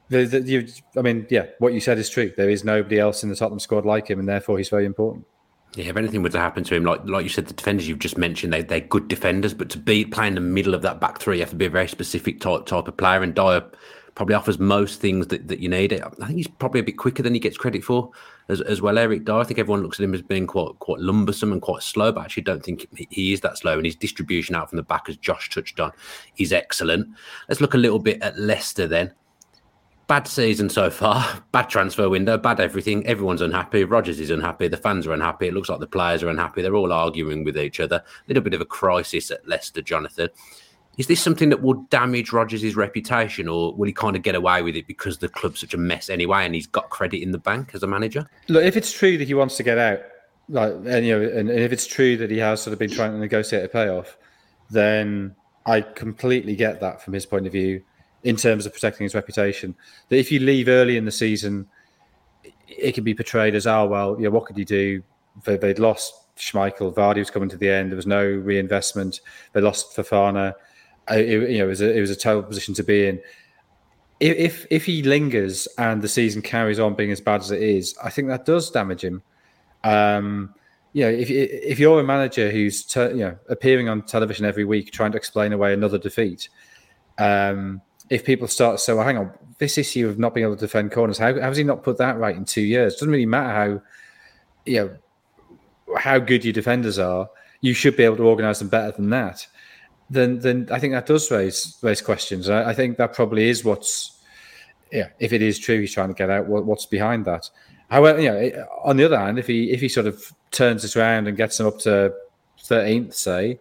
the, 0.09 0.25
the, 0.25 0.41
you, 0.41 0.69
I 0.97 1.03
mean, 1.03 1.27
yeah, 1.31 1.47
what 1.59 1.75
you 1.75 1.81
said 1.81 1.99
is 1.99 2.09
true. 2.09 2.33
There 2.37 2.51
is 2.51 2.65
nobody 2.65 2.99
else 2.99 3.23
in 3.23 3.29
the 3.29 3.37
Tottenham 3.37 3.61
squad 3.61 3.85
like 3.85 4.09
him, 4.09 4.19
and 4.19 4.29
therefore 4.29 4.59
he's 4.59 4.69
very 4.69 4.87
important. 4.87 5.27
Yeah, 5.75 5.87
if 5.87 5.97
anything 5.97 6.23
were 6.23 6.31
to 6.31 6.39
happen 6.39 6.65
to 6.65 6.75
him, 6.75 6.85
like 6.85 7.05
like 7.05 7.25
you 7.25 7.29
said, 7.29 7.47
the 7.47 7.55
defenders 7.55 7.87
you've 7.87 7.99
just 7.99 8.17
mentioned, 8.17 8.53
they 8.53 8.63
they're 8.63 8.81
good 8.81 9.09
defenders, 9.09 9.53
but 9.53 9.69
to 9.71 9.79
be 9.79 10.05
playing 10.05 10.35
the 10.35 10.41
middle 10.41 10.75
of 10.75 10.83
that 10.83 10.99
back 11.01 11.21
three, 11.21 11.37
you 11.37 11.43
have 11.43 11.51
to 11.51 11.57
be 11.57 11.67
a 11.67 11.71
very 11.71 11.89
specific 11.89 12.41
type 12.41 12.67
type 12.67 12.89
of 12.89 12.97
player. 12.97 13.23
And 13.23 13.35
Dier 13.35 13.63
probably 14.15 14.35
offers 14.35 14.59
most 14.59 15.01
things 15.01 15.29
that, 15.29 15.47
that 15.47 15.61
you 15.61 15.69
need. 15.69 15.93
I 15.93 16.09
think 16.09 16.31
he's 16.31 16.49
probably 16.49 16.81
a 16.81 16.85
bit 16.85 16.97
quicker 16.99 17.23
than 17.23 17.35
he 17.35 17.39
gets 17.39 17.57
credit 17.57 17.85
for 17.85 18.11
as, 18.49 18.61
as 18.63 18.83
well. 18.83 18.99
Eric 18.99 19.25
Dier, 19.27 19.37
I 19.37 19.45
think 19.45 19.61
everyone 19.61 19.83
looks 19.83 20.01
at 20.01 20.05
him 20.05 20.15
as 20.15 20.23
being 20.23 20.47
quite 20.47 20.79
quite 20.79 21.01
lumbersome 21.01 21.53
and 21.53 21.61
quite 21.61 21.83
slow, 21.83 22.13
but 22.13 22.23
I 22.23 22.25
actually 22.25 22.45
don't 22.45 22.65
think 22.65 22.89
he 23.11 23.35
is 23.35 23.43
that 23.43 23.59
slow. 23.59 23.77
And 23.77 23.85
his 23.85 23.95
distribution 23.95 24.55
out 24.55 24.71
from 24.71 24.79
the 24.79 24.83
back, 24.83 25.09
as 25.09 25.19
Josh 25.19 25.51
touched 25.51 25.79
on, 25.81 25.93
is 26.39 26.53
excellent. 26.53 27.09
Let's 27.49 27.61
look 27.61 27.75
a 27.75 27.79
little 27.79 27.99
bit 27.99 28.23
at 28.23 28.39
Leicester 28.39 28.87
then 28.87 29.13
bad 30.09 30.27
season 30.27 30.69
so 30.69 30.91
far, 30.91 31.43
bad 31.53 31.69
transfer 31.69 32.09
window, 32.09 32.37
bad 32.37 32.59
everything. 32.59 33.07
Everyone's 33.07 33.43
unhappy. 33.43 33.85
Rodgers 33.85 34.19
is 34.19 34.31
unhappy. 34.31 34.67
The 34.67 34.77
fans 34.77 35.07
are 35.07 35.13
unhappy. 35.13 35.47
It 35.47 35.55
looks 35.55 35.69
like 35.69 35.79
the 35.79 35.87
players 35.87 36.23
are 36.25 36.29
unhappy. 36.29 36.63
They're 36.63 36.75
all 36.75 36.93
arguing 36.93 37.45
with 37.45 37.57
each 37.57 37.79
other. 37.79 37.97
A 37.97 38.25
little 38.27 38.43
bit 38.43 38.55
of 38.55 38.61
a 38.61 38.65
crisis 38.65 39.31
at 39.31 39.47
Leicester, 39.47 39.83
Jonathan. 39.83 40.31
Is 40.97 41.07
this 41.07 41.21
something 41.21 41.49
that 41.51 41.63
will 41.63 41.75
damage 41.91 42.33
Rodgers' 42.33 42.75
reputation, 42.75 43.47
or 43.47 43.73
will 43.73 43.87
he 43.87 43.93
kind 43.93 44.17
of 44.17 44.23
get 44.23 44.35
away 44.35 44.63
with 44.63 44.75
it 44.75 44.89
because 44.89 45.19
the 45.19 45.29
club's 45.29 45.61
such 45.61 45.73
a 45.73 45.77
mess 45.77 46.11
anyway, 46.11 46.45
and 46.45 46.57
he's 46.57 46.67
got 46.67 46.91
credit 46.91 47.23
in 47.23 47.31
the 47.31 47.39
bank 47.39 47.71
as 47.73 47.85
a 47.85 47.87
manager? 47.87 48.29
Look, 48.49 48.65
if 48.65 48.77
it's 48.77 48.91
true 48.91 49.17
that 49.17 49.29
he 49.29 49.35
wants 49.35 49.57
to 49.59 49.63
get 49.63 49.79
out, 49.79 50.01
like, 50.49 50.73
and 50.73 51.07
you 51.07 51.17
know, 51.17 51.23
and, 51.23 51.49
and 51.49 51.61
if 51.61 51.71
it's 51.71 51.87
true 51.87 52.17
that 52.17 52.33
he 52.33 52.39
has 52.39 52.61
sort 52.61 52.73
of 52.73 52.81
been 52.81 52.91
trying 52.91 53.13
to 53.13 53.19
negotiate 53.19 53.65
a 53.65 53.69
payoff, 53.69 54.19
then 54.71 55.37
I 55.67 55.83
completely 55.83 56.57
get 56.57 56.81
that 56.81 57.01
from 57.01 57.13
his 57.13 57.27
point 57.27 57.47
of 57.47 57.53
view 57.53 57.85
in 58.23 58.37
terms 58.37 58.67
of 58.67 58.73
protecting 58.73 59.05
his 59.05 59.15
reputation. 59.15 59.75
That 60.09 60.19
if 60.19 60.33
you 60.33 60.41
leave 60.41 60.69
early 60.69 60.97
in 60.97 61.05
the 61.05 61.13
season, 61.13 61.67
it 62.67 62.93
can 62.93 63.05
be 63.05 63.15
portrayed 63.15 63.55
as, 63.55 63.67
oh, 63.67 63.87
well, 63.87 64.17
yeah, 64.21 64.29
what 64.29 64.47
could 64.47 64.59
you 64.59 64.65
do? 64.65 65.03
They, 65.45 65.57
would 65.57 65.79
lost 65.79 66.15
Schmeichel, 66.39 66.95
Vardy 66.95 67.19
was 67.19 67.31
coming 67.31 67.49
to 67.49 67.57
the 67.57 67.69
end. 67.69 67.91
There 67.91 67.97
was 67.97 68.07
no 68.07 68.25
reinvestment. 68.25 69.21
They 69.53 69.61
lost 69.61 69.97
Fofana. 69.97 70.55
It, 71.11 71.51
you 71.51 71.59
know, 71.59 71.65
it 71.65 71.69
was 71.69 71.81
a, 71.81 71.97
it 71.97 72.01
was 72.01 72.11
a 72.11 72.17
terrible 72.17 72.49
position 72.49 72.75
to 72.75 72.83
be 72.83 73.07
in. 73.07 73.21
If 74.21 74.67
if 74.71 74.85
he 74.85 75.03
lingers 75.03 75.69
and 75.79 76.03
the 76.03 76.09
season 76.09 76.43
carries 76.43 76.81
on 76.81 76.95
being 76.95 77.13
as 77.13 77.21
bad 77.21 77.41
as 77.41 77.53
it 77.53 77.63
is, 77.63 77.97
I 78.03 78.11
think 78.11 78.29
that 78.29 78.45
does 78.45 78.69
damage 78.71 79.05
him. 79.05 79.23
Um, 79.85 80.55
you 80.93 81.05
know, 81.05 81.11
if 81.11 81.31
if 81.31 81.79
you're 81.79 82.01
a 82.01 82.05
manager 82.05 82.51
who's 82.51 82.85
you 82.97 83.15
know 83.15 83.39
appearing 83.49 83.89
on 83.89 84.03
television 84.03 84.45
every 84.45 84.65
week 84.65 84.91
trying 84.91 85.13
to 85.13 85.17
explain 85.17 85.53
away 85.53 85.73
another 85.73 85.99
defeat, 85.99 86.49
um, 87.19 87.81
if 88.11 88.25
people 88.25 88.49
start 88.49 88.79
to 88.79 88.83
say, 88.83 88.93
well, 88.93 89.05
hang 89.05 89.19
on, 89.19 89.33
this 89.59 89.79
issue 89.79 90.09
of 90.09 90.19
not 90.19 90.35
being 90.35 90.45
able 90.47 90.57
to 90.57 90.61
defend 90.61 90.93
corners, 90.93 91.19
how, 91.19 91.35
how 91.35 91.49
has 91.49 91.57
he 91.57 91.65
not 91.65 91.83
put 91.83 91.99
that 91.99 92.19
right 92.19 92.37
in 92.37 92.45
two 92.45 92.63
years? 92.63 92.95
Doesn't 92.95 93.11
really 93.11 93.27
matter 93.27 93.51
how, 93.51 93.83
you 94.65 94.81
know, 94.81 95.97
how 95.97 96.19
good 96.19 96.45
your 96.45 96.53
defenders 96.53 96.99
are. 96.99 97.29
You 97.61 97.75
should 97.75 97.97
be 97.97 98.05
able 98.05 98.17
to 98.19 98.25
organise 98.25 98.61
them 98.61 98.69
better 98.69 98.93
than 98.93 99.11
that. 99.11 99.47
Then, 100.11 100.39
then 100.39 100.69
I 100.71 100.79
think 100.79 100.93
that 100.95 101.07
does 101.07 101.31
raise 101.31 101.77
raise 101.83 102.01
questions. 102.01 102.49
I, 102.49 102.71
I 102.71 102.75
think 102.75 102.97
that 102.97 103.13
probably 103.13 103.49
is 103.49 103.65
what's, 103.65 104.19
yeah, 104.91 105.09
if 105.19 105.33
it 105.33 105.43
is 105.43 105.59
true, 105.59 105.81
he's 105.81 105.93
trying 105.93 106.09
to 106.09 106.15
get 106.15 106.31
out. 106.31 106.47
What, 106.47 106.65
what's 106.65 106.87
behind 106.87 107.25
that? 107.27 107.51
However, 107.91 108.21
you 108.21 108.29
know, 108.31 108.67
on 108.85 108.97
the 108.97 109.05
other 109.05 109.19
hand, 109.19 109.39
if 109.39 109.47
he 109.47 109.71
if 109.71 109.81
he 109.81 109.89
sort 109.89 110.07
of 110.07 110.33
turns 110.51 110.83
this 110.83 110.97
around 110.97 111.27
and 111.27 111.37
gets 111.37 111.59
them 111.59 111.67
up 111.67 111.79
to 111.81 112.15
13th, 112.63 113.15
say, 113.15 113.59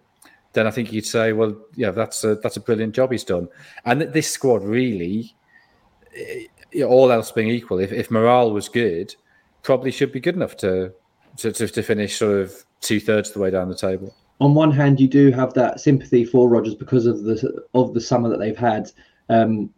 then 0.57 0.65
I 0.65 0.71
think 0.71 0.91
you'd 0.91 1.05
say, 1.05 1.33
well, 1.33 1.55
yeah, 1.75 1.91
that's 1.91 2.23
a 2.23 2.35
that's 2.35 2.57
a 2.57 2.59
brilliant 2.59 2.95
job 2.95 3.11
he's 3.11 3.23
done. 3.23 3.47
And 3.85 4.01
this 4.01 4.27
squad 4.27 4.63
really, 4.63 5.35
eh, 6.15 6.81
all 6.81 7.11
else 7.11 7.31
being 7.31 7.49
equal, 7.49 7.77
if, 7.77 7.91
if 7.91 8.09
morale 8.09 8.51
was 8.51 8.67
good, 8.67 9.15
probably 9.61 9.91
should 9.91 10.11
be 10.11 10.19
good 10.19 10.35
enough 10.35 10.57
to 10.57 10.91
to, 11.37 11.51
to, 11.51 11.67
to 11.67 11.83
finish 11.83 12.17
sort 12.17 12.41
of 12.41 12.65
two 12.81 12.99
thirds 12.99 13.29
of 13.29 13.35
the 13.35 13.39
way 13.39 13.51
down 13.51 13.69
the 13.69 13.75
table. 13.75 14.15
On 14.41 14.55
one 14.55 14.71
hand, 14.71 14.99
you 14.99 15.07
do 15.07 15.29
have 15.29 15.53
that 15.53 15.79
sympathy 15.79 16.25
for 16.25 16.49
Rodgers 16.49 16.73
because 16.73 17.05
of 17.05 17.23
the 17.23 17.63
of 17.75 17.93
the 17.93 18.01
summer 18.01 18.27
that 18.27 18.39
they've 18.39 18.57
had, 18.57 18.91
um, 19.29 19.69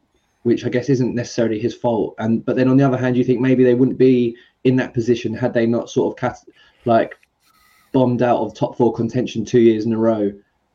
which 0.44 0.66
I 0.66 0.70
guess 0.70 0.88
isn't 0.88 1.14
necessarily 1.14 1.60
his 1.60 1.76
fault. 1.76 2.16
And 2.20 2.46
but 2.46 2.56
then 2.56 2.70
on 2.70 2.78
the 2.78 2.88
other 2.88 2.98
hand, 2.98 3.18
you 3.18 3.26
think 3.26 3.42
maybe 3.42 3.66
they 3.66 3.76
wouldn't 3.76 3.98
be 3.98 4.38
in 4.64 4.78
that 4.78 4.94
position 4.94 5.34
had 5.34 5.54
they 5.54 5.66
not 5.66 5.90
sort 5.90 6.14
of 6.14 6.18
cat, 6.18 6.38
like 6.86 7.18
bombed 7.92 8.22
out 8.22 8.40
of 8.40 8.56
top 8.56 8.78
four 8.78 8.94
contention 8.94 9.44
two 9.44 9.60
years 9.60 9.86
in 9.86 9.92
a 9.92 9.98
row 9.98 10.32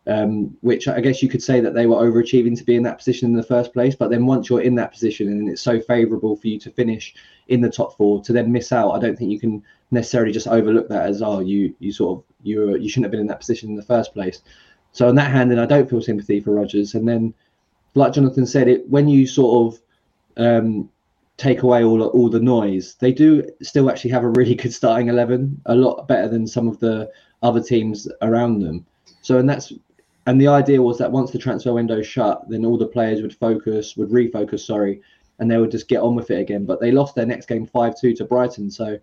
um, 0.06 0.56
which 0.60 0.86
I 0.86 1.00
guess 1.00 1.22
you 1.22 1.28
could 1.28 1.42
say 1.42 1.60
that 1.60 1.74
they 1.74 1.86
were 1.86 1.96
overachieving 1.96 2.56
to 2.58 2.64
be 2.64 2.76
in 2.76 2.82
that 2.82 2.98
position 2.98 3.30
in 3.30 3.36
the 3.36 3.42
first 3.42 3.72
place. 3.72 3.94
But 3.94 4.10
then 4.10 4.26
once 4.26 4.50
you're 4.50 4.60
in 4.60 4.74
that 4.74 4.92
position 4.92 5.28
and 5.28 5.48
it's 5.48 5.62
so 5.62 5.80
favourable 5.80 6.36
for 6.36 6.48
you 6.48 6.58
to 6.60 6.70
finish 6.70 7.14
in 7.48 7.60
the 7.60 7.70
top 7.70 7.96
four, 7.96 8.22
to 8.22 8.32
then 8.32 8.52
miss 8.52 8.70
out, 8.70 8.92
I 8.92 8.98
don't 8.98 9.16
think 9.16 9.30
you 9.30 9.40
can 9.40 9.62
necessarily 9.90 10.32
just 10.32 10.48
overlook 10.48 10.88
that 10.88 11.06
as 11.06 11.22
oh 11.22 11.40
you 11.40 11.74
you 11.78 11.92
sort 11.92 12.18
of 12.18 12.24
you 12.42 12.76
you 12.76 12.88
shouldn't 12.88 13.04
have 13.04 13.12
been 13.12 13.20
in 13.20 13.26
that 13.28 13.40
position 13.40 13.70
in 13.70 13.76
the 13.76 13.82
first 13.82 14.12
place. 14.12 14.42
So 14.92 15.08
on 15.08 15.14
that 15.16 15.30
hand, 15.30 15.50
then 15.50 15.58
I 15.58 15.66
don't 15.66 15.88
feel 15.88 16.02
sympathy 16.02 16.40
for 16.40 16.52
Rodgers. 16.52 16.94
And 16.94 17.08
then, 17.08 17.34
like 17.94 18.12
Jonathan 18.12 18.46
said, 18.46 18.68
it 18.68 18.88
when 18.88 19.08
you 19.08 19.26
sort 19.26 19.74
of 19.74 19.80
um, 20.36 20.90
take 21.38 21.62
away 21.62 21.82
all 21.82 22.02
all 22.02 22.28
the 22.28 22.40
noise, 22.40 22.96
they 22.96 23.12
do 23.12 23.42
still 23.62 23.90
actually 23.90 24.10
have 24.10 24.24
a 24.24 24.28
really 24.28 24.54
good 24.62 24.74
starting 24.74 25.08
eleven, 25.08 25.62
a 25.64 25.74
lot 25.74 26.06
better 26.06 26.28
than 26.28 26.46
some 26.46 26.68
of 26.68 26.78
the 26.80 27.10
other 27.42 27.62
teams 27.62 28.06
around 28.20 28.60
them. 28.60 28.84
So 29.22 29.38
and 29.38 29.48
that's 29.48 29.72
and 30.26 30.40
the 30.40 30.48
idea 30.48 30.80
was 30.80 30.98
that 30.98 31.12
once 31.12 31.30
the 31.30 31.38
transfer 31.38 31.72
window 31.72 32.02
shut, 32.02 32.48
then 32.48 32.64
all 32.64 32.78
the 32.78 32.86
players 32.86 33.20
would 33.20 33.34
focus, 33.34 33.96
would 33.96 34.10
refocus, 34.10 34.60
sorry, 34.60 35.02
and 35.38 35.50
they 35.50 35.58
would 35.58 35.70
just 35.70 35.88
get 35.88 36.00
on 36.00 36.14
with 36.14 36.30
it 36.30 36.40
again. 36.40 36.64
But 36.64 36.80
they 36.80 36.92
lost 36.92 37.14
their 37.14 37.26
next 37.26 37.46
game 37.46 37.66
five 37.66 37.98
two 37.98 38.14
to 38.14 38.24
Brighton, 38.24 38.70
so 38.70 38.98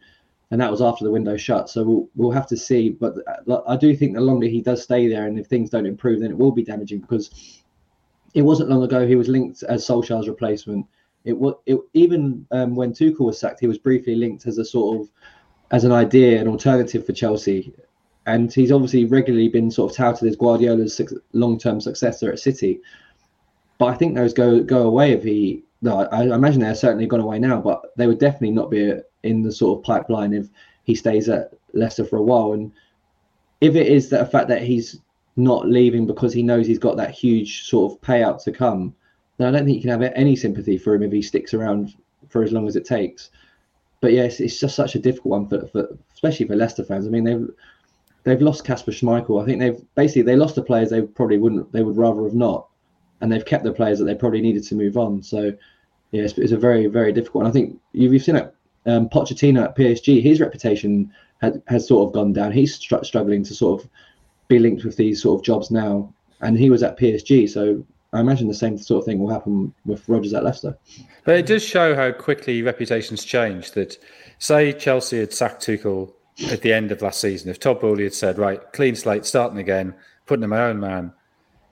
and 0.49 0.59
that 0.59 0.71
was 0.71 0.81
after 0.81 1.05
the 1.05 1.11
window 1.11 1.37
shut. 1.37 1.69
So 1.69 1.83
we'll, 1.83 2.09
we'll 2.15 2.31
have 2.31 2.47
to 2.47 2.57
see. 2.57 2.89
But 2.89 3.15
uh, 3.47 3.61
I 3.67 3.77
do 3.77 3.95
think 3.95 4.13
the 4.13 4.21
longer 4.21 4.47
he 4.47 4.61
does 4.61 4.83
stay 4.83 5.07
there, 5.07 5.27
and 5.27 5.39
if 5.39 5.47
things 5.47 5.69
don't 5.69 5.85
improve, 5.85 6.21
then 6.21 6.31
it 6.31 6.37
will 6.37 6.51
be 6.51 6.63
damaging 6.63 6.99
because 6.99 7.63
it 8.33 8.41
wasn't 8.41 8.69
long 8.69 8.83
ago 8.83 9.07
he 9.07 9.15
was 9.15 9.27
linked 9.27 9.63
as 9.63 9.85
Solskjaer's 9.85 10.27
replacement. 10.27 10.85
It 11.23 11.37
was 11.37 11.55
it, 11.67 11.79
even 11.93 12.47
um, 12.51 12.75
when 12.75 12.93
Tuchel 12.93 13.25
was 13.25 13.39
sacked, 13.39 13.59
he 13.59 13.67
was 13.67 13.77
briefly 13.77 14.15
linked 14.15 14.47
as 14.47 14.57
a 14.57 14.65
sort 14.65 15.01
of 15.01 15.09
as 15.69 15.83
an 15.83 15.91
idea, 15.91 16.41
an 16.41 16.47
alternative 16.47 17.05
for 17.05 17.13
Chelsea 17.13 17.73
and 18.25 18.53
he's 18.53 18.71
obviously 18.71 19.05
regularly 19.05 19.49
been 19.49 19.71
sort 19.71 19.91
of 19.91 19.97
touted 19.97 20.27
as 20.27 20.35
Guardiola's 20.35 21.01
long-term 21.33 21.81
successor 21.81 22.31
at 22.31 22.39
City. 22.39 22.79
But 23.77 23.87
I 23.87 23.95
think 23.95 24.15
those 24.15 24.33
go 24.33 24.61
go 24.61 24.83
away 24.83 25.11
if 25.13 25.23
he. 25.23 25.63
No, 25.81 26.01
I, 26.11 26.27
I 26.27 26.35
imagine 26.35 26.61
they're 26.61 26.75
certainly 26.75 27.07
gone 27.07 27.21
away 27.21 27.39
now, 27.39 27.59
but 27.59 27.81
they 27.97 28.05
would 28.05 28.19
definitely 28.19 28.51
not 28.51 28.69
be 28.69 28.91
uh, 28.91 28.97
in 29.23 29.41
the 29.41 29.51
sort 29.51 29.79
of 29.79 29.83
pipeline 29.83 30.33
if 30.33 30.47
he 30.83 30.93
stays 30.93 31.27
at 31.27 31.53
Leicester 31.73 32.05
for 32.05 32.17
a 32.17 32.21
while. 32.21 32.53
And 32.53 32.71
if 33.61 33.75
it 33.75 33.87
is 33.87 34.09
the 34.09 34.25
fact 34.25 34.47
that 34.49 34.61
he's 34.61 34.99
not 35.35 35.67
leaving 35.67 36.05
because 36.05 36.33
he 36.33 36.43
knows 36.43 36.67
he's 36.67 36.77
got 36.77 36.97
that 36.97 37.09
huge 37.09 37.63
sort 37.63 37.91
of 37.91 38.01
payout 38.01 38.43
to 38.43 38.51
come, 38.51 38.93
then 39.37 39.47
I 39.47 39.57
don't 39.57 39.65
think 39.65 39.77
you 39.77 39.81
can 39.81 40.01
have 40.01 40.13
any 40.15 40.35
sympathy 40.35 40.77
for 40.77 40.93
him 40.93 41.01
if 41.01 41.11
he 41.11 41.23
sticks 41.23 41.55
around 41.55 41.95
for 42.29 42.43
as 42.43 42.51
long 42.51 42.67
as 42.67 42.75
it 42.75 42.85
takes. 42.85 43.31
But 44.01 44.13
yes, 44.13 44.39
it's 44.39 44.59
just 44.59 44.75
such 44.75 44.93
a 44.93 44.99
difficult 44.99 45.31
one 45.31 45.47
for, 45.47 45.67
for 45.67 45.97
especially 46.13 46.47
for 46.47 46.55
Leicester 46.55 46.83
fans. 46.83 47.07
I 47.07 47.09
mean, 47.09 47.23
they've 47.23 47.49
they've 48.23 48.41
lost 48.41 48.65
Kasper 48.65 48.91
Schmeichel. 48.91 49.41
I 49.41 49.45
think 49.45 49.59
they've 49.59 49.81
basically 49.95 50.23
they 50.23 50.35
lost 50.35 50.55
the 50.55 50.63
players 50.63 50.89
they 50.89 51.01
probably 51.01 51.37
wouldn't 51.37 51.71
they 51.71 51.83
would 51.83 51.97
rather 51.97 52.23
have 52.23 52.33
not, 52.33 52.67
and 53.19 53.31
they've 53.31 53.45
kept 53.45 53.63
the 53.63 53.73
players 53.73 53.99
that 53.99 54.05
they 54.05 54.15
probably 54.15 54.41
needed 54.41 54.63
to 54.63 54.75
move 54.75 54.97
on. 54.97 55.23
So 55.23 55.53
yeah, 56.11 56.23
it's, 56.23 56.37
it's 56.37 56.51
a 56.51 56.57
very 56.57 56.87
very 56.87 57.11
difficult. 57.11 57.43
And 57.45 57.49
I 57.49 57.53
think 57.53 57.79
you've, 57.93 58.13
you've 58.13 58.23
seen 58.23 58.35
it. 58.35 58.53
Um, 58.87 59.09
Pochettino 59.09 59.63
at 59.63 59.77
PSG, 59.77 60.23
his 60.23 60.41
reputation 60.41 61.11
has, 61.41 61.59
has 61.67 61.87
sort 61.87 62.07
of 62.07 62.13
gone 62.13 62.33
down. 62.33 62.51
He's 62.51 62.75
str- 62.75 63.03
struggling 63.03 63.43
to 63.43 63.53
sort 63.53 63.81
of 63.81 63.89
be 64.47 64.57
linked 64.57 64.83
with 64.83 64.97
these 64.97 65.21
sort 65.21 65.39
of 65.39 65.45
jobs 65.45 65.69
now, 65.69 66.11
and 66.41 66.57
he 66.57 66.69
was 66.69 66.81
at 66.81 66.97
PSG. 66.97 67.47
So 67.47 67.85
I 68.13 68.19
imagine 68.19 68.47
the 68.47 68.53
same 68.53 68.77
sort 68.77 68.99
of 68.99 69.05
thing 69.05 69.19
will 69.19 69.29
happen 69.29 69.73
with 69.85 70.07
Rodgers 70.09 70.33
at 70.33 70.43
Leicester. 70.43 70.77
But 71.23 71.35
it 71.35 71.45
does 71.45 71.63
show 71.63 71.95
how 71.95 72.11
quickly 72.11 72.61
reputations 72.63 73.23
change. 73.23 73.71
That 73.71 73.97
say 74.39 74.73
Chelsea 74.73 75.19
had 75.19 75.31
sacked 75.31 75.65
Tuchel 75.65 76.11
at 76.49 76.61
the 76.61 76.73
end 76.73 76.91
of 76.91 77.01
last 77.01 77.19
season, 77.21 77.49
if 77.49 77.59
Todd 77.59 77.79
Boehly 77.79 78.03
had 78.03 78.13
said, 78.13 78.37
right, 78.37 78.59
clean 78.73 78.95
slate, 78.95 79.25
starting 79.25 79.59
again, 79.59 79.93
putting 80.25 80.43
in 80.43 80.49
my 80.49 80.61
own 80.61 80.79
man, 80.79 81.13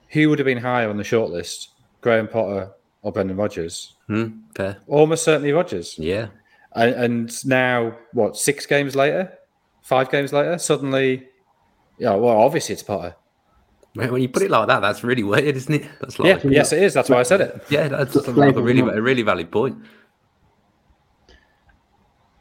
who 0.08 0.28
would 0.28 0.38
have 0.38 0.46
been 0.46 0.58
higher 0.58 0.88
on 0.88 0.96
the 0.96 1.02
shortlist, 1.02 1.68
Graham 2.00 2.28
Potter 2.28 2.70
or 3.02 3.12
Brendan 3.12 3.36
Rodgers? 3.36 3.94
Hmm, 4.06 4.40
fair. 4.54 4.78
Almost 4.86 5.24
certainly 5.24 5.52
Rodgers. 5.52 5.98
Yeah. 5.98 6.28
And, 6.74 6.94
and 6.94 7.46
now, 7.46 7.96
what, 8.12 8.36
six 8.36 8.66
games 8.66 8.94
later, 8.94 9.32
five 9.82 10.10
games 10.10 10.32
later, 10.32 10.58
suddenly, 10.58 11.26
yeah, 11.98 12.14
well, 12.14 12.38
obviously 12.38 12.74
it's 12.74 12.82
Potter. 12.82 13.16
When 13.94 14.22
you 14.22 14.28
put 14.28 14.42
it 14.42 14.50
like 14.52 14.68
that, 14.68 14.80
that's 14.80 15.02
really 15.02 15.24
weird, 15.24 15.56
isn't 15.56 15.74
it? 15.74 15.90
That's 16.00 16.16
Yeah, 16.18 16.34
like, 16.34 16.44
yes, 16.44 16.72
it 16.72 16.82
is. 16.82 16.94
That's 16.94 17.10
why 17.10 17.18
I 17.18 17.22
said 17.24 17.40
it. 17.40 17.64
yeah, 17.70 17.88
that's 17.88 18.14
like 18.14 18.54
a 18.54 18.62
really, 18.62 18.80
a 18.82 19.02
really 19.02 19.22
valid 19.22 19.50
point. 19.50 19.78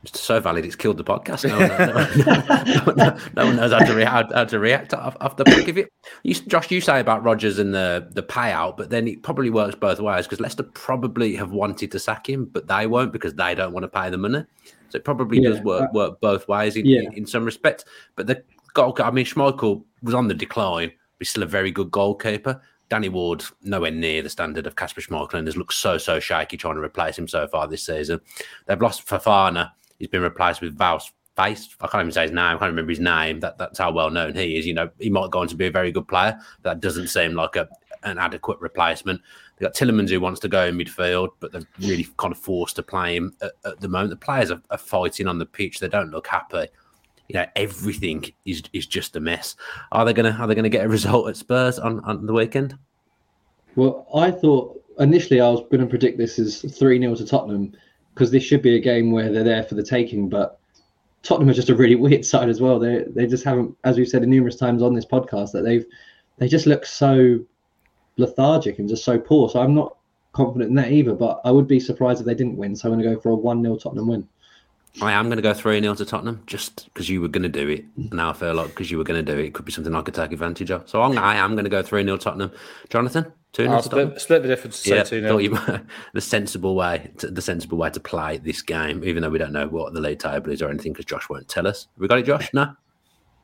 It's 0.04 0.22
so 0.22 0.40
valid, 0.40 0.66
it's 0.66 0.78
killed 0.78 0.98
the 0.98 1.04
podcast. 1.04 1.48
No 1.48 1.58
one, 1.60 2.86
no, 2.88 2.94
no- 2.96 3.18
no 3.36 3.46
one 3.46 3.56
knows 3.58 3.74
how 3.74 3.80
to, 3.80 3.94
rea- 3.94 4.06
how, 4.06 4.28
how 4.34 4.46
to 4.46 4.58
react 4.60 4.92
the 4.92 5.44
back 5.44 5.68
of 5.68 5.78
it. 5.78 5.92
You, 6.24 6.34
Josh, 6.36 6.72
you 6.72 6.80
say 6.80 7.02
about 7.02 7.24
Rodgers 7.24 7.60
and 7.60 7.74
the, 7.74 8.08
the 8.12 8.24
payout, 8.24 8.78
but 8.78 8.90
then 8.90 9.08
it 9.08 9.24
probably 9.24 9.50
works 9.50 9.76
both 9.76 10.00
ways 10.00 10.26
because 10.26 10.40
Leicester 10.40 10.64
probably 10.64 11.36
have 11.36 11.52
wanted 11.52 11.92
to 11.92 12.00
sack 12.00 12.30
him, 12.30 12.46
but 12.46 12.68
they 12.68 12.88
won't 12.88 13.12
because 13.12 13.34
they 13.34 13.56
don't 13.56 13.74
want 13.74 13.84
to 13.84 13.90
pay 13.90 14.10
the 14.10 14.18
money. 14.18 14.46
So 14.90 14.98
it 14.98 15.04
probably 15.04 15.40
does 15.40 15.60
work 15.62 15.94
work 15.94 16.20
both 16.20 16.48
ways 16.48 16.76
in, 16.76 16.86
yeah. 16.86 17.02
in, 17.02 17.14
in 17.14 17.26
some 17.26 17.46
respects. 17.46 17.86
But 18.16 18.28
the 18.28 18.44
goal, 18.74 18.96
I 19.00 19.12
mean, 19.12 19.26
Schmeichel 19.26 19.84
was 20.02 20.16
on 20.16 20.28
the 20.28 20.34
decline, 20.34 20.90
but 20.90 21.20
he's 21.20 21.30
still 21.30 21.44
a 21.44 21.48
very 21.48 21.72
good 21.72 21.92
goalkeeper. 21.92 22.62
Danny 22.90 23.10
Ward, 23.10 23.44
nowhere 23.62 23.92
near 23.92 24.24
the 24.24 24.30
standard 24.30 24.66
of 24.66 24.76
Kasper 24.76 25.02
Schmeichel, 25.02 25.36
and 25.36 25.48
has 25.48 25.56
looked 25.56 25.74
so, 25.74 25.98
so 26.00 26.20
shaky 26.20 26.58
trying 26.58 26.76
to 26.76 26.82
replace 26.82 27.18
him 27.18 27.28
so 27.28 27.48
far 27.48 27.68
this 27.68 27.86
season. 27.86 28.20
They've 28.66 28.82
lost 28.82 29.06
Fofana. 29.06 29.72
He's 30.00 30.08
been 30.08 30.22
replaced 30.22 30.62
with 30.62 30.78
Val's 30.78 31.12
face. 31.36 31.76
I 31.80 31.88
can't 31.88 32.02
even 32.02 32.12
say 32.12 32.24
his 32.24 32.32
name. 32.32 32.40
I 32.40 32.52
can't 32.52 32.72
remember 32.72 32.90
his 32.90 33.00
name. 33.00 33.40
That, 33.42 33.58
that's 33.58 33.80
how 33.80 33.92
well 33.92 34.10
known 34.10 34.36
he 34.36 34.58
is. 34.58 34.66
You 34.66 34.74
know, 34.74 34.90
he 35.00 35.10
might 35.10 35.32
go 35.32 35.40
on 35.40 35.48
to 35.48 35.56
be 35.56 35.68
a 35.68 35.72
very 35.72 35.92
good 35.92 36.08
player. 36.08 36.38
That 36.64 36.80
doesn't 36.80 37.08
seem 37.08 37.34
like 37.34 37.56
a, 37.56 37.68
an 38.04 38.18
adequate 38.18 38.60
replacement. 38.60 39.22
They've 39.58 39.68
got 39.68 39.76
Tielemans 39.76 40.10
who 40.10 40.20
wants 40.20 40.40
to 40.42 40.48
go 40.48 40.66
in 40.66 40.78
midfield, 40.78 41.30
but 41.40 41.52
they're 41.52 41.68
really 41.80 42.08
kind 42.18 42.32
of 42.32 42.40
forced 42.40 42.76
to 42.78 42.84
play 42.84 43.16
him 43.16 43.36
at, 43.42 43.52
at 43.66 43.80
the 43.80 43.88
moment. 43.88 44.10
The 44.10 44.16
players 44.18 44.52
are, 44.52 44.62
are 44.72 44.78
fighting 44.78 45.28
on 45.28 45.38
the 45.38 45.46
pitch. 45.46 45.80
They 45.80 45.90
don't 45.90 46.12
look 46.12 46.28
happy 46.28 46.68
you 47.30 47.36
know 47.40 47.46
everything 47.56 48.26
is 48.46 48.64
is 48.74 48.88
just 48.88 49.16
a 49.16 49.20
mess. 49.20 49.56
Are 49.92 50.04
they 50.04 50.14
gonna 50.14 50.36
are 50.40 50.48
they 50.48 50.56
gonna 50.56 50.68
get 50.68 50.84
a 50.84 50.90
result 50.90 51.30
at 51.30 51.38
Spurs 51.38 51.78
on, 51.78 52.00
on 52.00 52.26
the 52.26 52.34
weekend? 52.34 52.76
Well, 53.76 54.08
I 54.14 54.32
thought 54.32 54.84
initially 55.00 55.40
I 55.40 55.50
was 55.50 55.62
going 55.62 55.80
to 55.80 55.86
predict 55.86 56.18
this 56.18 56.38
as 56.40 56.62
3 56.62 57.00
0 57.00 57.16
to 57.16 57.26
Tottenham 57.26 57.74
because 58.20 58.32
this 58.32 58.44
should 58.44 58.62
be 58.62 58.76
a 58.76 58.82
game 58.82 59.12
where 59.12 59.32
they're 59.32 59.46
there 59.46 59.64
for 59.64 59.76
the 59.76 59.84
taking. 59.84 60.28
But 60.28 60.60
Tottenham 61.24 61.50
are 61.50 61.54
just 61.54 61.70
a 61.70 61.76
really 61.76 61.96
weird 62.06 62.26
side 62.26 62.50
as 62.50 62.60
well. 62.60 62.78
They 62.78 63.06
they 63.08 63.26
just 63.26 63.46
haven't, 63.46 63.78
as 63.86 63.98
we've 63.98 64.10
said 64.10 64.28
numerous 64.28 64.58
times 64.58 64.84
on 64.84 64.94
this 64.94 65.06
podcast, 65.06 65.54
that 65.54 65.62
they've 65.62 65.86
they 66.38 66.50
just 66.50 66.66
look 66.66 66.86
so 66.86 67.40
lethargic 68.18 68.78
and 68.78 68.90
just 68.90 69.06
so 69.06 69.18
poor. 69.18 69.50
So 69.50 69.62
I'm 69.62 69.74
not 69.74 69.96
confident 70.34 70.70
in 70.70 70.76
that 70.76 70.92
either. 70.92 71.14
But 71.14 71.40
I 71.46 71.52
would 71.52 71.68
be 71.68 71.80
surprised 71.80 72.20
if 72.20 72.26
they 72.26 72.36
didn't 72.36 72.58
win. 72.58 72.76
So 72.76 72.90
I'm 72.90 73.00
going 73.00 73.08
to 73.08 73.16
go 73.16 73.22
for 73.22 73.30
a 73.30 73.36
1 73.36 73.64
0 73.64 73.78
Tottenham 73.78 74.08
win. 74.08 74.28
I 75.02 75.14
am 75.14 75.28
going 75.28 75.38
to 75.38 75.42
go 75.42 75.54
3 75.54 75.80
0 75.80 75.96
to 75.96 76.06
Tottenham 76.06 76.44
just 76.46 76.94
because 76.94 77.08
you 77.10 77.22
were 77.22 77.30
going 77.30 77.44
to 77.44 77.50
do 77.50 77.70
it. 77.70 77.86
Now 77.96 78.32
I 78.32 78.34
feel 78.34 78.54
like 78.54 78.70
because 78.70 78.92
you 78.92 78.98
were 78.98 79.06
going 79.06 79.24
to 79.24 79.32
do 79.32 79.40
it, 79.40 79.46
it 79.46 79.54
could 79.54 79.64
be 79.64 79.72
something 79.72 79.96
I 79.96 80.02
could 80.02 80.16
take 80.16 80.34
advantage 80.34 80.72
of. 80.72 80.90
So 80.90 81.02
I'm, 81.02 81.18
I 81.18 81.38
am 81.38 81.54
going 81.54 81.64
to 81.64 81.70
go 81.70 81.82
3 81.82 82.04
0 82.04 82.18
Tottenham. 82.18 82.52
Jonathan, 82.90 83.32
2 83.54 83.64
0 83.64 83.76
I'll 83.76 83.82
split, 83.82 84.22
split 84.22 84.42
the 84.44 84.48
difference 84.48 84.86
Yeah, 84.86 85.04
thought 85.04 85.10
0. 85.10 85.38
you 85.40 85.58
the 86.14 86.22
sensible 86.22 86.76
way 86.76 87.12
to, 87.18 87.32
the 87.32 87.42
sensible 87.42 87.78
way 87.78 87.90
to 87.90 88.00
play 88.00 88.38
this 88.38 88.62
game, 88.62 89.04
even 89.04 89.24
though 89.24 89.30
we 89.30 89.40
don't 89.40 89.54
know 89.54 89.68
what 89.68 89.94
the 89.94 90.02
league 90.02 90.20
table 90.20 90.52
is 90.52 90.62
or 90.62 90.70
anything 90.70 90.94
because 90.94 91.06
Josh 91.06 91.28
won't 91.30 91.48
tell 91.48 91.68
us. 91.68 91.88
Have 91.96 92.02
we 92.02 92.08
got 92.08 92.20
it, 92.20 92.26
Josh? 92.26 92.50
No. 92.54 92.74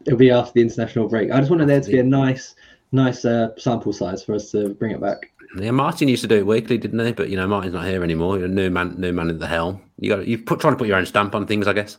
It'll 0.06 0.20
be 0.20 0.30
after 0.30 0.54
the 0.54 0.62
international 0.62 1.08
break. 1.08 1.32
I 1.32 1.40
just 1.40 1.50
wanted 1.50 1.68
there 1.68 1.82
to 1.82 1.92
be 1.92 2.00
a 2.00 2.04
nice, 2.04 2.56
nice 2.92 3.26
uh, 3.26 3.50
sample 3.58 3.94
size 3.94 4.24
for 4.24 4.36
us 4.36 4.52
to 4.52 4.70
bring 4.76 4.92
it 4.92 5.02
back. 5.02 5.32
Yeah, 5.58 5.72
Martin 5.72 6.08
used 6.08 6.22
to 6.22 6.28
do 6.28 6.36
it 6.36 6.46
weekly, 6.46 6.78
didn't 6.78 7.04
he? 7.04 7.12
But 7.14 7.30
you 7.30 7.38
know, 7.38 7.48
Martin's 7.48 7.74
not 7.74 7.88
here 7.88 8.04
anymore. 8.04 8.38
You're 8.38 8.46
a 8.46 8.50
new 8.50 8.70
man, 8.70 8.96
new 9.00 9.14
man 9.14 9.30
at 9.30 9.40
the 9.40 9.48
helm. 9.48 9.82
You 9.98 10.10
got 10.10 10.28
you 10.28 10.38
put 10.38 10.60
trying 10.60 10.74
to 10.74 10.78
put 10.78 10.88
your 10.88 10.98
own 10.98 11.06
stamp 11.06 11.34
on 11.34 11.48
things, 11.48 11.68
I 11.68 11.74
guess. 11.74 11.98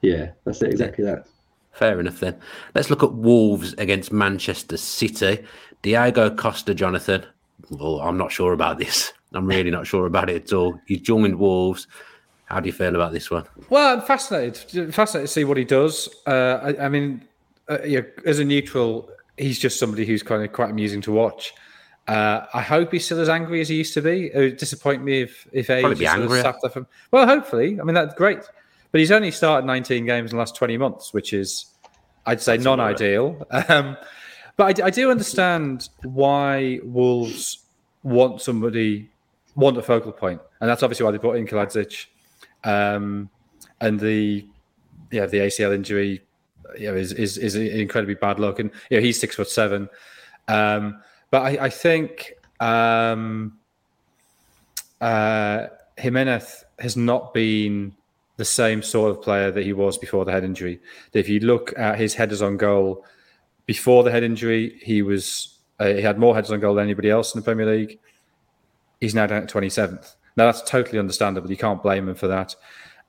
Yeah, 0.00 0.30
that's 0.44 0.62
it. 0.62 0.70
Exactly 0.70 1.04
that. 1.04 1.26
Fair 1.72 2.00
enough 2.00 2.20
then. 2.20 2.38
Let's 2.74 2.88
look 2.88 3.02
at 3.02 3.12
Wolves 3.12 3.74
against 3.74 4.12
Manchester 4.12 4.78
City. 4.78 5.44
Diego 5.82 6.34
Costa, 6.34 6.74
Jonathan. 6.74 7.26
Well, 7.70 8.00
I'm 8.00 8.16
not 8.16 8.32
sure 8.32 8.52
about 8.52 8.78
this. 8.78 9.12
I'm 9.32 9.46
really 9.46 9.70
not 9.70 9.86
sure 9.86 10.06
about 10.06 10.30
it 10.30 10.44
at 10.44 10.52
all. 10.52 10.80
He's 10.86 11.00
joined 11.00 11.38
Wolves. 11.38 11.86
How 12.46 12.60
do 12.60 12.68
you 12.68 12.72
feel 12.72 12.94
about 12.94 13.12
this 13.12 13.30
one? 13.30 13.44
Well, 13.70 13.96
I'm 13.98 14.02
fascinated. 14.02 14.94
Fascinated 14.94 15.28
to 15.28 15.32
see 15.32 15.44
what 15.44 15.56
he 15.56 15.64
does. 15.64 16.08
Uh, 16.26 16.74
I, 16.78 16.84
I 16.84 16.88
mean, 16.88 17.26
uh, 17.68 17.78
yeah, 17.84 18.02
as 18.24 18.38
a 18.38 18.44
neutral, 18.44 19.10
he's 19.36 19.58
just 19.58 19.78
somebody 19.80 20.06
who's 20.06 20.22
kind 20.22 20.44
of 20.44 20.52
quite 20.52 20.70
amusing 20.70 21.00
to 21.02 21.12
watch. 21.12 21.52
Uh, 22.06 22.46
I 22.54 22.62
hope 22.62 22.92
he's 22.92 23.04
still 23.04 23.20
as 23.20 23.28
angry 23.28 23.60
as 23.60 23.68
he 23.68 23.76
used 23.76 23.94
to 23.94 24.02
be. 24.02 24.30
It 24.32 24.38
would 24.38 24.56
disappoint 24.58 25.02
me 25.02 25.22
if 25.22 25.48
if 25.50 25.70
age 25.70 25.82
Probably 25.82 25.98
be 25.98 26.04
is 26.04 26.12
sort 26.12 26.22
of 26.22 26.32
sapped 26.40 26.64
off 26.64 26.76
him. 26.76 26.86
Well, 27.10 27.26
hopefully. 27.26 27.80
I 27.80 27.84
mean, 27.84 27.94
that's 27.94 28.14
great. 28.14 28.40
But 28.92 29.00
he's 29.00 29.10
only 29.10 29.32
started 29.32 29.66
19 29.66 30.06
games 30.06 30.30
in 30.30 30.36
the 30.36 30.38
last 30.38 30.54
20 30.54 30.78
months, 30.78 31.12
which 31.12 31.32
is, 31.32 31.66
I'd 32.24 32.40
say, 32.40 32.54
about 32.54 32.78
non-ideal. 32.78 33.46
Um, 33.68 33.96
but 34.56 34.80
I, 34.80 34.86
I 34.86 34.90
do 34.90 35.10
understand 35.10 35.88
why 36.02 36.80
Wolves 36.82 37.58
want 38.02 38.40
somebody 38.40 39.10
want 39.54 39.76
a 39.78 39.82
focal 39.82 40.12
point, 40.12 40.40
and 40.60 40.68
that's 40.68 40.82
obviously 40.82 41.04
why 41.04 41.10
they 41.10 41.18
brought 41.18 41.36
in 41.36 41.46
Kalajdzic. 41.46 42.06
Um, 42.64 43.30
and 43.80 44.00
the 44.00 44.46
yeah 45.10 45.26
the 45.26 45.38
ACL 45.38 45.74
injury 45.74 46.22
you 46.78 46.90
know, 46.90 46.96
is, 46.96 47.12
is 47.12 47.38
is 47.38 47.54
incredibly 47.54 48.14
bad 48.14 48.38
luck, 48.38 48.58
and 48.58 48.70
you 48.90 48.96
know, 48.98 49.02
he's 49.02 49.20
six 49.20 49.36
foot 49.36 49.48
seven. 49.48 49.88
Um, 50.48 51.02
but 51.30 51.42
I, 51.42 51.64
I 51.64 51.70
think 51.70 52.34
um, 52.60 53.58
uh, 55.00 55.66
Jimenez 55.96 56.64
has 56.78 56.96
not 56.96 57.34
been 57.34 57.94
the 58.36 58.44
same 58.44 58.82
sort 58.82 59.10
of 59.10 59.22
player 59.22 59.50
that 59.50 59.64
he 59.64 59.72
was 59.72 59.96
before 59.98 60.24
the 60.24 60.32
head 60.32 60.44
injury. 60.44 60.78
If 61.12 61.28
you 61.28 61.40
look 61.40 61.76
at 61.78 61.98
his 61.98 62.14
headers 62.14 62.42
on 62.42 62.56
goal 62.58 63.04
before 63.66 64.04
the 64.04 64.10
head 64.10 64.22
injury, 64.22 64.78
he 64.82 65.02
was 65.02 65.58
uh, 65.78 65.86
he 65.86 66.02
had 66.02 66.18
more 66.18 66.34
heads 66.34 66.50
on 66.50 66.60
goal 66.60 66.74
than 66.74 66.84
anybody 66.84 67.10
else 67.10 67.34
in 67.34 67.40
the 67.40 67.44
Premier 67.44 67.66
League. 67.66 67.98
He's 69.00 69.14
now 69.14 69.26
down 69.26 69.42
at 69.42 69.48
twenty 69.48 69.68
seventh. 69.68 70.14
Now 70.36 70.46
that's 70.46 70.62
totally 70.62 70.98
understandable. 70.98 71.50
You 71.50 71.56
can't 71.56 71.82
blame 71.82 72.08
him 72.08 72.14
for 72.14 72.28
that. 72.28 72.54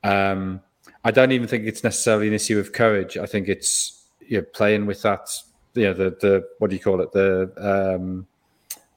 Um, 0.03 0.61
I 1.03 1.11
don't 1.11 1.31
even 1.31 1.47
think 1.47 1.65
it's 1.65 1.83
necessarily 1.83 2.27
an 2.27 2.33
issue 2.33 2.59
of 2.59 2.73
courage. 2.73 3.17
I 3.17 3.25
think 3.25 3.47
it's 3.47 4.05
you 4.27 4.39
know, 4.39 4.45
playing 4.53 4.85
with 4.85 5.01
that. 5.03 5.29
You 5.73 5.85
know, 5.85 5.93
the 5.93 6.09
the 6.21 6.47
what 6.59 6.69
do 6.69 6.75
you 6.75 6.81
call 6.81 7.01
it? 7.01 7.11
The 7.11 7.51
um, 7.57 8.27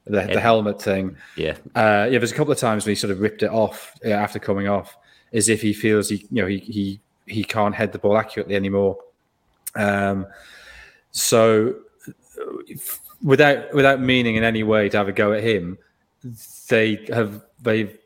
the, 0.04 0.22
the 0.22 0.40
helmet 0.40 0.80
thing. 0.80 1.16
Yeah, 1.36 1.56
Uh, 1.74 2.08
yeah, 2.10 2.18
there's 2.18 2.32
a 2.32 2.34
couple 2.34 2.52
of 2.52 2.58
times 2.58 2.84
when 2.84 2.92
he 2.92 2.96
sort 2.96 3.10
of 3.10 3.20
ripped 3.20 3.42
it 3.42 3.50
off 3.50 3.92
uh, 4.04 4.10
after 4.10 4.38
coming 4.38 4.66
off, 4.66 4.96
as 5.32 5.48
if 5.48 5.62
he 5.62 5.72
feels 5.72 6.08
he, 6.08 6.26
you 6.30 6.42
know, 6.42 6.46
he 6.46 6.58
he 6.58 7.00
he 7.26 7.44
can't 7.44 7.74
head 7.74 7.92
the 7.92 7.98
ball 7.98 8.16
accurately 8.16 8.56
anymore. 8.56 8.98
Um, 9.76 10.26
so, 11.12 11.74
without 13.22 13.72
without 13.74 14.00
meaning 14.00 14.36
in 14.36 14.44
any 14.44 14.62
way 14.62 14.88
to 14.88 14.96
have 14.96 15.08
a 15.08 15.12
go 15.12 15.32
at 15.32 15.42
him, 15.42 15.78
they 16.68 17.04
have 17.12 17.42
they've 17.60 17.96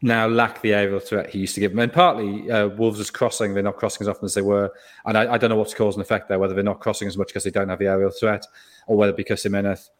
now 0.00 0.28
lack 0.28 0.62
the 0.62 0.74
aerial 0.74 1.00
threat 1.00 1.28
he 1.28 1.40
used 1.40 1.54
to 1.54 1.60
give 1.60 1.72
them. 1.72 1.80
And 1.80 1.92
partly 1.92 2.50
uh, 2.50 2.68
Wolves 2.68 3.00
is 3.00 3.10
crossing; 3.10 3.54
they're 3.54 3.62
not 3.62 3.76
crossing 3.76 4.04
as 4.04 4.08
often 4.08 4.26
as 4.26 4.34
they 4.34 4.42
were. 4.42 4.70
And 5.04 5.18
I, 5.18 5.34
I 5.34 5.38
don't 5.38 5.50
know 5.50 5.56
what's 5.56 5.74
cause 5.74 5.94
and 5.94 6.02
effect 6.02 6.28
there, 6.28 6.38
whether 6.38 6.54
they're 6.54 6.64
not 6.64 6.80
crossing 6.80 7.08
as 7.08 7.16
much 7.16 7.28
because 7.28 7.44
they 7.44 7.50
don't 7.50 7.68
have 7.68 7.78
the 7.78 7.86
aerial 7.86 8.10
threat, 8.10 8.46
or 8.86 8.96
whether 8.96 9.12
because 9.12 9.42
Jimenez 9.42 9.90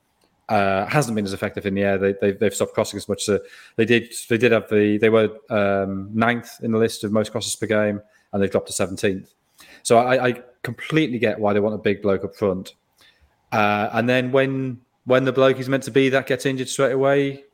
uh, 0.49 0.87
hasn't 0.87 1.15
been 1.15 1.25
as 1.25 1.33
effective 1.33 1.67
in 1.67 1.75
the 1.75 1.83
air. 1.83 1.99
They, 1.99 2.15
they, 2.21 2.33
they've 2.33 2.55
stopped 2.55 2.75
crossing 2.75 2.97
as 2.97 3.09
much. 3.09 3.25
So 3.25 3.41
they 3.77 3.85
did. 3.85 4.13
They 4.29 4.39
did 4.39 4.53
have 4.53 4.69
the. 4.69 4.99
They 4.99 5.11
were 5.11 5.37
um, 5.51 6.11
ninth 6.13 6.63
in 6.63 6.73
the 6.73 6.79
list 6.79 7.05
of 7.05 7.13
most 7.13 7.33
crosses 7.33 7.55
per 7.57 7.67
game, 7.67 8.01
and 8.33 8.43
they've 8.43 8.51
dropped 8.51 8.69
to 8.69 8.73
seventeenth. 8.73 9.35
So 9.83 9.99
I, 9.99 10.29
I 10.29 10.43
completely 10.63 11.19
get 11.19 11.39
why 11.39 11.53
they 11.53 11.61
want 11.61 11.75
a 11.75 11.79
big 11.79 12.03
bloke 12.03 12.25
up 12.25 12.35
front. 12.37 12.75
Uh, 13.53 13.89
and 13.93 14.09
then 14.09 14.33
when 14.33 14.81
when 15.05 15.25
the 15.25 15.33
bloke 15.33 15.59
is 15.59 15.69
meant 15.69 15.83
to 15.85 15.91
be 15.91 16.09
that 16.11 16.27
gets 16.27 16.45
injured 16.45 16.69
straight 16.69 16.93
away, 16.93 17.45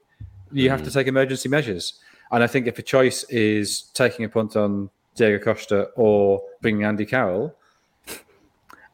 you 0.52 0.70
have 0.70 0.82
to 0.82 0.90
take 0.90 1.06
emergency 1.06 1.48
measures. 1.48 1.94
And 2.32 2.42
I 2.42 2.46
think 2.48 2.66
if 2.66 2.78
a 2.78 2.82
choice 2.82 3.22
is 3.24 3.82
taking 3.94 4.24
a 4.24 4.28
punt 4.28 4.56
on 4.56 4.90
Diego 5.14 5.38
Costa 5.44 5.90
or 5.94 6.42
bringing 6.62 6.82
Andy 6.84 7.06
Carroll, 7.06 7.54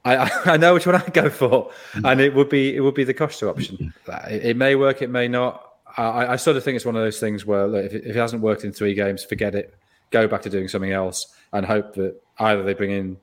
I, 0.05 0.17
I- 0.17 0.31
I 0.45 0.57
know 0.57 0.75
which 0.75 0.87
one 0.87 0.97
I'd 0.97 1.13
go 1.15 1.31
for, 1.31 1.71
and 2.05 2.21
it 2.21 2.35
would 2.35 2.49
be 2.49 2.75
it 2.77 2.81
would 2.81 2.95
be 2.95 3.05
the 3.05 3.15
Costa 3.15 3.49
option. 3.49 3.93
It, 4.29 4.45
it 4.47 4.57
may 4.57 4.75
work, 4.75 5.03
it 5.03 5.11
may 5.11 5.29
not. 5.29 5.67
I, 5.97 6.35
I 6.35 6.37
sort 6.37 6.57
of 6.57 6.63
think 6.65 6.77
it's 6.77 6.85
one 6.85 6.95
of 6.97 7.03
those 7.03 7.19
things 7.19 7.45
where 7.45 7.67
look, 7.67 7.85
if, 7.87 7.93
it, 7.95 8.05
if 8.05 8.15
it 8.17 8.19
hasn't 8.19 8.43
worked 8.43 8.65
in 8.65 8.73
three 8.73 8.95
games, 8.95 9.25
forget 9.25 9.55
it. 9.55 9.75
Go 10.11 10.27
back 10.29 10.43
to 10.43 10.51
doing 10.51 10.69
something 10.69 10.93
else, 10.93 11.27
and 11.53 11.65
hope 11.67 11.95
that 11.95 12.21
either 12.39 12.63
they 12.63 12.75
bring 12.75 12.91
in 12.91 13.17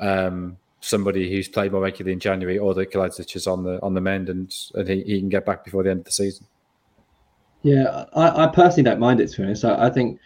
um, 0.00 0.56
somebody 0.80 1.30
who's 1.30 1.48
played 1.48 1.72
more 1.72 1.80
regularly 1.80 2.12
in 2.12 2.20
January, 2.20 2.58
or 2.58 2.74
that 2.74 2.92
Kalajdzic 2.92 3.36
is 3.36 3.46
on 3.46 3.62
the 3.62 3.80
on 3.82 3.94
the 3.94 4.00
mend, 4.00 4.28
and 4.28 4.54
and 4.74 4.88
he, 4.88 5.02
he 5.02 5.18
can 5.20 5.28
get 5.28 5.46
back 5.46 5.64
before 5.64 5.82
the 5.82 5.90
end 5.90 6.00
of 6.00 6.04
the 6.06 6.12
season. 6.12 6.46
Yeah, 7.62 8.04
I, 8.14 8.44
I 8.44 8.46
personally 8.48 8.82
don't 8.82 9.00
mind 9.00 9.20
it 9.20 9.28
to 9.28 9.36
be 9.38 9.44
honest. 9.44 9.64
I, 9.64 9.86
I 9.86 9.90
think 9.90 10.20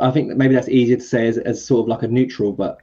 I 0.00 0.10
think 0.10 0.28
that 0.28 0.36
maybe 0.36 0.54
that's 0.54 0.68
easier 0.68 0.96
to 0.96 1.02
say 1.02 1.28
as, 1.28 1.38
as 1.38 1.64
sort 1.64 1.84
of 1.84 1.88
like 1.88 2.02
a 2.02 2.08
neutral, 2.08 2.52
but 2.52 2.80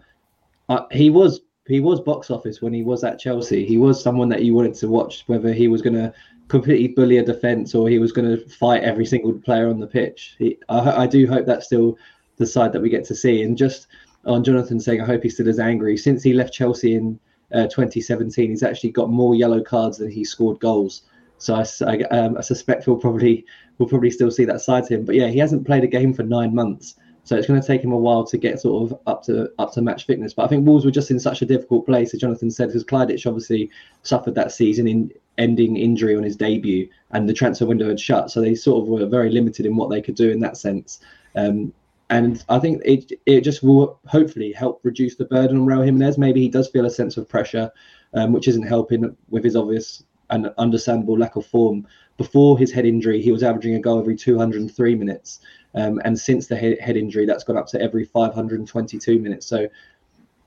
I, 0.69 0.85
he 0.91 1.09
was 1.09 1.41
he 1.67 1.79
was 1.79 1.99
box 1.99 2.29
office 2.29 2.61
when 2.61 2.73
he 2.73 2.83
was 2.83 3.03
at 3.03 3.19
Chelsea. 3.19 3.65
He 3.65 3.77
was 3.77 4.01
someone 4.01 4.29
that 4.29 4.43
you 4.43 4.53
wanted 4.53 4.73
to 4.75 4.87
watch, 4.87 5.23
whether 5.27 5.53
he 5.53 5.67
was 5.67 5.81
going 5.81 5.95
to 5.95 6.13
completely 6.49 6.89
bully 6.89 7.17
a 7.17 7.23
defence 7.23 7.73
or 7.73 7.87
he 7.89 7.99
was 7.99 8.11
going 8.11 8.27
to 8.27 8.49
fight 8.49 8.83
every 8.83 9.05
single 9.05 9.33
player 9.33 9.69
on 9.69 9.79
the 9.79 9.87
pitch. 9.87 10.35
He, 10.39 10.57
I, 10.67 11.03
I, 11.03 11.07
do 11.07 11.25
hope 11.25 11.45
that's 11.45 11.65
still 11.65 11.97
the 12.37 12.45
side 12.45 12.73
that 12.73 12.81
we 12.81 12.89
get 12.89 13.05
to 13.05 13.15
see. 13.15 13.43
And 13.43 13.57
just 13.57 13.87
on 14.25 14.43
Jonathan 14.43 14.79
saying, 14.79 15.01
I 15.01 15.05
hope 15.05 15.23
he's 15.23 15.33
still 15.35 15.49
as 15.49 15.59
angry. 15.59 15.97
Since 15.97 16.23
he 16.23 16.33
left 16.33 16.53
Chelsea 16.53 16.95
in 16.95 17.19
uh, 17.53 17.63
2017, 17.63 18.49
he's 18.49 18.63
actually 18.63 18.91
got 18.91 19.09
more 19.09 19.35
yellow 19.35 19.61
cards 19.61 19.97
than 19.97 20.09
he 20.09 20.23
scored 20.23 20.59
goals. 20.59 21.03
So 21.37 21.55
I, 21.55 21.65
I, 21.85 22.01
um, 22.17 22.37
I 22.37 22.41
suspect 22.41 22.87
we'll 22.87 22.97
probably 22.97 23.45
we'll 23.77 23.89
probably 23.89 24.11
still 24.11 24.31
see 24.31 24.45
that 24.45 24.61
side 24.61 24.85
to 24.85 24.95
him. 24.95 25.05
But 25.05 25.15
yeah, 25.15 25.27
he 25.27 25.39
hasn't 25.39 25.65
played 25.65 25.83
a 25.83 25.87
game 25.87 26.13
for 26.13 26.23
nine 26.23 26.55
months. 26.55 26.95
So 27.25 27.37
it's 27.37 27.47
going 27.47 27.59
to 27.59 27.65
take 27.65 27.81
him 27.81 27.93
a 27.93 27.97
while 27.97 28.25
to 28.25 28.37
get 28.37 28.59
sort 28.59 28.91
of 28.91 28.99
up 29.07 29.23
to 29.23 29.49
up 29.59 29.73
to 29.73 29.81
match 29.81 30.05
fitness. 30.05 30.33
But 30.33 30.43
I 30.43 30.47
think 30.47 30.65
Wolves 30.65 30.85
were 30.85 30.91
just 30.91 31.11
in 31.11 31.19
such 31.19 31.41
a 31.41 31.45
difficult 31.45 31.85
place, 31.85 32.13
as 32.13 32.19
Jonathan 32.19 32.51
said, 32.51 32.67
because 32.67 32.83
Kalajdzic 32.83 33.25
obviously 33.25 33.69
suffered 34.03 34.35
that 34.35 34.51
season 34.51 34.87
in 34.87 35.11
ending 35.37 35.77
injury 35.77 36.15
on 36.15 36.23
his 36.23 36.35
debut, 36.35 36.87
and 37.11 37.27
the 37.27 37.33
transfer 37.33 37.65
window 37.65 37.87
had 37.87 37.99
shut. 37.99 38.29
So 38.29 38.41
they 38.41 38.55
sort 38.55 38.83
of 38.83 38.89
were 38.89 39.05
very 39.05 39.29
limited 39.29 39.65
in 39.65 39.75
what 39.75 39.89
they 39.89 40.01
could 40.01 40.15
do 40.15 40.29
in 40.29 40.39
that 40.41 40.57
sense. 40.57 40.99
Um, 41.35 41.73
and 42.09 42.43
I 42.49 42.59
think 42.59 42.81
it 42.85 43.11
it 43.25 43.41
just 43.41 43.63
will 43.63 43.99
hopefully 44.07 44.51
help 44.51 44.81
reduce 44.83 45.15
the 45.15 45.25
burden 45.25 45.57
on 45.57 45.65
Raul 45.65 45.85
Jimenez. 45.85 46.17
Maybe 46.17 46.41
he 46.41 46.49
does 46.49 46.69
feel 46.69 46.85
a 46.85 46.89
sense 46.89 47.17
of 47.17 47.29
pressure, 47.29 47.71
um, 48.13 48.33
which 48.33 48.47
isn't 48.47 48.67
helping 48.67 49.15
with 49.29 49.43
his 49.43 49.55
obvious 49.55 50.03
and 50.29 50.51
understandable 50.57 51.17
lack 51.17 51.35
of 51.35 51.45
form. 51.45 51.87
Before 52.17 52.57
his 52.57 52.71
head 52.71 52.85
injury, 52.85 53.21
he 53.21 53.31
was 53.31 53.43
averaging 53.43 53.75
a 53.75 53.79
goal 53.79 53.99
every 53.99 54.15
203 54.15 54.95
minutes. 54.95 55.39
Um, 55.75 55.99
and 56.05 56.17
since 56.19 56.47
the 56.47 56.55
head, 56.55 56.79
head 56.79 56.97
injury, 56.97 57.25
that's 57.25 57.43
gone 57.43 57.57
up 57.57 57.67
to 57.67 57.81
every 57.81 58.05
522 58.05 59.19
minutes. 59.19 59.47
So 59.47 59.67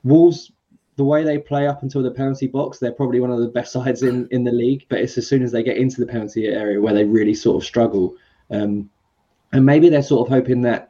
Wolves, 0.03 0.51
the 0.95 1.03
way 1.03 1.23
they 1.23 1.37
play 1.37 1.67
up 1.67 1.83
until 1.83 2.01
the 2.01 2.11
penalty 2.11 2.47
box, 2.47 2.79
they're 2.79 2.91
probably 2.91 3.19
one 3.19 3.31
of 3.31 3.39
the 3.39 3.47
best 3.47 3.71
sides 3.73 4.03
in, 4.03 4.27
in 4.31 4.43
the 4.43 4.51
league. 4.51 4.85
But 4.89 4.99
it's 4.99 5.17
as 5.17 5.27
soon 5.27 5.43
as 5.43 5.51
they 5.51 5.63
get 5.63 5.77
into 5.77 5.99
the 5.99 6.07
penalty 6.07 6.47
area 6.47 6.79
where 6.79 6.93
they 6.93 7.03
really 7.03 7.35
sort 7.35 7.61
of 7.61 7.67
struggle. 7.67 8.15
Um, 8.49 8.89
and 9.51 9.65
maybe 9.65 9.89
they're 9.89 10.01
sort 10.01 10.27
of 10.27 10.33
hoping 10.33 10.61
that 10.61 10.89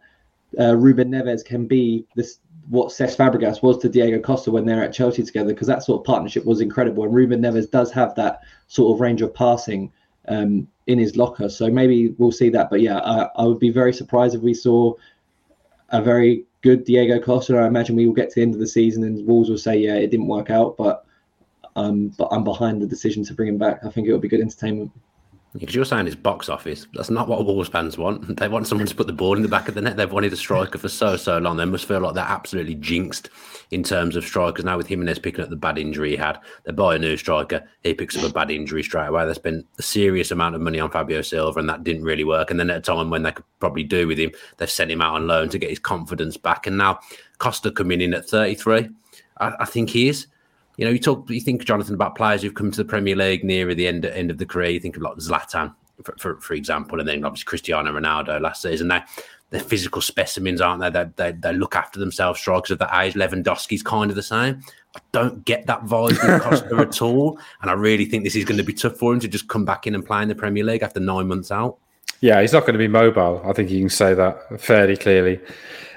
uh, 0.60 0.76
Ruben 0.76 1.12
Neves 1.12 1.43
can 1.43 1.66
be 1.66 2.06
this 2.16 2.39
what 2.70 2.89
Cesc 2.89 3.16
Fabregas 3.16 3.62
was 3.62 3.78
to 3.78 3.89
Diego 3.89 4.20
Costa 4.20 4.52
when 4.52 4.66
they're 4.66 4.84
at 4.84 4.93
Chelsea 4.93 5.24
together, 5.24 5.54
because 5.54 5.68
that 5.68 5.84
sort 5.84 6.02
of 6.02 6.06
partnership 6.06 6.45
was 6.45 6.60
incredible. 6.60 7.04
And 7.04 7.14
Ruben 7.14 7.41
Neves 7.41 7.70
does 7.70 7.91
have 7.91 8.14
that 8.16 8.41
sort 8.68 8.93
of 8.93 9.00
range 9.00 9.22
of 9.22 9.34
passing 9.34 9.91
um, 10.28 10.68
in 10.86 11.00
his 11.00 11.16
locker. 11.16 11.50
So 11.50 11.70
maybe 11.70 12.10
we'll 12.18 12.32
see 12.32 12.50
that. 12.50 12.70
But 12.70 12.82
yeah, 12.82 12.98
I, 12.98 13.30
I, 13.38 13.45
would 13.45 13.60
be 13.60 13.70
very 13.70 13.93
surprised 13.93 14.36
if 14.36 14.41
we 14.41 14.54
saw 14.54 14.93
a 15.89 16.02
very 16.02 16.45
good 16.62 16.84
Diego 16.84 17.20
Costa. 17.20 17.58
I 17.58 17.68
imagine 17.68 17.95
we 17.95 18.06
will 18.06 18.14
get 18.14 18.30
to 18.30 18.36
the 18.36 18.41
end 18.41 18.54
of 18.54 18.60
the 18.60 18.68
season 18.68 19.04
and 19.04 19.26
Wolves 19.26 19.50
will 19.50 19.58
say, 19.58 19.78
yeah, 19.78 19.95
it 19.95 20.12
didn't 20.12 20.28
work 20.28 20.50
out, 20.50 20.76
but 20.78 21.06
um, 21.78 22.08
but 22.18 22.28
I'm 22.32 22.43
behind 22.43 22.82
the 22.82 22.88
decision 22.88 23.24
to 23.26 23.36
bring 23.36 23.50
him 23.50 23.60
back. 23.60 23.86
I 23.86 23.89
think 23.89 24.08
it 24.08 24.12
will 24.12 24.20
be 24.20 24.28
good 24.28 24.41
entertainment. 24.41 24.91
Because 25.58 25.74
you're 25.74 25.86
saying 25.86 26.08
it's 26.08 26.16
box 26.16 26.49
office. 26.49 26.86
That's 26.93 27.10
not 27.10 27.28
what 27.28 27.45
Wolves 27.45 27.70
fans 27.70 27.97
want. 27.97 28.38
They 28.38 28.47
want 28.47 28.68
someone 28.68 28.88
to 28.88 28.95
put 28.95 29.08
the 29.08 29.14
ball 29.14 29.36
in 29.36 29.41
the 29.41 29.47
back 29.47 29.68
of 29.68 29.74
the 29.74 29.82
net. 29.82 29.97
They've 29.97 30.12
wanted 30.12 30.32
a 30.32 30.38
striker 30.38 30.78
for 30.78 30.89
so, 30.89 31.18
so 31.18 31.39
long. 31.39 31.58
They 31.58 31.66
must 31.66 31.86
feel 31.86 31.99
like 31.99 32.14
they're 32.14 32.24
absolutely 32.24 32.76
jinxed 32.76 33.30
in 33.72 33.84
terms 33.84 34.16
of 34.16 34.24
strikers. 34.24 34.64
Now, 34.64 34.78
with 34.78 34.88
Jimenez 34.88 35.20
picking 35.20 35.43
up 35.43 35.49
the 35.49 35.55
bad 35.55 35.78
injury 35.78 36.12
he 36.12 36.16
had, 36.16 36.39
they 36.64 36.72
buy 36.72 36.95
a 36.95 36.99
new 36.99 37.18
striker. 37.18 37.68
He 37.82 37.93
picks 37.93 38.16
up 38.16 38.30
a 38.30 38.34
bad 38.34 38.51
injury 38.51 38.84
straight 38.84 39.08
away. 39.08 39.26
They 39.26 39.34
spent 39.34 39.66
a 39.80 39.82
serious 39.82 40.30
amount 40.30 40.55
of 40.55 40.62
money 40.62 40.80
on 40.80 40.91
Fabio 40.91 41.22
Silva, 41.22 41.60
and 41.60 41.70
that 41.70 41.84
didn't 41.84 42.03
really 42.03 42.24
work. 42.24 42.51
And 42.51 42.60
then 42.60 42.70
at 42.70 42.78
a 42.78 42.82
time 42.82 43.10
when 43.10 43.24
they 43.24 43.32
could 43.32 43.45
probably 43.60 43.84
do 43.84 44.08
with 44.08 44.20
him, 44.20 44.32
they've 44.58 44.70
sent 44.70 44.91
him 44.91 45.01
out 45.01 45.16
on 45.16 45.28
loan 45.28 45.49
to 45.49 45.58
get 45.58 45.72
his 45.72 45.80
confidence 45.80 46.38
back. 46.38 46.68
And 46.68 46.78
now 46.78 46.99
Costa 47.39 47.72
coming 47.72 48.01
in 48.01 48.14
at 48.14 48.30
33, 48.30 48.89
I, 49.39 49.53
I 49.60 49.66
think 49.66 49.89
he 49.89 50.10
is 50.10 50.28
you 50.78 50.86
know, 50.86 50.92
you 50.92 51.00
talk, 51.00 51.30
you 51.30 51.42
think 51.42 51.66
Jonathan 51.66 51.96
about 51.96 52.16
players 52.16 52.42
who've 52.42 52.54
come 52.54 52.72
to 52.72 52.78
the 52.78 52.86
Premier 52.86 53.16
League 53.16 53.44
near 53.44 53.74
the 53.74 53.88
end 53.88 54.06
end 54.06 54.32
of 54.32 54.38
the 54.38 54.46
career. 54.46 54.70
You 54.70 54.80
think 54.80 54.96
of 54.96 55.02
like 55.02 55.18
Zlatan, 55.18 55.74
for, 56.04 56.16
for, 56.18 56.40
for 56.40 56.54
example, 56.54 57.00
and 57.00 57.10
then 57.10 57.26
obviously 57.26 57.46
Cristiano 57.46 57.92
Ronaldo 57.92 58.40
last 58.40 58.62
season. 58.62 58.88
They 58.88 59.02
they're 59.50 59.62
physical 59.62 60.02
specimens, 60.02 60.62
aren't 60.62 60.82
they? 60.82 60.90
They, 60.90 61.10
they? 61.16 61.32
they 61.32 61.54
look 61.54 61.76
after 61.76 62.00
themselves, 62.00 62.40
strikers 62.40 62.72
of 62.72 62.80
that 62.80 63.02
age. 63.02 63.14
Lewandowski's 63.14 63.82
kind 63.82 64.12
of 64.12 64.16
the 64.16 64.24
same. 64.24 64.62
I 64.96 65.00
don't 65.12 65.46
get 65.46 65.68
that 65.68 65.86
vibe 65.86 66.10
with 66.10 66.42
Costa 66.42 66.76
at 66.80 67.02
all, 67.02 67.40
and 67.62 67.72
I 67.72 67.74
really 67.74 68.06
think 68.06 68.24
this 68.24 68.36
is 68.36 68.46
going 68.46 68.58
to 68.58 68.64
be 68.64 68.74
tough 68.74 68.98
for 68.98 69.14
him 69.14 69.20
to 69.22 69.28
just 69.28 69.48
come 69.48 69.66
back 69.66 69.88
in 69.88 69.96
and 69.96 70.06
play 70.06 70.22
in 70.22 70.28
the 70.28 70.36
Premier 70.36 70.64
League 70.64 70.84
after 70.84 71.00
nine 71.00 71.28
months 71.28 71.52
out. 71.52 71.78
Yeah, 72.20 72.42
he's 72.42 72.54
not 72.54 72.62
going 72.62 72.74
to 72.74 72.80
be 72.80 72.88
mobile. 72.88 73.42
I 73.46 73.54
think 73.54 73.70
you 73.70 73.80
can 73.80 73.90
say 73.90 74.14
that 74.14 74.60
fairly 74.60 74.98
clearly. 74.98 75.40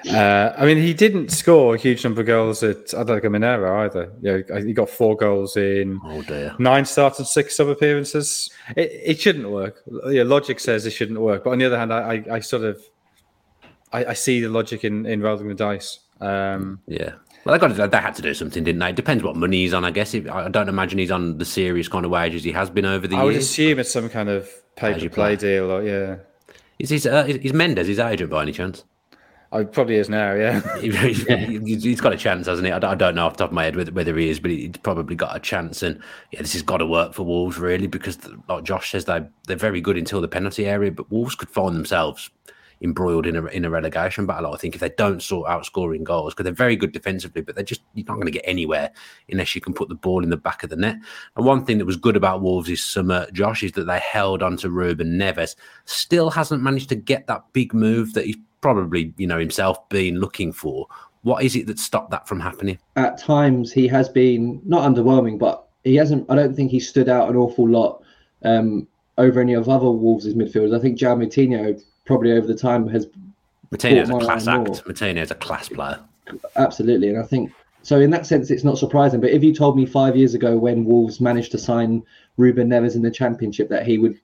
Uh, 0.09 0.53
I 0.57 0.65
mean, 0.65 0.77
he 0.77 0.93
didn't 0.93 1.31
score 1.31 1.75
a 1.75 1.77
huge 1.77 2.03
number 2.03 2.21
of 2.21 2.27
goals 2.27 2.63
at 2.63 2.87
Atletico 2.87 3.25
Mineiro 3.25 3.85
either. 3.85 4.11
Yeah, 4.21 4.59
he 4.59 4.73
got 4.73 4.89
four 4.89 5.15
goals 5.15 5.57
in 5.57 5.99
oh 6.03 6.55
nine 6.59 6.85
starts 6.85 7.19
and 7.19 7.27
six 7.27 7.55
sub 7.55 7.67
appearances. 7.67 8.49
It, 8.75 8.91
it 9.03 9.21
shouldn't 9.21 9.49
work. 9.49 9.81
Yeah, 10.07 10.23
logic 10.23 10.59
says 10.59 10.85
it 10.85 10.91
shouldn't 10.91 11.19
work. 11.19 11.43
But 11.43 11.51
on 11.51 11.59
the 11.59 11.65
other 11.65 11.77
hand, 11.77 11.93
I, 11.93 11.99
I, 11.99 12.35
I 12.35 12.39
sort 12.39 12.63
of 12.63 12.81
I, 13.93 14.05
I, 14.05 14.13
see 14.13 14.41
the 14.41 14.49
logic 14.49 14.83
in, 14.83 15.05
in 15.05 15.21
rolling 15.21 15.47
the 15.49 15.55
dice. 15.55 15.99
Um, 16.19 16.79
yeah. 16.87 17.13
Well, 17.43 17.53
they 17.53 17.59
got 17.59 17.75
to, 17.75 17.87
they 17.87 17.97
had 17.97 18.15
to 18.15 18.21
do 18.21 18.33
something, 18.33 18.63
didn't 18.63 18.79
they? 18.79 18.89
It 18.89 18.95
depends 18.95 19.23
what 19.23 19.35
money 19.35 19.57
he's 19.57 19.73
on, 19.73 19.83
I 19.83 19.91
guess. 19.91 20.13
I 20.13 20.47
don't 20.49 20.69
imagine 20.69 20.99
he's 20.99 21.11
on 21.11 21.39
the 21.39 21.45
serious 21.45 21.87
kind 21.87 22.05
of 22.05 22.11
wages 22.11 22.43
he 22.43 22.51
has 22.51 22.69
been 22.69 22.85
over 22.85 23.07
the 23.07 23.15
I 23.15 23.19
years. 23.19 23.21
I 23.21 23.25
would 23.25 23.35
assume 23.35 23.79
it's 23.79 23.91
some 23.91 24.09
kind 24.09 24.29
of 24.29 24.49
pay 24.75 24.97
to 24.97 25.09
play 25.09 25.35
deal, 25.35 25.71
or 25.71 25.83
yeah. 25.83 26.17
Is 26.77 26.89
his 26.89 27.05
uh, 27.05 27.25
is 27.27 27.53
Mendes 27.53 27.87
his 27.87 27.99
agent 27.99 28.29
by 28.29 28.43
any 28.43 28.51
chance? 28.51 28.83
Oh, 29.53 29.65
probably 29.65 29.95
is 29.95 30.07
now, 30.07 30.33
yeah. 30.33 30.61
he's 30.79 31.99
got 31.99 32.13
a 32.13 32.17
chance, 32.17 32.47
hasn't 32.47 32.65
he? 32.65 32.71
I 32.71 32.79
don't 32.79 33.15
know 33.15 33.25
off 33.25 33.33
the 33.33 33.39
top 33.39 33.49
of 33.49 33.53
my 33.53 33.65
head 33.65 33.93
whether 33.93 34.17
he 34.17 34.29
is, 34.29 34.39
but 34.39 34.49
he's 34.49 34.77
probably 34.81 35.15
got 35.15 35.35
a 35.35 35.41
chance. 35.41 35.83
And 35.83 35.99
yeah, 36.31 36.41
this 36.41 36.53
has 36.53 36.61
got 36.61 36.77
to 36.77 36.85
work 36.85 37.13
for 37.13 37.23
Wolves, 37.23 37.57
really, 37.57 37.87
because 37.87 38.17
like 38.47 38.63
Josh 38.63 38.91
says, 38.91 39.05
they 39.05 39.21
they're 39.47 39.57
very 39.57 39.81
good 39.81 39.97
until 39.97 40.21
the 40.21 40.29
penalty 40.29 40.67
area, 40.67 40.89
but 40.89 41.11
Wolves 41.11 41.35
could 41.35 41.49
find 41.49 41.75
themselves 41.75 42.29
embroiled 42.81 43.27
in 43.27 43.35
a 43.35 43.45
in 43.47 43.65
a 43.65 43.69
relegation 43.69 44.25
battle. 44.25 44.53
I 44.53 44.57
think 44.57 44.73
if 44.73 44.79
they 44.79 44.91
don't 44.97 45.21
sort 45.21 45.49
out 45.49 45.65
scoring 45.65 46.05
goals, 46.05 46.33
because 46.33 46.45
they're 46.45 46.53
very 46.53 46.77
good 46.77 46.93
defensively, 46.93 47.41
but 47.41 47.55
they're 47.55 47.63
just 47.65 47.81
you're 47.93 48.05
not 48.07 48.15
going 48.15 48.27
to 48.27 48.31
get 48.31 48.45
anywhere 48.45 48.89
unless 49.29 49.53
you 49.53 49.59
can 49.59 49.73
put 49.73 49.89
the 49.89 49.95
ball 49.95 50.23
in 50.23 50.29
the 50.29 50.37
back 50.37 50.63
of 50.63 50.69
the 50.69 50.77
net. 50.77 50.95
And 51.35 51.45
one 51.45 51.65
thing 51.65 51.77
that 51.79 51.85
was 51.85 51.97
good 51.97 52.15
about 52.15 52.41
Wolves 52.41 52.69
this 52.69 52.85
summer, 52.85 53.27
Josh, 53.33 53.63
is 53.63 53.73
that 53.73 53.83
they 53.83 53.99
held 53.99 54.41
on 54.41 54.55
to 54.57 54.69
Ruben 54.69 55.19
Neves. 55.19 55.57
Still 55.83 56.29
hasn't 56.29 56.63
managed 56.63 56.87
to 56.87 56.95
get 56.95 57.27
that 57.27 57.43
big 57.51 57.73
move 57.73 58.13
that 58.13 58.25
he's 58.25 58.37
probably 58.61 59.13
you 59.17 59.27
know 59.27 59.39
himself 59.39 59.87
been 59.89 60.19
looking 60.19 60.53
for. 60.53 60.87
What 61.23 61.43
is 61.43 61.55
it 61.55 61.67
that 61.67 61.77
stopped 61.77 62.11
that 62.11 62.27
from 62.27 62.39
happening? 62.39 62.79
At 62.95 63.17
times, 63.17 63.71
he 63.71 63.87
has 63.87 64.09
been 64.09 64.61
not 64.65 64.89
underwhelming, 64.89 65.37
but 65.37 65.67
he 65.83 65.95
hasn't. 65.95 66.29
I 66.29 66.35
don't 66.35 66.55
think 66.55 66.71
he 66.71 66.79
stood 66.79 67.09
out 67.09 67.29
an 67.29 67.35
awful 67.35 67.67
lot 67.67 68.03
um, 68.43 68.87
over 69.17 69.39
any 69.39 69.53
of 69.53 69.69
other 69.69 69.89
Wolves' 69.89 70.33
midfielders. 70.33 70.75
I 70.75 70.79
think 70.79 70.97
João 70.97 71.23
Moutinho 71.23 71.81
probably 72.05 72.31
over 72.31 72.47
the 72.47 72.55
time 72.55 72.87
has. 72.89 73.07
Moutinho 73.71 74.01
is 74.03 74.09
a 74.09 74.19
class 74.19 74.47
act. 74.47 74.83
Moutinho 74.85 75.21
is 75.21 75.31
a 75.31 75.35
class 75.35 75.69
player. 75.69 75.99
Absolutely, 76.55 77.09
and 77.09 77.19
I 77.19 77.23
think 77.23 77.51
so. 77.83 77.99
In 77.99 78.09
that 78.11 78.25
sense, 78.25 78.49
it's 78.49 78.63
not 78.63 78.77
surprising. 78.77 79.21
But 79.21 79.31
if 79.31 79.43
you 79.43 79.53
told 79.53 79.75
me 79.75 79.85
five 79.85 80.15
years 80.15 80.33
ago, 80.33 80.57
when 80.57 80.85
Wolves 80.85 81.21
managed 81.21 81.51
to 81.51 81.57
sign 81.57 82.03
Ruben 82.37 82.69
Neves 82.69 82.95
in 82.95 83.01
the 83.01 83.11
Championship, 83.11 83.69
that 83.69 83.85
he 83.85 83.97
would 83.97 84.19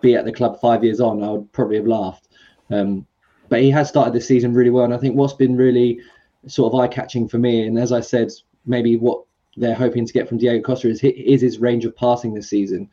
be 0.00 0.16
at 0.16 0.24
the 0.24 0.32
club 0.32 0.60
five 0.60 0.82
years 0.82 1.00
on, 1.00 1.22
I 1.22 1.30
would 1.30 1.52
probably 1.52 1.76
have 1.76 1.86
laughed. 1.86 2.28
Um, 2.70 3.06
but 3.50 3.60
he 3.60 3.70
has 3.70 3.88
started 3.88 4.14
the 4.14 4.20
season 4.20 4.54
really 4.54 4.70
well, 4.70 4.84
and 4.84 4.94
I 4.94 4.98
think 4.98 5.16
what's 5.16 5.34
been 5.34 5.56
really 5.56 6.00
sort 6.46 6.72
of 6.72 6.80
eye 6.80 6.88
catching 6.88 7.28
for 7.28 7.36
me, 7.36 7.66
and 7.66 7.78
as 7.78 7.92
I 7.92 8.00
said, 8.00 8.32
maybe 8.64 8.96
what 8.96 9.22
they're 9.56 9.74
hoping 9.74 10.06
to 10.06 10.12
get 10.12 10.28
from 10.28 10.38
Diego 10.38 10.62
Costa 10.62 10.88
is, 10.88 11.04
is 11.04 11.42
his 11.42 11.58
range 11.58 11.84
of 11.84 11.94
passing 11.94 12.32
this 12.32 12.48
season 12.48 12.88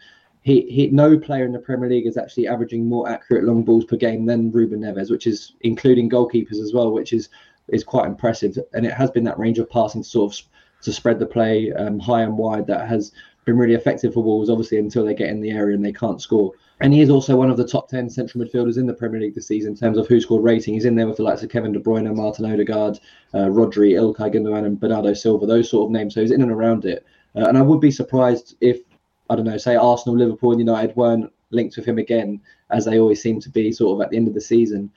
he, 0.48 0.62
he 0.62 0.88
no 0.88 1.20
player 1.20 1.44
in 1.44 1.52
the 1.52 1.60
Premier 1.60 1.90
League 1.90 2.08
is 2.08 2.16
actually 2.16 2.48
averaging 2.48 2.88
more 2.88 3.10
accurate 3.10 3.44
long 3.44 3.64
balls 3.64 3.84
per 3.84 3.98
game 3.98 4.26
than 4.26 4.50
Ruben 4.50 4.80
Neves, 4.80 5.12
which 5.12 5.28
is 5.28 5.52
including 5.60 6.10
goalkeepers 6.10 6.62
as 6.62 6.72
well, 6.74 6.94
which 6.94 7.12
is 7.12 7.28
is 7.68 7.84
quite 7.84 8.06
impressive. 8.06 8.58
And 8.74 8.86
it 8.86 8.94
has 8.94 9.12
been 9.12 9.26
that 9.26 9.38
range 9.38 9.60
of 9.60 9.70
passing 9.70 10.04
to 10.04 10.10
sort 10.10 10.34
of 10.34 10.42
to 10.84 10.94
spread 10.94 11.20
the 11.20 11.26
play 11.26 11.74
um, 11.74 12.00
high 12.00 12.22
and 12.22 12.38
wide 12.38 12.66
that 12.68 12.88
has 12.88 13.12
been 13.48 13.58
really 13.58 13.74
effective 13.74 14.14
for 14.14 14.22
Wolves, 14.22 14.50
obviously, 14.50 14.78
until 14.78 15.04
they 15.04 15.16
get 15.16 15.30
in 15.30 15.42
the 15.42 15.52
area 15.52 15.76
and 15.76 15.84
they 15.84 15.94
can't 15.94 16.22
score. 16.22 16.52
And 16.82 16.94
he 16.94 17.02
is 17.02 17.10
also 17.10 17.36
one 17.36 17.50
of 17.50 17.58
the 17.58 17.68
top 17.68 17.90
10 17.90 18.10
central 18.10 18.44
midfielders 18.44 18.78
in 18.78 18.86
the 18.86 18.94
Premier 18.94 19.20
League 19.20 19.34
this 19.34 19.48
season 19.48 19.72
in 19.72 19.78
terms 19.78 19.98
of 19.98 20.08
WhoScored 20.08 20.44
rating. 20.44 20.76
He's 20.76 20.86
in 20.86 20.96
there 20.96 21.08
with 21.08 21.18
the 21.18 21.24
likes 21.24 21.42
of 21.42 21.50
Kevin 21.50 21.72
De 21.72 21.80
Bruyne, 21.80 22.14
Martin 22.14 22.46
Odegaard, 22.46 23.00
uh, 23.34 23.48
Rodri, 23.48 23.94
Ilkay 23.94 24.36
Gundogan, 24.36 24.66
and 24.66 24.80
Bernardo 24.80 25.14
Silva, 25.14 25.48
those 25.48 25.72
sort 25.72 25.86
of 25.86 25.92
names. 25.92 26.14
So 26.14 26.22
he's 26.22 26.32
in 26.32 26.44
and 26.44 26.52
around 26.52 26.86
it. 26.86 27.06
Uh, 27.36 27.48
and 27.48 27.58
I 27.58 27.62
would 27.62 27.80
be 27.80 27.90
surprised 27.90 28.56
if 28.62 28.82
I 29.30 29.36
don't 29.36 29.46
know, 29.46 29.58
say 29.58 29.76
Arsenal, 29.76 30.18
Liverpool, 30.18 30.52
and 30.52 30.60
United 30.60 30.96
weren't 30.96 31.32
linked 31.50 31.78
with 31.78 31.86
him 31.86 31.98
again, 31.98 32.40
as 32.70 32.86
they 32.86 33.00
always 33.00 33.22
seem 33.22 33.40
to 33.42 33.50
be, 33.50 33.72
sort 33.72 33.98
of 33.98 34.06
at 34.06 34.12
the 34.12 34.18
end 34.18 34.28
of 34.28 34.34
the 34.34 34.42
season. 34.42 34.92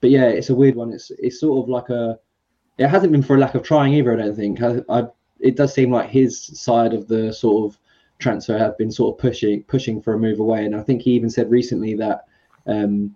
But 0.00 0.10
yeah, 0.10 0.28
it's 0.28 0.50
a 0.50 0.54
weird 0.54 0.76
one. 0.76 0.92
It's 0.92 1.10
it's 1.18 1.40
sort 1.40 1.62
of 1.62 1.68
like 1.68 1.88
a. 1.88 2.18
It 2.76 2.88
hasn't 2.88 3.12
been 3.12 3.22
for 3.22 3.36
a 3.36 3.38
lack 3.38 3.54
of 3.54 3.62
trying 3.62 3.94
either. 3.94 4.12
I 4.12 4.16
don't 4.16 4.36
think. 4.36 4.62
I, 4.62 4.80
I 4.88 5.06
it 5.40 5.56
does 5.56 5.74
seem 5.74 5.90
like 5.90 6.10
his 6.10 6.38
side 6.38 6.94
of 6.94 7.08
the 7.08 7.32
sort 7.32 7.72
of 7.72 7.78
transfer 8.18 8.56
have 8.58 8.78
been 8.78 8.90
sort 8.90 9.14
of 9.14 9.20
pushing 9.20 9.62
pushing 9.64 10.00
for 10.00 10.14
a 10.14 10.18
move 10.18 10.40
away, 10.40 10.64
and 10.64 10.74
I 10.74 10.82
think 10.82 11.02
he 11.02 11.12
even 11.12 11.30
said 11.30 11.50
recently 11.50 11.94
that 11.94 12.24
um, 12.66 13.14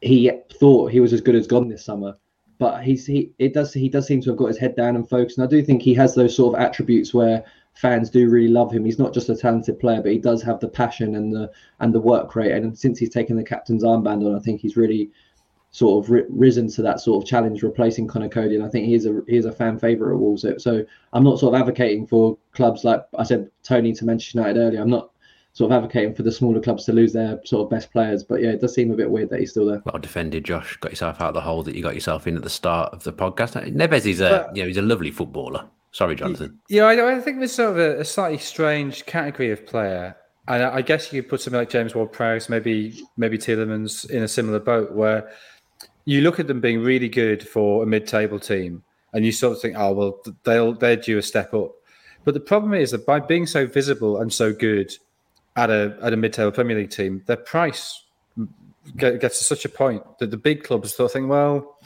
he 0.00 0.30
thought 0.54 0.90
he 0.90 1.00
was 1.00 1.12
as 1.12 1.20
good 1.20 1.34
as 1.34 1.46
gone 1.46 1.68
this 1.68 1.84
summer, 1.84 2.16
but 2.58 2.82
he's 2.82 3.06
he 3.06 3.32
it 3.38 3.54
does 3.54 3.72
he 3.72 3.88
does 3.88 4.06
seem 4.06 4.20
to 4.22 4.30
have 4.30 4.38
got 4.38 4.48
his 4.48 4.58
head 4.58 4.76
down 4.76 4.96
and 4.96 5.08
focused. 5.08 5.38
And 5.38 5.46
I 5.46 5.50
do 5.50 5.62
think 5.62 5.82
he 5.82 5.94
has 5.94 6.14
those 6.14 6.36
sort 6.36 6.54
of 6.54 6.60
attributes 6.60 7.14
where 7.14 7.44
fans 7.74 8.10
do 8.10 8.28
really 8.28 8.48
love 8.48 8.72
him. 8.72 8.84
He's 8.84 8.98
not 8.98 9.14
just 9.14 9.28
a 9.28 9.36
talented 9.36 9.78
player, 9.78 10.02
but 10.02 10.12
he 10.12 10.18
does 10.18 10.42
have 10.42 10.60
the 10.60 10.68
passion 10.68 11.16
and 11.16 11.32
the 11.32 11.50
and 11.80 11.94
the 11.94 12.00
work 12.00 12.34
rate. 12.36 12.52
And 12.52 12.78
since 12.78 12.98
he's 12.98 13.10
taken 13.10 13.36
the 13.36 13.44
captain's 13.44 13.84
armband 13.84 14.26
on, 14.26 14.36
I 14.36 14.40
think 14.40 14.60
he's 14.60 14.76
really 14.76 15.10
sort 15.72 16.04
of 16.04 16.10
ri- 16.10 16.24
risen 16.28 16.68
to 16.68 16.82
that 16.82 17.00
sort 17.00 17.22
of 17.22 17.28
challenge, 17.28 17.62
replacing 17.62 18.06
Conor 18.06 18.28
Coady. 18.28 18.54
And 18.54 18.64
I 18.64 18.68
think 18.68 18.86
he's 18.86 19.06
a 19.06 19.20
he's 19.26 19.46
a 19.46 19.52
fan 19.52 19.78
favourite 19.78 20.14
at 20.14 20.20
Wolves. 20.20 20.42
So, 20.42 20.56
so 20.58 20.84
I'm 21.12 21.24
not 21.24 21.38
sort 21.38 21.54
of 21.54 21.60
advocating 21.60 22.06
for 22.06 22.38
clubs 22.52 22.84
like 22.84 23.02
I 23.18 23.24
said 23.24 23.50
Toney 23.62 23.92
to 23.94 24.04
Manchester 24.04 24.38
United 24.38 24.60
earlier. 24.60 24.80
I'm 24.80 24.90
not 24.90 25.10
sort 25.54 25.70
of 25.70 25.76
advocating 25.76 26.14
for 26.14 26.22
the 26.22 26.32
smaller 26.32 26.60
clubs 26.60 26.84
to 26.86 26.92
lose 26.92 27.12
their 27.12 27.40
sort 27.44 27.64
of 27.64 27.70
best 27.70 27.90
players. 27.90 28.22
But 28.22 28.42
yeah, 28.42 28.50
it 28.50 28.60
does 28.60 28.74
seem 28.74 28.90
a 28.90 28.96
bit 28.96 29.10
weird 29.10 29.30
that 29.30 29.40
he's 29.40 29.50
still 29.50 29.66
there. 29.66 29.82
Well 29.84 29.98
defended, 29.98 30.44
Josh. 30.44 30.76
Got 30.76 30.92
yourself 30.92 31.20
out 31.20 31.28
of 31.28 31.34
the 31.34 31.40
hole 31.40 31.62
that 31.64 31.74
you 31.74 31.82
got 31.82 31.94
yourself 31.94 32.26
in 32.26 32.36
at 32.36 32.42
the 32.42 32.50
start 32.50 32.92
of 32.92 33.04
the 33.04 33.12
podcast. 33.12 33.54
Neves 33.74 34.06
is 34.06 34.20
a 34.20 34.46
but, 34.46 34.56
you 34.56 34.62
know 34.62 34.68
he's 34.68 34.76
a 34.76 34.82
lovely 34.82 35.10
footballer. 35.10 35.66
Sorry, 35.92 36.16
Jonathan. 36.16 36.58
Yeah, 36.70 36.84
I, 36.84 37.16
I 37.16 37.20
think 37.20 37.38
there's 37.38 37.52
sort 37.52 37.72
of 37.72 37.78
a, 37.78 38.00
a, 38.00 38.04
slightly 38.04 38.38
strange 38.38 39.04
category 39.04 39.50
of 39.50 39.66
player, 39.66 40.16
and 40.48 40.62
I, 40.62 40.76
I 40.76 40.82
guess 40.82 41.12
you 41.12 41.20
could 41.20 41.28
put 41.28 41.42
something 41.42 41.60
like 41.60 41.68
James 41.68 41.94
Ward-Prowse, 41.94 42.48
maybe 42.48 42.98
maybe 43.18 43.36
Tielemans 43.36 44.08
in 44.08 44.22
a 44.22 44.28
similar 44.28 44.58
boat, 44.58 44.92
where 44.92 45.30
you 46.04 46.20
look 46.20 46.40
at 46.40 46.46
them 46.46 46.60
being 46.60 46.82
really 46.82 47.08
good 47.08 47.46
for 47.46 47.82
a 47.82 47.86
mid-table 47.86 48.40
team, 48.40 48.82
and 49.12 49.24
you 49.24 49.32
sort 49.32 49.56
of 49.56 49.62
think, 49.62 49.76
oh 49.78 49.92
well, 49.92 50.20
they'll 50.44 50.74
they're 50.74 50.96
due 50.96 51.18
a 51.18 51.22
step 51.22 51.54
up. 51.54 51.72
But 52.24 52.34
the 52.34 52.40
problem 52.40 52.74
is 52.74 52.90
that 52.92 53.06
by 53.06 53.20
being 53.20 53.46
so 53.46 53.66
visible 53.66 54.20
and 54.20 54.32
so 54.32 54.52
good 54.52 54.92
at 55.56 55.70
a 55.70 55.96
at 56.02 56.12
a 56.12 56.16
mid-table 56.16 56.52
Premier 56.52 56.76
League 56.76 56.90
team, 56.90 57.22
their 57.26 57.36
price 57.36 58.04
gets 58.96 59.38
to 59.38 59.44
such 59.44 59.64
a 59.64 59.68
point 59.68 60.02
that 60.18 60.30
the 60.30 60.36
big 60.36 60.64
clubs 60.64 60.94
sort 60.94 61.10
of 61.10 61.12
think, 61.12 61.28
well, 61.28 61.78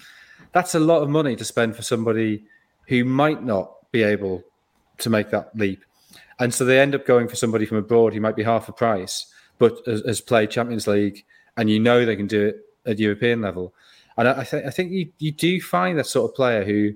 that's 0.52 0.74
a 0.74 0.80
lot 0.80 1.02
of 1.02 1.10
money 1.10 1.36
to 1.36 1.44
spend 1.44 1.76
for 1.76 1.82
somebody 1.82 2.44
who 2.88 3.04
might 3.04 3.42
not 3.42 3.74
be 3.92 4.02
able 4.02 4.42
to 4.98 5.10
make 5.10 5.30
that 5.30 5.54
leap, 5.56 5.84
and 6.38 6.54
so 6.54 6.64
they 6.64 6.80
end 6.80 6.94
up 6.94 7.04
going 7.06 7.28
for 7.28 7.36
somebody 7.36 7.66
from 7.66 7.76
abroad 7.76 8.14
who 8.14 8.20
might 8.20 8.36
be 8.36 8.42
half 8.42 8.66
the 8.66 8.72
price, 8.72 9.26
but 9.58 9.78
has, 9.86 10.02
has 10.06 10.20
played 10.20 10.50
Champions 10.50 10.86
League, 10.86 11.24
and 11.56 11.68
you 11.68 11.78
know 11.78 12.06
they 12.06 12.16
can 12.16 12.26
do 12.26 12.46
it 12.46 12.56
at 12.86 12.98
European 12.98 13.42
level. 13.42 13.74
And 14.16 14.28
I, 14.28 14.44
th- 14.44 14.64
I 14.64 14.70
think 14.70 14.92
you, 14.92 15.10
you 15.18 15.32
do 15.32 15.60
find 15.60 15.98
that 15.98 16.06
sort 16.06 16.30
of 16.30 16.34
player 16.34 16.64
who, 16.64 16.94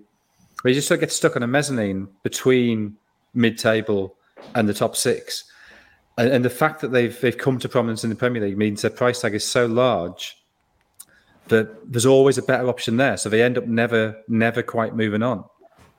where 0.62 0.70
you 0.70 0.74
just 0.74 0.88
sort 0.88 0.96
of 0.96 1.00
get 1.00 1.12
stuck 1.12 1.36
on 1.36 1.42
a 1.42 1.46
mezzanine 1.46 2.08
between 2.22 2.96
mid-table 3.34 4.14
and 4.54 4.68
the 4.68 4.74
top 4.74 4.96
six 4.96 5.44
and, 6.20 6.30
and 6.30 6.44
the 6.44 6.50
fact 6.50 6.82
that 6.82 6.92
they've 6.92 7.18
they've 7.20 7.36
come 7.36 7.58
to 7.58 7.68
prominence 7.68 8.04
in 8.04 8.10
the 8.10 8.16
Premier 8.16 8.42
League 8.42 8.58
means 8.58 8.82
their 8.82 8.90
price 8.90 9.22
tag 9.22 9.34
is 9.34 9.46
so 9.46 9.66
large 9.66 10.36
that 11.48 11.90
there's 11.90 12.06
always 12.06 12.38
a 12.38 12.42
better 12.42 12.68
option 12.68 12.98
there. 12.98 13.16
So 13.16 13.28
they 13.28 13.42
end 13.42 13.56
up 13.56 13.66
never 13.66 14.16
never 14.28 14.62
quite 14.62 14.94
moving 14.94 15.22
on. 15.22 15.44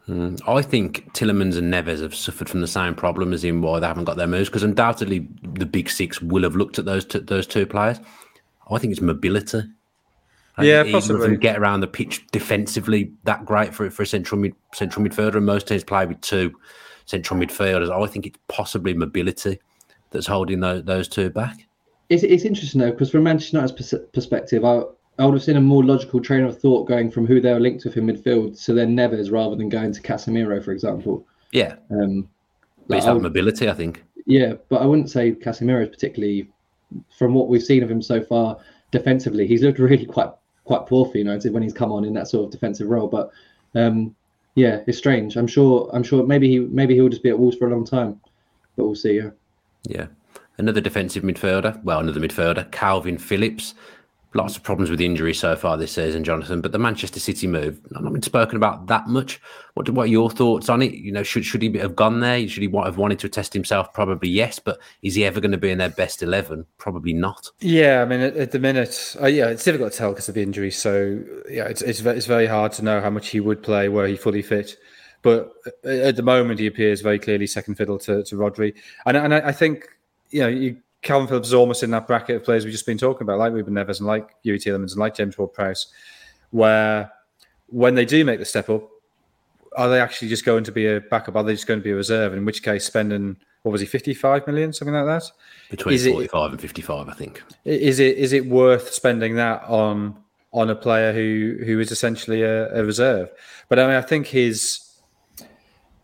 Mm. 0.08 0.42
I 0.48 0.62
think 0.62 1.12
Tielemans 1.14 1.58
and 1.58 1.74
Neves 1.74 2.02
have 2.02 2.16
suffered 2.16 2.50
from 2.50 2.62
the 2.62 2.68
same 2.68 2.96
problem 2.96 3.34
as 3.34 3.44
in 3.44 3.62
why 3.62 3.80
they 3.80 3.88
haven't 3.88 4.06
got 4.06 4.18
their 4.18 4.28
moves 4.28 4.50
because 4.50 4.64
undoubtedly 4.64 5.28
the 5.42 5.66
big 5.66 5.90
six 5.90 6.22
will 6.22 6.44
have 6.44 6.56
looked 6.56 6.78
at 6.78 6.86
those 6.86 7.04
t- 7.04 7.20
those 7.20 7.48
two 7.48 7.66
players. 7.66 8.00
I 8.70 8.78
think 8.78 8.92
it's 8.92 9.02
mobility. 9.02 9.64
I 10.62 10.66
yeah, 10.66 10.84
possibly. 10.92 11.28
Them 11.28 11.40
get 11.40 11.58
around 11.58 11.82
the 11.82 11.88
pitch 11.88 12.26
defensively 12.32 13.12
that 13.24 13.46
great 13.46 13.74
for 13.74 13.90
for 13.90 14.04
a 14.04 14.08
central 14.08 14.40
mid 14.40 14.56
central 14.74 15.06
midfielder. 15.06 15.36
And 15.36 15.46
most 15.46 15.68
teams 15.68 15.84
play 15.84 16.06
with 16.06 16.22
two 16.22 16.54
central 17.06 17.40
midfielders. 17.40 17.92
I 17.92 18.08
think 18.08 18.26
it's 18.26 18.38
possibly 18.48 18.94
mobility 18.94 19.60
that's 20.12 20.28
holding 20.28 20.60
those, 20.60 20.84
those 20.84 21.08
two 21.08 21.30
back. 21.30 21.68
It's, 22.10 22.24
it's 22.24 22.44
interesting 22.44 22.82
though, 22.82 22.92
because 22.92 23.10
from 23.12 23.24
Manchester 23.24 23.58
United's 23.58 23.96
perspective, 24.14 24.66
I, 24.66 24.82
I 25.18 25.26
would 25.26 25.34
have 25.34 25.44
seen 25.44 25.58
a 25.58 25.62
more 25.62 25.84
logical 25.84 26.20
train 26.20 26.44
of 26.44 26.60
thought 26.60 26.88
going 26.88 27.10
from 27.10 27.26
who 27.26 27.40
they 27.40 27.54
were 27.54 27.60
linked 27.60 27.86
with 27.86 27.96
in 27.96 28.06
midfield 28.06 28.62
to 28.66 28.74
then 28.74 28.96
Neves 28.96 29.32
rather 29.32 29.56
than 29.56 29.70
going 29.70 29.94
to 29.94 30.02
Casemiro, 30.02 30.64
for 30.64 30.72
example. 30.72 31.26
Yeah. 31.52 31.76
Um, 31.90 32.30
but 32.88 32.98
it's 32.98 33.06
that 33.06 33.16
mobility, 33.16 33.70
I 33.70 33.74
think. 33.74 34.04
Yeah, 34.26 34.54
but 34.70 34.82
I 34.82 34.86
wouldn't 34.86 35.10
say 35.10 35.32
Casemiro 35.32 35.84
is 35.84 35.90
particularly, 35.90 36.50
from 37.18 37.34
what 37.34 37.48
we've 37.48 37.64
seen 37.64 37.84
of 37.84 37.90
him 37.90 38.02
so 38.02 38.22
far, 38.22 38.58
defensively, 38.92 39.48
he's 39.48 39.62
looked 39.62 39.80
really 39.80 40.06
quite 40.06 40.32
quite 40.66 40.86
poor 40.88 41.06
for 41.06 41.18
United 41.18 41.54
when 41.54 41.64
he's 41.64 41.74
come 41.74 41.92
on 41.92 42.06
in 42.06 42.14
that 42.14 42.28
sort 42.28 42.46
of 42.46 42.52
defensive 42.52 42.88
role. 42.88 43.08
But 43.08 43.32
um, 43.76 44.16
yeah, 44.56 44.82
it's 44.88 44.98
strange. 44.98 45.38
I'm 45.38 45.48
sure. 45.48 45.90
I'm 45.94 46.04
sure 46.04 46.26
maybe 46.26 46.50
he 46.50 46.60
maybe 46.60 46.96
he'll 46.96 47.10
just 47.10 47.24
be 47.24 47.30
at 47.30 47.40
Wolves 47.40 47.58
for 47.58 47.68
a 47.68 47.72
long 47.72 47.86
time, 47.86 48.20
but 48.76 48.86
we'll 48.86 48.96
see. 48.96 49.18
Yeah. 49.18 49.30
Yeah. 49.84 50.08
Another 50.58 50.82
defensive 50.82 51.24
midfielder, 51.24 51.82
well, 51.84 52.00
another 52.00 52.20
midfielder, 52.20 52.70
Kalvin 52.70 53.20
Phillips. 53.20 53.74
Lots 54.34 54.56
of 54.56 54.64
problems 54.64 54.90
with 54.90 55.02
injury 55.02 55.34
so 55.34 55.58
far 55.58 55.76
this 55.76 55.92
season, 55.92 56.24
Jonathan. 56.24 56.62
But 56.62 56.72
the 56.72 56.80
Manchester 56.80 57.20
City 57.20 57.48
move, 57.48 57.82
I've 57.94 58.02
not 58.02 58.14
been 58.14 58.22
spoken 58.22 58.56
about 58.56 58.88
that 58.88 59.08
much. 59.08 59.42
What, 59.74 59.90
what 59.90 60.04
are 60.04 60.08
your 60.08 60.30
thoughts 60.30 60.70
on 60.70 60.82
it? 60.82 60.94
You 60.94 61.12
know, 61.12 61.22
should 61.22 61.44
should 61.44 61.62
he 61.62 61.78
have 61.80 61.98
gone 61.98 62.22
there? 62.22 62.48
Should 62.48 62.64
he 62.64 62.72
have 62.74 62.98
wanted 62.98 63.20
to 63.20 63.30
test 63.30 63.52
himself? 63.54 63.92
Probably 63.94 64.30
yes. 64.30 64.58
But 64.58 64.80
is 65.02 65.16
he 65.16 65.26
ever 65.26 65.42
going 65.42 65.52
to 65.52 65.58
be 65.58 65.70
in 65.70 65.80
their 65.80 65.90
best 65.90 66.24
eleven? 66.24 66.66
Probably 66.78 67.12
not. 67.12 67.52
Yeah, 67.60 68.02
I 68.02 68.06
mean, 68.06 68.22
at, 68.22 68.38
at 68.38 68.52
the 68.52 68.60
minute, 68.60 69.18
uh, 69.22 69.28
yeah, 69.28 69.48
it's 69.48 69.66
difficult 69.66 69.92
to 69.92 69.98
tell 69.98 70.12
because 70.12 70.30
of 70.30 70.36
the 70.36 70.44
injury. 70.44 70.72
So 70.72 71.22
yeah, 71.50 71.66
it's, 71.66 71.82
it's 71.82 72.00
it's 72.00 72.26
very 72.26 72.48
hard 72.48 72.72
to 72.74 72.84
know 72.84 73.02
how 73.02 73.10
much 73.10 73.30
he 73.30 73.42
would 73.42 73.62
play 73.62 73.90
were 73.90 74.08
he 74.08 74.16
fully 74.16 74.42
fit. 74.42 74.78
But 75.24 75.52
at 75.84 76.16
the 76.16 76.24
moment, 76.24 76.60
he 76.60 76.68
appears 76.68 77.02
very 77.02 77.20
clearly 77.20 77.46
second 77.46 77.76
fiddle 77.76 78.00
to, 78.00 78.24
to 78.24 78.36
Rodri. 78.36 78.74
And, 79.06 79.16
and 79.16 79.36
I, 79.36 79.50
I 79.50 79.52
think, 79.52 79.88
you 80.32 80.40
know, 80.40 80.48
you, 80.48 80.78
Kalvin 81.04 81.28
Phillips 81.28 81.48
is 81.48 81.54
almost 81.54 81.84
in 81.84 81.92
that 81.92 82.08
bracket 82.08 82.38
of 82.38 82.44
players 82.44 82.64
we've 82.64 82.72
just 82.72 82.86
been 82.86 82.98
talking 82.98 83.24
about, 83.24 83.40
like 83.40 83.54
Ruben 83.54 83.74
Neves 83.74 84.00
and 84.00 84.08
like 84.08 84.36
Youri 84.44 84.58
Tielemans 84.58 84.92
and 84.92 84.98
like 84.98 85.16
James 85.16 85.38
Ward-Prowse, 85.38 85.88
where 86.52 87.12
when 87.68 87.96
they 87.96 88.06
do 88.06 88.24
make 88.24 88.40
the 88.40 88.46
step 88.46 88.70
up, 88.70 88.88
are 89.78 89.90
they 89.90 90.00
actually 90.00 90.28
just 90.28 90.46
going 90.46 90.64
to 90.66 90.72
be 90.72 90.86
a 90.86 91.00
backup? 91.00 91.36
Are 91.36 91.44
they 91.44 91.54
just 91.54 91.66
going 91.66 91.80
to 91.80 91.84
be 91.84 91.92
a 91.92 91.96
reserve? 91.96 92.34
In 92.34 92.46
which 92.46 92.62
case, 92.62 92.86
spending 92.86 93.38
what 93.64 93.72
was 93.72 93.82
he, 93.82 93.88
fifty-five 93.88 94.48
million, 94.48 94.74
something 94.74 94.94
like 94.94 95.06
that? 95.06 95.32
Between 95.70 95.96
is 95.96 96.08
forty-five 96.08 96.50
it, 96.50 96.52
and 96.54 96.62
fifty-five, 96.62 97.08
I 97.08 97.14
think. 97.14 97.44
Is 97.64 98.00
it 98.00 98.18
is 98.18 98.34
it 98.34 98.48
worth 98.48 98.92
spending 98.92 99.36
that 99.36 99.64
on 99.64 100.18
on 100.52 100.70
a 100.70 100.76
player 100.76 101.14
who 101.14 101.64
who 101.64 101.80
is 101.80 101.92
essentially 101.92 102.42
a, 102.42 102.74
a 102.74 102.84
reserve? 102.84 103.30
But 103.70 103.80
I 103.80 103.88
mean, 103.88 103.96
I 103.96 104.02
think 104.02 104.28
his 104.28 104.82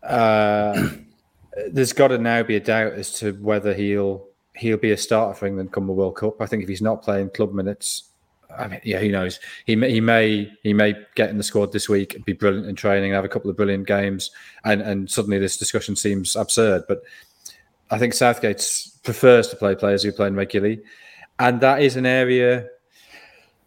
uh, 0.02 0.88
there's 1.70 1.92
got 1.92 2.08
to 2.08 2.18
now 2.18 2.42
be 2.42 2.56
a 2.56 2.60
doubt 2.60 2.92
as 2.92 3.18
to 3.18 3.32
whether 3.32 3.74
he'll 3.74 4.27
he'll 4.58 4.76
be 4.76 4.92
a 4.92 4.96
starter 4.96 5.38
for 5.38 5.46
England 5.46 5.72
come 5.72 5.86
the 5.86 5.92
World 5.92 6.16
Cup. 6.16 6.40
I 6.40 6.46
think 6.46 6.62
if 6.62 6.68
he's 6.68 6.82
not 6.82 7.02
playing 7.02 7.30
club 7.30 7.52
minutes, 7.52 8.04
I 8.56 8.66
mean, 8.66 8.80
yeah, 8.82 8.98
who 8.98 9.10
knows? 9.10 9.40
He 9.66 9.76
may, 9.76 9.90
he 9.92 10.00
may 10.00 10.50
he 10.62 10.72
may 10.72 10.94
get 11.14 11.30
in 11.30 11.36
the 11.36 11.44
squad 11.44 11.72
this 11.72 11.88
week, 11.88 12.14
and 12.14 12.24
be 12.24 12.32
brilliant 12.32 12.66
in 12.66 12.74
training, 12.74 13.10
and 13.10 13.14
have 13.14 13.24
a 13.24 13.28
couple 13.28 13.50
of 13.50 13.56
brilliant 13.56 13.86
games, 13.86 14.30
and 14.64 14.80
and 14.80 15.10
suddenly 15.10 15.38
this 15.38 15.56
discussion 15.56 15.96
seems 15.96 16.34
absurd. 16.34 16.84
But 16.88 17.02
I 17.90 17.98
think 17.98 18.14
Southgate 18.14 18.66
prefers 19.02 19.48
to 19.48 19.56
play 19.56 19.74
players 19.74 20.02
who 20.02 20.10
are 20.10 20.12
playing 20.12 20.34
regularly, 20.34 20.80
and 21.38 21.60
that 21.60 21.82
is 21.82 21.96
an 21.96 22.06
area. 22.06 22.68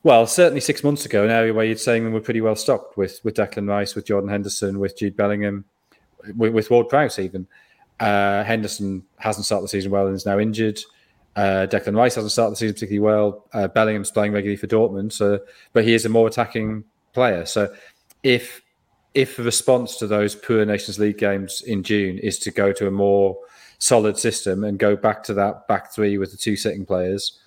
Well, 0.04 0.26
certainly 0.26 0.62
six 0.62 0.84
months 0.84 1.06
ago, 1.06 1.24
an 1.24 1.30
area 1.30 1.54
where 1.54 1.66
you'd 1.66 1.80
saying 1.80 2.04
them 2.04 2.14
were 2.14 2.22
pretty 2.22 2.42
well 2.42 2.56
stocked 2.56 2.98
with 2.98 3.20
with 3.24 3.36
Declan 3.36 3.70
Rice, 3.70 3.94
with 3.94 4.08
Jordan 4.08 4.30
Henderson, 4.30 4.80
with 4.80 4.98
Jude 4.98 5.16
Bellingham, 5.16 5.64
with, 6.36 6.54
with 6.54 6.72
Ward 6.72 6.89
Prowse 6.89 7.20
even. 7.20 7.48
Uh, 8.02 8.43
Henderson 8.43 9.04
hasn't 9.18 9.45
started 9.45 9.66
the 9.66 9.70
season 9.70 9.91
well 9.91 10.08
and 10.08 10.16
is 10.16 10.26
now 10.26 10.39
injured. 10.39 10.80
Uh, 11.36 11.68
Declan 11.70 11.95
Rice 11.95 12.16
hasn't 12.16 12.32
started 12.32 12.54
the 12.54 12.56
season 12.58 12.74
particularly 12.74 12.99
well. 12.99 13.45
Uh, 13.54 13.68
Bellingham's 13.68 14.12
playing 14.12 14.34
regularly 14.34 14.58
for 14.58 14.68
Dortmund, 14.68 15.14
so 15.14 15.39
but 15.72 15.86
he 15.86 15.93
is 15.93 16.04
a 16.04 16.10
more 16.10 16.28
attacking 16.28 16.84
player. 17.14 17.45
So 17.45 17.74
if 18.24 18.62
if 19.14 19.38
the 19.38 19.43
response 19.43 19.97
to 19.97 20.08
those 20.08 20.36
poor 20.36 20.66
Nations 20.66 20.97
League 20.97 21.20
games 21.20 21.62
in 21.62 21.84
June 21.84 22.18
is 22.18 22.39
to 22.39 22.52
go 22.52 22.74
to 22.74 22.88
a 22.88 22.91
more 22.91 23.38
solid 23.78 24.18
system 24.18 24.64
and 24.64 24.80
go 24.80 24.95
back 24.95 25.24
to 25.24 25.34
that 25.36 25.68
back 25.68 25.93
three 25.93 26.18
with 26.18 26.32
the 26.32 26.38
two 26.38 26.56
sitting 26.56 26.86
players, 26.86 27.39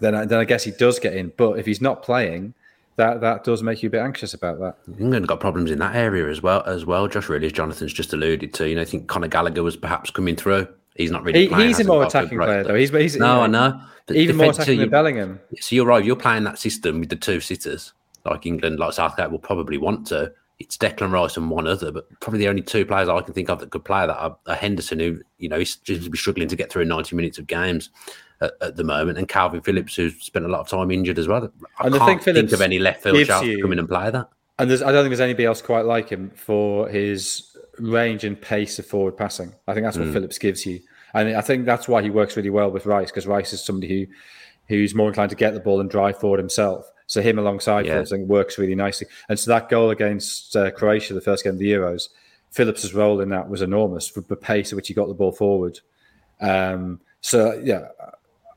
then 0.00 0.14
I, 0.14 0.24
then 0.24 0.38
I 0.38 0.44
guess 0.44 0.62
he 0.62 0.70
does 0.70 1.00
get 1.00 1.14
in. 1.14 1.32
But 1.36 1.58
if 1.58 1.66
he's 1.66 1.80
not 1.80 2.02
playing, 2.04 2.54
that 2.98 3.20
that 3.22 3.44
does 3.44 3.62
make 3.62 3.82
you 3.82 3.86
a 3.86 3.90
bit 3.90 4.00
anxious 4.00 4.34
about 4.34 4.58
that. 4.58 4.76
England 4.98 5.26
got 5.26 5.40
problems 5.40 5.70
in 5.70 5.78
that 5.78 5.94
area 5.94 6.28
as 6.28 6.42
well. 6.42 6.62
As 6.66 6.84
well, 6.84 7.08
Josh 7.08 7.28
really, 7.28 7.46
as 7.46 7.52
Jonathan's 7.52 7.92
just 7.92 8.12
alluded 8.12 8.52
to. 8.54 8.68
You 8.68 8.74
know, 8.74 8.82
I 8.82 8.84
think 8.84 9.06
Conor 9.06 9.28
Gallagher 9.28 9.62
was 9.62 9.76
perhaps 9.76 10.10
coming 10.10 10.36
through. 10.36 10.68
He's 10.96 11.10
not 11.10 11.22
really. 11.22 11.42
He, 11.42 11.48
playing, 11.48 11.68
he's 11.68 11.80
a 11.80 11.84
more 11.84 12.04
attacking 12.04 12.38
player 12.38 12.64
though. 12.64 12.74
He's, 12.74 12.90
he's 12.90 13.16
no, 13.16 13.42
you 13.44 13.48
know, 13.48 13.64
I 13.64 13.70
know. 13.70 13.80
But 14.06 14.16
even 14.16 14.36
more 14.36 14.50
attacking 14.50 14.80
than 14.80 14.90
Bellingham. 14.90 15.40
So 15.60 15.76
you're 15.76 15.86
right. 15.86 16.04
You're 16.04 16.16
playing 16.16 16.44
that 16.44 16.58
system 16.58 17.00
with 17.00 17.08
the 17.08 17.16
two 17.16 17.40
sitters, 17.40 17.92
like 18.24 18.44
England, 18.46 18.80
like 18.80 18.92
Southgate 18.92 19.30
will 19.30 19.38
probably 19.38 19.78
want 19.78 20.06
to. 20.08 20.32
It's 20.58 20.76
Declan 20.76 21.12
Rice 21.12 21.36
and 21.36 21.50
one 21.50 21.68
other, 21.68 21.92
but 21.92 22.08
probably 22.18 22.40
the 22.40 22.48
only 22.48 22.62
two 22.62 22.84
players 22.84 23.08
I 23.08 23.20
can 23.20 23.32
think 23.32 23.48
of 23.48 23.60
that 23.60 23.70
could 23.70 23.84
play 23.84 24.08
that 24.08 24.16
are, 24.16 24.36
are 24.48 24.56
Henderson, 24.56 24.98
who 24.98 25.20
you 25.38 25.48
know 25.48 25.58
he's 25.60 25.76
just 25.76 26.10
be 26.10 26.18
struggling 26.18 26.48
to 26.48 26.56
get 26.56 26.72
through 26.72 26.84
90 26.84 27.14
minutes 27.14 27.38
of 27.38 27.46
games 27.46 27.90
at, 28.40 28.52
at, 28.60 28.76
the 28.76 28.84
moment, 28.84 29.18
and 29.18 29.28
Kalvin 29.28 29.64
Phillips, 29.64 29.96
who's 29.96 30.20
spent 30.22 30.44
a 30.44 30.48
lot 30.48 30.60
of 30.60 30.68
time 30.68 30.90
injured 30.90 31.18
as 31.18 31.28
well. 31.28 31.50
I 31.78 31.86
and 31.86 31.94
can't 31.94 32.22
think 32.22 32.52
of 32.52 32.60
any 32.60 32.78
left 32.78 33.02
field 33.02 33.26
shots 33.26 33.46
to 33.46 33.60
come 33.60 33.72
in 33.72 33.78
and 33.78 33.88
play 33.88 34.10
that. 34.10 34.28
And 34.58 34.70
I 34.72 34.76
don't 34.76 35.04
think 35.04 35.10
there's 35.10 35.20
anybody 35.20 35.44
else 35.44 35.62
quite 35.62 35.84
like 35.84 36.08
him 36.08 36.30
for 36.34 36.88
his 36.88 37.56
range 37.78 38.24
and 38.24 38.40
pace 38.40 38.78
of 38.78 38.86
forward 38.86 39.16
passing. 39.16 39.54
I 39.68 39.74
think 39.74 39.84
that's 39.84 39.96
what 39.96 40.08
mm. 40.08 40.12
Phillips 40.12 40.38
gives 40.38 40.66
you, 40.66 40.80
and 41.14 41.36
I 41.36 41.40
think 41.40 41.64
that's 41.64 41.88
why 41.88 42.02
he 42.02 42.10
works 42.10 42.36
really 42.36 42.50
well 42.50 42.70
with 42.70 42.86
Rice 42.86 43.10
because 43.10 43.26
Rice 43.26 43.52
is 43.52 43.64
somebody 43.64 43.88
who 44.06 44.12
who's 44.68 44.94
more 44.94 45.08
inclined 45.08 45.30
to 45.30 45.36
get 45.36 45.54
the 45.54 45.60
ball 45.60 45.80
and 45.80 45.90
drive 45.90 46.18
forward 46.18 46.38
himself. 46.38 46.90
So 47.06 47.22
him 47.22 47.38
alongside 47.38 47.86
Yeah. 47.86 47.92
Phillips 47.92 48.12
I 48.12 48.16
think 48.16 48.28
works 48.28 48.58
really 48.58 48.74
nicely. 48.74 49.06
And 49.30 49.38
so 49.38 49.50
that 49.50 49.70
goal 49.70 49.90
against 49.90 50.54
uh, 50.54 50.70
Croatia, 50.70 51.14
the 51.14 51.22
first 51.22 51.42
game 51.42 51.54
of 51.54 51.58
the 51.58 51.72
Euros, 51.72 52.10
Phillips's 52.50 52.92
role 52.92 53.20
in 53.20 53.30
that 53.30 53.48
was 53.48 53.62
enormous 53.62 54.08
for 54.08 54.20
the 54.20 54.36
pace 54.36 54.72
at 54.72 54.76
which 54.76 54.88
he 54.88 54.94
got 54.94 55.08
the 55.08 55.14
ball 55.14 55.32
forward. 55.32 55.80
Um, 56.40 57.00
so 57.20 57.60
yeah, 57.64 57.88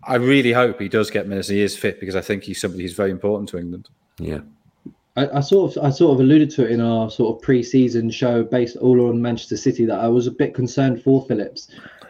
I 0.04 0.16
really 0.16 0.52
hope 0.52 0.80
he 0.80 0.89
does 0.89 1.10
get 1.12 1.28
minutes 1.28 1.49
and 1.49 1.58
he 1.58 1.64
is 1.64 1.78
fit 1.78 1.99
because 1.99 2.16
I 2.16 2.22
think 2.22 2.43
he's 2.43 2.60
somebody 2.60 2.84
who's 2.84 2.93
very 2.93 3.12
important 3.12 3.49
to 3.49 3.58
England. 3.58 3.89
Yeah. 4.18 4.39
I, 5.16 5.28
I 5.28 5.39
sort 5.41 5.76
of 5.76 5.84
I 5.84 5.89
sort 5.89 6.14
of 6.14 6.20
alluded 6.22 6.49
to 6.52 6.66
it 6.66 6.72
in 6.72 6.82
our 6.82 7.10
sort 7.12 7.36
of 7.36 7.41
pre-season 7.41 8.10
show 8.10 8.43
based 8.43 8.78
all 8.78 9.10
on 9.10 9.22
Manchester 9.22 9.58
City 9.58 9.86
that 9.86 9.99
I 9.99 10.08
was 10.08 10.28
a 10.28 10.32
bit 10.32 10.54
concerned 10.54 11.04
for 11.04 11.26
Phillips 11.26 11.70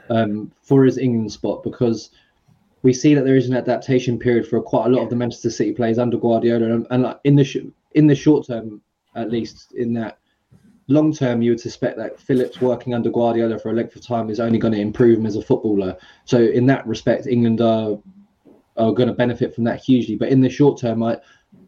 um, 0.09 0.51
for 0.61 0.85
his 0.85 0.97
England 0.97 1.31
spot 1.31 1.63
because 1.63 2.11
we 2.83 2.93
see 2.93 3.13
that 3.13 3.25
there 3.25 3.35
is 3.35 3.49
an 3.49 3.55
adaptation 3.55 4.19
period 4.19 4.47
for 4.47 4.61
quite 4.61 4.85
a 4.85 4.89
lot 4.89 5.03
of 5.03 5.09
the 5.09 5.15
Manchester 5.15 5.49
City 5.49 5.73
players 5.73 5.97
under 5.97 6.17
Guardiola 6.17 6.73
and, 6.73 6.87
and 6.91 7.03
like 7.03 7.19
in 7.23 7.35
the 7.35 7.43
sh- 7.43 7.57
in 7.93 8.07
the 8.07 8.15
short 8.15 8.47
term 8.47 8.81
at 9.15 9.29
least 9.29 9.73
in 9.73 9.93
that 9.93 10.19
long 10.87 11.13
term 11.13 11.41
you 11.41 11.51
would 11.51 11.59
suspect 11.59 11.97
that 11.97 12.19
Phillips 12.19 12.61
working 12.61 12.93
under 12.93 13.09
Guardiola 13.09 13.59
for 13.59 13.69
a 13.69 13.73
length 13.73 13.95
of 13.95 14.05
time 14.05 14.29
is 14.29 14.39
only 14.39 14.59
going 14.59 14.73
to 14.73 14.79
improve 14.79 15.19
him 15.19 15.25
as 15.25 15.35
a 15.35 15.41
footballer. 15.41 15.97
So 16.25 16.41
in 16.41 16.65
that 16.67 16.85
respect, 16.85 17.27
England 17.27 17.61
are 17.61 17.97
are 18.77 18.93
going 18.93 19.09
to 19.09 19.13
benefit 19.13 19.53
from 19.53 19.65
that 19.65 19.81
hugely. 19.81 20.15
But 20.15 20.29
in 20.29 20.41
the 20.41 20.49
short 20.49 20.79
term, 20.79 21.03
I 21.03 21.17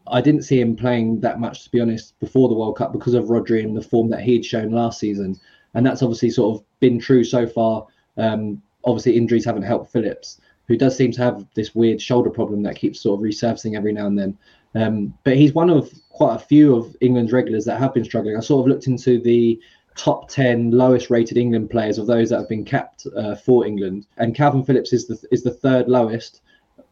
I 0.07 0.21
didn't 0.21 0.43
see 0.43 0.59
him 0.59 0.75
playing 0.75 1.21
that 1.21 1.39
much, 1.39 1.63
to 1.63 1.71
be 1.71 1.79
honest, 1.79 2.19
before 2.19 2.49
the 2.49 2.55
World 2.55 2.77
Cup 2.77 2.91
because 2.91 3.13
of 3.13 3.25
Rodri 3.25 3.63
and 3.63 3.75
the 3.75 3.81
form 3.81 4.09
that 4.09 4.21
he'd 4.21 4.45
shown 4.45 4.71
last 4.71 4.99
season. 4.99 5.39
And 5.73 5.85
that's 5.85 6.03
obviously 6.03 6.29
sort 6.29 6.55
of 6.55 6.65
been 6.79 6.99
true 6.99 7.23
so 7.23 7.47
far. 7.47 7.87
Um, 8.17 8.61
obviously, 8.85 9.15
injuries 9.15 9.45
haven't 9.45 9.63
helped 9.63 9.91
Phillips, 9.91 10.39
who 10.67 10.77
does 10.77 10.95
seem 10.95 11.11
to 11.13 11.21
have 11.21 11.45
this 11.55 11.73
weird 11.73 12.01
shoulder 12.01 12.29
problem 12.29 12.63
that 12.63 12.75
keeps 12.75 13.01
sort 13.01 13.19
of 13.19 13.23
resurfacing 13.23 13.75
every 13.75 13.93
now 13.93 14.07
and 14.07 14.19
then. 14.19 14.37
Um, 14.75 15.13
but 15.23 15.37
he's 15.37 15.53
one 15.53 15.69
of 15.69 15.91
quite 16.13 16.35
a 16.35 16.39
few 16.39 16.75
of 16.75 16.95
England's 17.01 17.33
regulars 17.33 17.65
that 17.65 17.79
have 17.79 17.93
been 17.93 18.05
struggling. 18.05 18.37
I 18.37 18.39
sort 18.39 18.61
of 18.61 18.69
looked 18.69 18.87
into 18.87 19.19
the 19.19 19.59
top 19.95 20.29
10 20.29 20.71
lowest 20.71 21.09
rated 21.09 21.37
England 21.37 21.69
players 21.69 21.97
of 21.97 22.07
those 22.07 22.29
that 22.29 22.37
have 22.37 22.49
been 22.49 22.63
capped 22.63 23.05
uh, 23.17 23.35
for 23.35 23.65
England. 23.65 24.07
And 24.17 24.35
Kalvin 24.35 24.65
Phillips 24.65 24.93
is 24.93 25.07
the, 25.07 25.21
is 25.31 25.43
the 25.43 25.51
third 25.51 25.89
lowest 25.89 26.41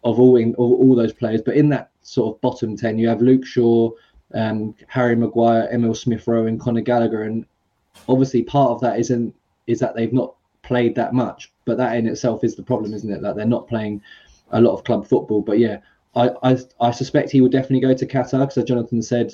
of 0.04 0.20
all, 0.20 0.36
in, 0.38 0.56
all 0.56 0.96
those 0.96 1.14
players. 1.14 1.42
But 1.42 1.56
in 1.56 1.70
that 1.70 1.92
sort 2.02 2.36
of 2.36 2.42
bottom 2.42 2.76
10, 2.76 2.98
you 2.98 3.08
have 3.08 3.22
Luke 3.22 3.46
Shaw, 3.46 3.92
um, 4.34 4.76
Harry 4.88 5.16
Maguire, 5.16 5.70
Emil 5.72 5.94
Smith 5.94 6.28
Rowe, 6.28 6.48
and 6.48 6.60
Conor 6.60 6.82
Gallagher. 6.82 7.24
And 7.24 7.46
obviously, 8.10 8.44
part 8.44 8.72
of 8.72 8.82
that 8.82 9.00
isn't 9.00 9.36
is 9.68 9.80
that 9.80 9.96
they've 9.96 10.14
not 10.14 10.36
played 10.64 10.96
that 10.96 11.14
much, 11.14 11.52
but 11.66 11.78
that 11.78 11.96
in 11.96 12.08
itself 12.08 12.44
is 12.44 12.56
the 12.56 12.64
problem, 12.64 12.94
isn't 12.94 13.12
it? 13.12 13.22
That 13.22 13.36
they're 13.36 13.46
not 13.46 13.68
playing 13.68 14.02
a 14.52 14.62
lot 14.62 14.74
of 14.74 14.84
club 14.84 15.08
football. 15.08 15.42
But 15.42 15.60
yeah, 15.60 15.78
I 16.16 16.30
I, 16.44 16.58
I 16.80 16.92
suspect 16.92 17.32
he 17.32 17.42
would 17.42 17.52
definitely 17.52 17.82
go 17.82 17.94
to 17.94 18.06
Qatar 18.06 18.42
because, 18.42 18.58
as 18.58 18.66
Jonathan 18.66 19.02
said, 19.02 19.34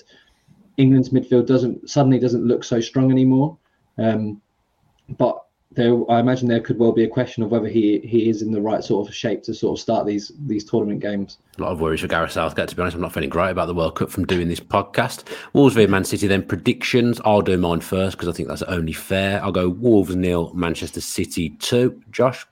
England's 0.78 1.10
midfield 1.10 1.48
doesn't 1.48 1.90
suddenly 1.90 2.20
doesn't 2.20 2.46
look 2.46 2.64
so 2.64 2.80
strong 2.80 3.12
anymore. 3.12 3.58
Um, 3.98 4.42
but 5.18 5.44
there, 5.72 6.10
I 6.10 6.20
imagine 6.20 6.48
there 6.48 6.62
could 6.62 6.80
well 6.80 6.92
be 6.92 7.04
a 7.04 7.10
question 7.10 7.44
of 7.44 7.52
whether 7.52 7.68
he 7.68 8.00
he 8.00 8.30
is 8.30 8.42
in 8.42 8.52
the 8.52 8.62
right 8.62 8.84
sort 8.84 9.08
of 9.08 9.14
shape 9.14 9.44
to 9.44 9.54
sort 9.54 9.78
of 9.78 9.82
start 9.82 10.06
these 10.06 10.32
these 10.46 10.64
tournament 10.64 11.02
games. 11.02 11.38
A 11.58 11.62
lot 11.62 11.72
of 11.72 11.82
worries 11.82 12.02
for 12.02 12.08
Gareth 12.08 12.32
Southgate, 12.32 12.70
to 12.70 12.76
be 12.76 12.82
honest. 12.82 12.96
I'm 12.96 13.02
not 13.02 13.14
feeling 13.14 13.30
great 13.30 13.52
about 13.52 13.68
the 13.68 13.74
World 13.74 13.96
Cup 13.96 14.10
from 14.10 14.26
doing 14.26 14.48
this 14.48 14.60
podcast. 14.60 15.24
Wolves 15.54 15.76
v 15.76 15.88
Man 15.88 16.04
City, 16.04 16.28
then 16.28 16.44
predictions. 16.44 17.20
I'll 17.26 17.42
do 17.42 17.58
mine 17.58 17.82
first 17.82 18.18
because 18.18 18.30
I 18.30 18.32
think 18.32 18.50
that's 18.50 18.64
only 18.64 18.94
fair. 18.94 19.44
I'll 19.44 19.52
go 19.52 19.70
Wolves 19.70 20.16
nil, 20.16 20.52
Manchester 20.54 21.02
City 21.02 21.50
2. 21.60 22.04
Josh? 22.12 22.46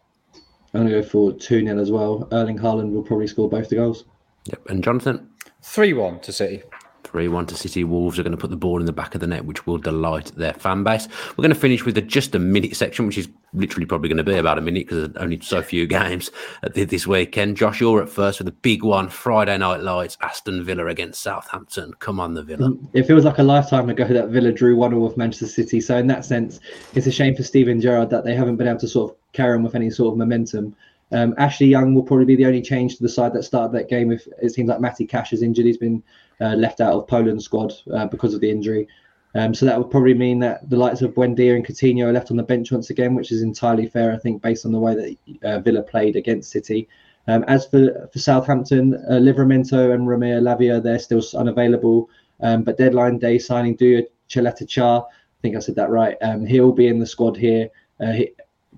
I'm 0.74 0.82
going 0.82 0.88
to 0.88 1.02
go 1.02 1.08
for 1.08 1.32
2 1.32 1.66
0 1.66 1.80
as 1.80 1.92
well. 1.92 2.28
Erling 2.34 2.60
Haaland 2.60 2.92
will 2.92 3.04
probably 3.04 3.28
score 3.28 3.50
both 3.50 3.70
the 3.70 3.78
goals. 3.78 4.04
Yep. 4.46 4.70
And 4.70 4.84
Jonathan? 4.84 5.30
3 5.62 5.94
1 5.94 6.20
to 6.22 6.32
City. 6.32 6.64
3 7.04 7.28
1 7.28 7.46
to 7.48 7.56
City. 7.56 7.84
Wolves 7.84 8.20
are 8.20 8.24
going 8.24 8.32
to 8.32 8.38
put 8.38 8.50
the 8.50 8.58
ball 8.58 8.80
in 8.80 8.86
the 8.86 8.94
back 8.94 9.16
of 9.16 9.22
the 9.22 9.28
net, 9.28 9.46
which 9.46 9.66
will 9.66 9.78
delight 9.78 10.32
their 10.36 10.54
fan 10.54 10.84
base. 10.84 11.08
We're 11.30 11.44
going 11.44 11.54
to 11.54 11.60
finish 11.60 11.86
with 11.86 11.98
a 11.98 12.02
just 12.02 12.36
a 12.36 12.40
minute 12.40 12.76
section, 12.76 13.08
which 13.08 13.18
is 13.18 13.30
literally 13.54 13.86
probably 13.86 14.10
going 14.10 14.18
to 14.18 14.24
be 14.24 14.36
about 14.36 14.58
a 14.58 14.62
minute 14.62 14.88
because 14.88 15.08
there's 15.08 15.24
only 15.24 15.40
so 15.40 15.62
few 15.62 15.88
games 15.88 16.30
this 16.74 17.08
weekend. 17.08 17.58
Josh, 17.58 17.80
you're 17.80 18.04
at 18.04 18.10
first 18.10 18.40
with 18.40 18.48
a 18.48 18.52
big 18.52 18.84
one 18.84 19.08
Friday 19.10 19.58
night 19.58 19.82
lights 19.82 20.18
Aston 20.22 20.64
Villa 20.64 20.88
against 20.88 21.22
Southampton. 21.22 21.94
Come 22.00 22.20
on, 22.20 22.34
the 22.34 22.44
Villa. 22.44 22.70
Mm, 22.70 22.88
it 22.94 23.04
feels 23.04 23.26
like 23.26 23.38
a 23.38 23.44
lifetime 23.44 23.90
ago 23.90 24.06
that 24.08 24.30
Villa 24.30 24.52
drew 24.52 24.76
1 24.76 24.92
0 24.92 25.02
with 25.02 25.18
Manchester 25.18 25.48
City. 25.48 25.80
So, 25.82 25.98
in 25.98 26.08
that 26.08 26.26
sense, 26.26 26.60
it's 26.94 27.08
a 27.08 27.12
shame 27.12 27.36
for 27.36 27.44
Steven 27.44 27.80
Gerrard 27.80 28.10
that 28.10 28.24
they 28.24 28.36
haven't 28.36 28.58
been 28.58 28.68
able 28.68 28.80
to 28.80 28.88
sort 28.88 29.12
of 29.12 29.18
carry 29.34 29.56
on 29.56 29.64
with 29.64 29.76
any 29.76 29.90
sort 29.90 30.12
of 30.12 30.18
momentum. 30.18 30.76
Um, 31.12 31.36
Ashley 31.38 31.68
Young 31.68 31.94
will 31.94 32.04
probably 32.04 32.26
be 32.26 32.36
the 32.36 32.46
only 32.46 32.62
change 32.62 32.98
to 32.98 33.04
the 33.04 33.10
side 33.10 33.34
that 33.34 33.44
started 33.44 33.74
that 33.78 33.90
game. 33.90 34.12
If 34.12 34.28
it 34.42 34.54
seems 34.54 34.70
like 34.70 34.82
Matty 34.82 35.06
Cash 35.06 35.34
is 35.34 35.42
injured, 35.42 35.66
he's 35.66 35.78
been 35.78 36.04
uh, 36.42 36.56
left 36.56 36.82
out 36.82 36.94
of 36.94 37.08
Poland's 37.08 37.46
squad 37.46 37.74
uh, 37.94 38.08
because 38.08 38.34
of 38.34 38.42
the 38.42 38.50
injury. 38.50 38.88
Um, 39.36 39.54
so 39.54 39.66
that 39.66 39.78
would 39.78 39.92
probably 39.92 40.14
mean 40.14 40.40
that 40.40 40.70
the 40.70 40.78
likes 40.78 41.02
of 41.02 41.14
Buendia 41.14 41.56
and 41.56 41.66
Coutinho 41.66 42.06
are 42.06 42.14
left 42.14 42.32
on 42.32 42.38
the 42.38 42.44
bench 42.44 42.72
once 42.72 42.90
again, 42.90 43.16
which 43.16 43.32
is 43.32 43.42
entirely 43.42 43.86
fair, 43.86 44.14
I 44.14 44.18
think, 44.18 44.42
based 44.42 44.66
on 44.66 44.72
the 44.72 44.80
way 44.80 44.96
that 44.96 45.48
uh, 45.48 45.60
Villa 45.60 45.84
played 45.84 46.16
against 46.16 46.52
City. 46.52 46.88
Um, 47.28 47.44
as 47.48 47.66
for 47.66 48.08
for 48.14 48.20
Southampton, 48.20 48.94
uh, 49.10 49.14
Livramento 49.14 49.94
and 49.94 50.08
Romeo 50.08 50.40
Lavia, 50.40 50.82
they're 50.82 51.00
still 51.00 51.24
unavailable. 51.36 52.10
Um, 52.42 52.64
but 52.64 52.78
deadline 52.78 53.18
day 53.18 53.38
signing 53.40 53.78
Duje 53.78 54.06
Cheleta 54.30 55.04
I 55.04 55.42
think 55.42 55.56
I 55.56 55.60
said 55.60 55.76
that 55.76 55.90
right. 55.90 56.18
Um, 56.22 56.46
he'll 56.46 56.72
be 56.72 56.88
in 56.88 57.00
the 57.00 57.06
squad 57.06 57.38
here 57.38 57.70
uh, 58.00 58.12
he, 58.12 58.32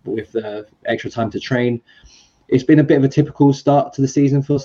with 0.06 0.36
uh, 0.36 0.64
extra 0.86 1.10
time 1.10 1.30
to 1.32 1.40
train. 1.40 1.82
It's 2.48 2.64
been 2.64 2.80
a 2.80 2.84
bit 2.84 2.98
of 2.98 3.04
a 3.04 3.10
typical 3.10 3.54
start 3.54 3.94
to 3.94 4.02
the 4.02 4.08
season 4.08 4.42
for 4.42 4.60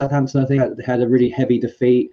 Southampton. 0.00 0.42
I 0.42 0.46
think 0.46 0.76
they 0.76 0.84
had 0.84 1.00
a 1.00 1.08
really 1.08 1.30
heavy 1.30 1.58
defeat. 1.58 2.10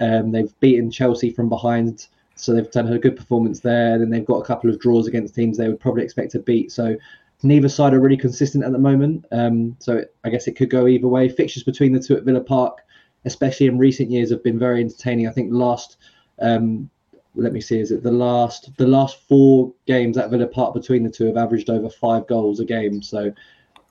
Um, 0.00 0.30
they've 0.30 0.58
beaten 0.60 0.90
Chelsea 0.90 1.30
from 1.30 1.48
behind, 1.48 2.06
so 2.34 2.54
they've 2.54 2.70
done 2.70 2.92
a 2.92 2.98
good 2.98 3.16
performance 3.16 3.60
there. 3.60 3.98
Then 3.98 4.10
they've 4.10 4.24
got 4.24 4.38
a 4.38 4.44
couple 4.44 4.70
of 4.70 4.78
draws 4.78 5.06
against 5.06 5.34
teams 5.34 5.58
they 5.58 5.68
would 5.68 5.80
probably 5.80 6.04
expect 6.04 6.32
to 6.32 6.38
beat. 6.38 6.72
So 6.72 6.96
neither 7.42 7.68
side 7.68 7.94
are 7.94 8.00
really 8.00 8.16
consistent 8.16 8.64
at 8.64 8.72
the 8.72 8.78
moment. 8.78 9.26
Um, 9.32 9.76
so 9.80 10.04
I 10.24 10.30
guess 10.30 10.46
it 10.46 10.56
could 10.56 10.70
go 10.70 10.86
either 10.86 11.08
way. 11.08 11.28
Fixtures 11.28 11.64
between 11.64 11.92
the 11.92 12.00
two 12.00 12.16
at 12.16 12.24
Villa 12.24 12.40
Park, 12.40 12.78
especially 13.24 13.66
in 13.66 13.78
recent 13.78 14.10
years, 14.10 14.30
have 14.30 14.42
been 14.42 14.58
very 14.58 14.80
entertaining. 14.80 15.28
I 15.28 15.32
think 15.32 15.52
last, 15.52 15.98
um, 16.40 16.88
let 17.34 17.52
me 17.52 17.60
see, 17.60 17.78
is 17.78 17.90
it 17.90 18.02
the 18.02 18.10
last 18.10 18.70
the 18.76 18.86
last 18.86 19.20
four 19.28 19.72
games 19.86 20.16
at 20.16 20.30
Villa 20.30 20.46
Park 20.46 20.74
between 20.74 21.04
the 21.04 21.10
two 21.10 21.26
have 21.26 21.36
averaged 21.36 21.70
over 21.70 21.90
five 21.90 22.26
goals 22.26 22.60
a 22.60 22.64
game. 22.64 23.02
So 23.02 23.32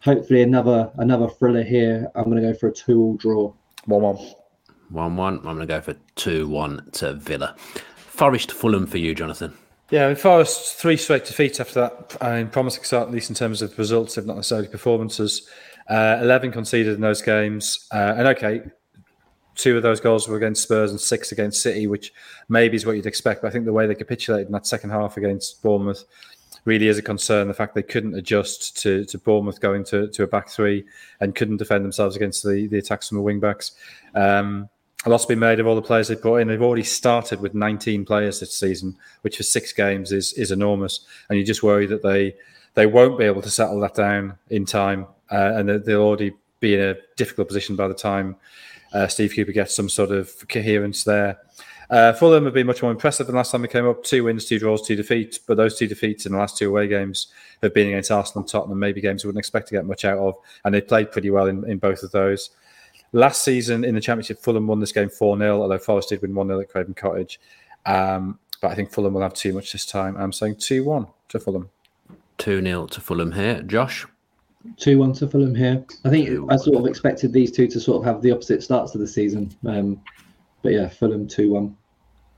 hopefully 0.08 0.42
another 0.42 0.90
another 0.98 1.28
thriller 1.28 1.64
here. 1.64 2.10
I'm 2.16 2.24
going 2.24 2.42
to 2.42 2.54
go 2.54 2.58
for 2.58 2.70
a 2.70 2.74
two-all 2.74 3.18
draw. 3.18 3.54
One 3.86 4.02
one. 4.02 4.18
1 4.90 5.18
1. 5.18 5.38
I'm 5.40 5.44
going 5.44 5.60
to 5.60 5.66
go 5.66 5.82
for 5.82 5.96
2 6.16 6.48
1 6.48 6.90
to 6.94 7.14
Villa. 7.14 7.56
Forest 7.98 8.54
Fulham 8.54 8.88
for 8.88 8.98
you, 8.98 9.14
Jonathan. 9.14 9.54
Yeah, 9.90 10.14
Forest 10.16 10.76
three 10.76 10.98
straight 10.98 11.26
defeats 11.26 11.60
after 11.60 11.82
that. 11.82 12.18
I 12.20 12.38
mean, 12.38 12.48
promising 12.48 12.84
start 12.84 13.08
at 13.08 13.14
least 13.14 13.30
in 13.30 13.36
terms 13.36 13.62
of 13.62 13.78
results, 13.78 14.18
if 14.18 14.26
not 14.26 14.36
necessarily 14.36 14.68
performances. 14.68 15.48
Uh, 15.90 16.20
Eleven 16.22 16.52
conceded 16.52 16.96
in 16.96 17.02
those 17.02 17.22
games, 17.22 17.88
uh, 17.94 18.16
and 18.18 18.28
okay, 18.28 18.62
two 19.56 19.78
of 19.78 19.84
those 19.84 20.02
goals 20.02 20.28
were 20.28 20.36
against 20.36 20.64
Spurs 20.64 20.92
and 20.92 21.00
six 21.00 21.32
against 21.32 21.62
City, 21.62 21.88
which 21.88 22.12
maybe 22.50 22.76
is 22.76 22.86
what 22.86 22.98
you'd 22.98 23.06
expect. 23.06 23.42
But 23.42 23.50
I 23.50 23.52
think 23.52 23.64
the 23.64 23.72
way 23.72 23.88
they 23.88 23.96
capitulated 23.96 24.48
in 24.48 24.54
that 24.54 24.68
second 24.68 24.90
half 24.90 25.16
against 25.16 25.62
Bournemouth 25.64 26.04
really 26.68 26.90
is 26.90 26.98
a 26.98 27.02
concern. 27.02 27.48
The 27.48 27.54
fact 27.54 27.74
they 27.74 27.82
couldn't 27.82 28.14
adjust 28.14 28.78
to, 28.82 29.06
to 29.06 29.18
Bournemouth 29.18 29.62
going 29.62 29.86
to, 29.86 30.10
to 30.10 30.24
a 30.24 30.28
back 30.28 30.50
three 30.50 30.86
and 31.20 31.34
couldn't 31.34 31.58
defend 31.58 31.86
themselves 31.86 32.16
against 32.16 32.44
the, 32.44 32.68
the 32.68 32.78
attacks 32.78 33.08
from 33.08 33.18
the 33.18 33.24
wing 33.24 33.40
backs. 33.40 33.72
Um, 34.14 34.70
a 35.06 35.10
lot's 35.10 35.26
been 35.26 35.40
made 35.40 35.60
of 35.60 35.68
all 35.68 35.76
the 35.76 35.82
players 35.82 36.10
they've 36.10 36.22
brought 36.22 36.38
in. 36.38 36.50
They've 36.50 36.62
already 36.62 36.84
started 36.84 37.40
with 37.40 37.54
19 37.54 38.04
players 38.04 38.42
this 38.42 38.54
season, 38.54 38.98
which 39.22 39.38
for 39.38 39.44
six 39.44 39.72
games 39.72 40.12
is 40.12 40.34
is 40.34 40.52
enormous. 40.52 41.06
And 41.30 41.40
you 41.40 41.46
just 41.46 41.64
worry 41.64 41.86
that 41.88 42.04
they 42.04 42.36
they 42.74 42.86
won't 42.86 43.18
be 43.18 43.24
able 43.24 43.42
to 43.44 43.50
settle 43.50 43.80
that 43.80 43.96
down 43.96 44.38
in 44.50 44.66
time, 44.66 45.08
uh, 45.32 45.54
and 45.56 45.70
that 45.70 45.86
they'll 45.86 46.02
already 46.02 46.34
be 46.60 46.74
in 46.74 46.82
a 46.82 46.96
difficult 47.16 47.48
position 47.48 47.76
by 47.76 47.88
the 47.88 47.94
time 47.94 48.36
uh, 48.94 49.08
Steve 49.08 49.34
Cooper 49.36 49.52
gets 49.52 49.76
some 49.76 49.90
sort 49.90 50.12
of 50.12 50.48
coherence 50.48 51.04
there. 51.04 51.38
Uh, 51.90 52.12
Fulham 52.14 52.46
have 52.46 52.54
been 52.54 52.68
much 52.68 52.82
more 52.82 52.92
impressive 52.92 53.28
than 53.28 53.36
last 53.36 53.52
time 53.52 53.62
they 53.62 53.68
came 53.68 53.88
up. 53.88 54.04
Two 54.04 54.26
wins, 54.26 54.46
two 54.46 54.60
draws, 54.60 54.86
two 54.86 54.96
defeats. 54.96 55.38
But 55.38 55.56
those 55.56 55.78
two 55.78 55.88
defeats 55.88 56.26
in 56.26 56.34
the 56.34 56.38
last 56.38 56.58
two 56.58 56.70
away 56.70 56.88
games 56.88 57.28
have 57.62 57.74
been 57.74 57.88
against 57.88 58.12
Arsenal 58.12 58.42
and 58.42 58.50
Tottenham, 58.50 58.80
maybe 58.80 59.00
games 59.00 59.24
we 59.24 59.30
wouldn't 59.30 59.40
expect 59.40 59.68
to 59.70 59.76
get 59.76 59.86
much 59.86 60.04
out 60.04 60.18
of. 60.18 60.36
And 60.66 60.74
they 60.74 60.82
played 60.82 61.12
pretty 61.12 61.30
well 61.30 61.48
in, 61.48 61.70
in 61.70 61.78
both 61.78 62.04
of 62.04 62.12
those. 62.12 62.50
Last 63.14 63.44
season 63.44 63.86
in 63.86 63.96
the 63.96 64.02
Championship, 64.02 64.40
Fulham 64.40 64.68
won 64.68 64.82
this 64.82 64.92
game 64.92 65.10
4 65.10 65.38
0, 65.38 65.62
although 65.62 65.78
Forest 65.78 66.10
did 66.10 66.22
win 66.22 66.36
1 66.36 66.48
0 66.48 66.60
at 66.60 66.70
Craven 66.70 66.94
Cottage. 66.94 67.40
Um, 67.86 68.38
but 68.62 68.72
I 68.72 68.76
think 68.76 68.92
Fulham 68.92 69.14
will 69.14 69.22
have 69.22 69.34
too 69.34 69.54
much 69.54 69.72
this 69.72 69.86
time. 69.86 70.18
I'm 70.18 70.34
saying 70.34 70.58
2 70.58 70.84
1 70.84 71.08
to 71.30 71.40
Fulham. 71.40 71.70
2 72.40 72.62
0 72.62 72.88
to 72.88 73.02
Fulham 73.02 73.32
here. 73.32 73.62
Josh? 73.62 74.06
Two 74.76 74.98
one 75.00 75.14
to 75.14 75.28
Fulham 75.28 75.56
here. 75.56 75.86
I 76.04 76.10
think 76.10 76.28
2-1. 76.28 76.52
I 76.52 76.58
sort 76.58 76.78
of 76.78 76.86
expected 76.88 77.32
these 77.32 77.52
two 77.52 77.68
to 77.68 77.80
sort 77.80 78.00
of 78.00 78.06
have 78.06 78.22
the 78.22 78.32
opposite 78.32 78.62
starts 78.62 78.92
to 78.92 78.98
the 78.98 79.08
season. 79.08 79.56
Um, 79.66 80.02
but 80.68 80.74
yeah, 80.74 80.90
Fulham 80.90 81.30
two 81.30 81.52
one. 81.52 81.78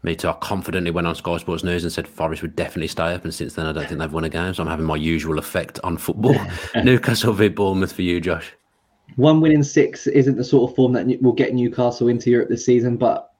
Me 0.04 0.16
too. 0.16 0.30
I 0.30 0.34
confidently 0.34 0.92
went 0.92 1.08
on 1.08 1.16
Sky 1.16 1.38
Sports 1.38 1.64
News 1.64 1.84
and 1.84 1.92
said 1.92 2.08
Forest 2.08 2.44
would 2.44 2.56
definitely 2.56 2.88
stay 2.88 3.12
up. 3.16 3.24
And 3.24 3.34
since 3.34 3.56
then, 3.56 3.66
I 3.66 3.72
don't 3.72 3.88
think 3.88 4.00
they've 4.00 4.14
won 4.14 4.24
a 4.24 4.30
game. 4.30 4.54
So 4.54 4.62
I'm 4.62 4.70
having 4.70 4.86
my 4.86 4.98
usual 4.98 5.40
effect 5.40 5.80
on 5.84 5.98
football. 5.98 6.36
Newcastle 6.84 7.34
v 7.34 7.48
Bournemouth 7.48 7.92
for 7.92 8.04
you, 8.04 8.22
Josh. 8.22 8.54
one 9.16 9.42
win 9.42 9.52
in 9.52 9.64
six 9.64 10.06
isn't 10.06 10.38
the 10.38 10.44
sort 10.44 10.70
of 10.70 10.76
form 10.76 10.94
that 10.94 11.08
will 11.24 11.32
get 11.32 11.56
Newcastle 11.56 12.08
into 12.08 12.30
Europe 12.30 12.50
this 12.50 12.64
season, 12.64 12.98
but 12.98 13.34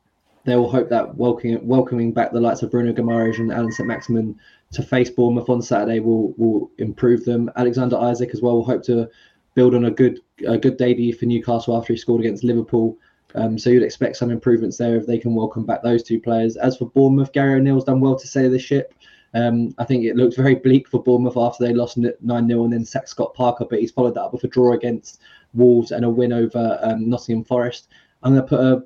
they 0.46 0.56
will 0.56 0.72
hope 0.72 0.90
that 0.90 1.16
welcoming 1.16 1.60
welcoming 1.68 2.12
back 2.12 2.32
the 2.32 2.42
likes 2.42 2.64
of 2.64 2.72
Bruno 2.72 2.92
Guimaraes 2.92 3.38
and 3.38 3.52
Alan 3.52 3.72
Saint-Maximin 3.72 4.40
to 4.72 4.82
face 4.82 5.12
Bournemouth 5.12 5.50
on 5.50 5.62
Saturday 5.62 6.00
will 6.00 6.34
will 6.36 6.72
improve 6.80 7.26
them. 7.26 7.52
Alexander 7.58 8.00
Isak 8.12 8.32
as 8.34 8.42
well 8.42 8.56
will 8.56 8.66
hope 8.66 8.82
to 8.86 9.08
build 9.54 9.76
on 9.76 9.86
a 9.86 9.92
good 9.92 10.20
a 10.48 10.58
good 10.58 10.78
debut 10.78 11.14
for 11.14 11.28
Newcastle 11.28 11.78
after 11.78 11.94
he 11.94 11.98
scored 11.98 12.22
against 12.22 12.44
Liverpool. 12.44 12.98
Um, 13.36 13.58
so 13.58 13.70
you'd 13.70 13.84
expect 13.84 14.18
some 14.18 14.32
improvements 14.32 14.78
there 14.78 14.96
if 14.96 15.06
they 15.06 15.18
can 15.18 15.36
welcome 15.36 15.66
back 15.66 15.84
those 15.84 16.04
two 16.04 16.20
players. 16.20 16.58
As 16.58 16.78
for 16.78 16.90
Bournemouth, 16.90 17.32
Gary 17.32 17.60
O'Neill's 17.60 17.84
done 17.84 18.00
well 18.00 18.18
to 18.18 18.28
save 18.28 18.52
the 18.52 18.60
ship. 18.60 18.94
Um, 19.34 19.76
I 19.78 19.86
think 19.86 20.06
it 20.06 20.16
looked 20.16 20.36
very 20.36 20.56
bleak 20.56 20.88
for 20.88 21.04
Bournemouth 21.04 21.38
after 21.38 21.64
they 21.64 21.74
lost 21.74 21.98
9 21.98 22.18
0 22.22 22.64
and 22.64 22.74
then 22.74 22.86
sacked 22.86 23.10
Scott 23.10 23.36
Parker, 23.36 23.66
but 23.70 23.80
he's 23.80 23.92
followed 23.92 24.16
that 24.16 24.24
up 24.24 24.34
with 24.34 24.44
a 24.44 24.48
draw 24.48 24.74
against 24.74 25.22
Wolves 25.54 25.92
and 25.92 26.04
a 26.04 26.10
win 26.10 26.34
over 26.34 26.80
um, 26.82 27.08
Nottingham 27.10 27.44
Forest. 27.44 27.90
I'm 28.24 28.34
going 28.34 28.44
to 28.44 28.50
put 28.50 28.60
a 28.60 28.84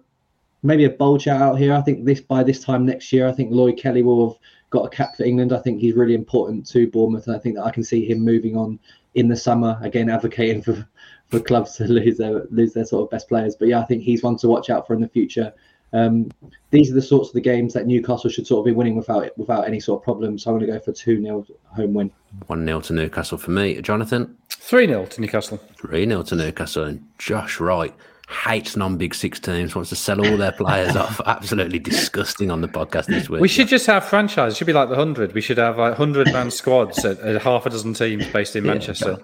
maybe 0.61 0.85
a 0.85 0.89
bold 0.89 1.21
shout 1.21 1.41
out 1.41 1.59
here. 1.59 1.73
I 1.73 1.81
think 1.81 2.03
this 2.03 2.19
by 2.19 2.43
this 2.43 2.61
time 2.61 2.85
next 2.85 3.11
year, 3.13 3.27
I 3.27 3.31
think 3.31 3.51
Lloyd 3.51 3.77
Kelly 3.77 4.03
will 4.03 4.29
have 4.29 4.39
got 4.69 4.85
a 4.85 4.89
cap 4.89 5.15
for 5.15 5.23
England. 5.23 5.53
I 5.53 5.59
think 5.59 5.79
he's 5.79 5.95
really 5.95 6.15
important 6.15 6.65
to 6.67 6.87
Bournemouth, 6.87 7.27
and 7.27 7.35
I 7.35 7.39
think 7.39 7.55
that 7.55 7.65
I 7.65 7.71
can 7.71 7.83
see 7.83 8.05
him 8.05 8.19
moving 8.19 8.57
on 8.57 8.79
in 9.15 9.27
the 9.27 9.35
summer 9.35 9.77
again, 9.81 10.09
advocating 10.09 10.61
for 10.61 10.87
for 11.33 11.43
clubs 11.43 11.75
to 11.77 11.87
lose 11.87 12.17
their 12.17 12.45
lose 12.51 12.73
their 12.73 12.85
sort 12.85 13.03
of 13.03 13.09
best 13.09 13.27
players. 13.27 13.55
But 13.55 13.67
yeah, 13.67 13.79
I 13.79 13.85
think 13.85 14.03
he's 14.03 14.23
one 14.23 14.37
to 14.37 14.47
watch 14.47 14.69
out 14.69 14.85
for 14.87 14.93
in 14.93 15.01
the 15.01 15.07
future. 15.07 15.53
Um, 15.91 16.31
these 16.71 16.89
are 16.89 16.95
the 16.95 17.01
sorts 17.03 17.29
of 17.29 17.33
the 17.35 17.41
games 17.41 17.73
that 17.73 17.85
Newcastle 17.85 18.29
should 18.29 18.47
sort 18.47 18.59
of 18.59 18.65
be 18.65 18.75
winning 18.75 18.95
without 18.95 19.37
without 19.37 19.67
any 19.67 19.79
sort 19.79 20.01
of 20.01 20.03
problem. 20.03 20.37
So 20.37 20.51
I'm 20.51 20.57
going 20.57 20.71
to 20.71 20.77
go 20.77 20.83
for 20.83 20.91
two 20.91 21.21
0 21.21 21.45
home 21.67 21.93
win. 21.93 22.11
One 22.47 22.65
0 22.65 22.81
to 22.81 22.93
Newcastle 22.93 23.37
for 23.37 23.51
me, 23.51 23.79
Jonathan. 23.81 24.35
Three 24.49 24.87
0 24.87 25.05
to 25.07 25.21
Newcastle. 25.21 25.57
Three 25.77 26.07
0 26.07 26.23
to 26.23 26.35
Newcastle, 26.35 26.85
and 26.85 27.07
Josh 27.19 27.59
Wright 27.59 27.93
hates 28.29 28.75
non-big 28.75 29.13
six 29.13 29.39
teams, 29.39 29.75
wants 29.75 29.89
to 29.89 29.95
sell 29.95 30.25
all 30.25 30.37
their 30.37 30.51
players 30.51 30.95
off. 30.95 31.21
Absolutely 31.25 31.77
disgusting 31.79 32.49
on 32.49 32.61
the 32.61 32.67
podcast 32.67 33.05
this 33.05 33.29
week. 33.29 33.41
We 33.41 33.47
should 33.47 33.67
just 33.67 33.85
have 33.85 34.05
franchise. 34.05 34.53
It 34.53 34.57
should 34.57 34.67
be 34.67 34.73
like 34.73 34.89
the 34.89 34.95
hundred. 34.95 35.33
We 35.33 35.41
should 35.41 35.57
have 35.57 35.77
like 35.77 35.95
hundred 35.95 36.31
man 36.33 36.49
squads 36.61 37.03
at, 37.05 37.19
at, 37.19 37.41
half 37.41 37.65
a 37.65 37.69
dozen 37.69 37.93
teams 37.93 38.25
based 38.27 38.55
in 38.55 38.65
yeah, 38.65 38.71
Manchester. 38.71 39.17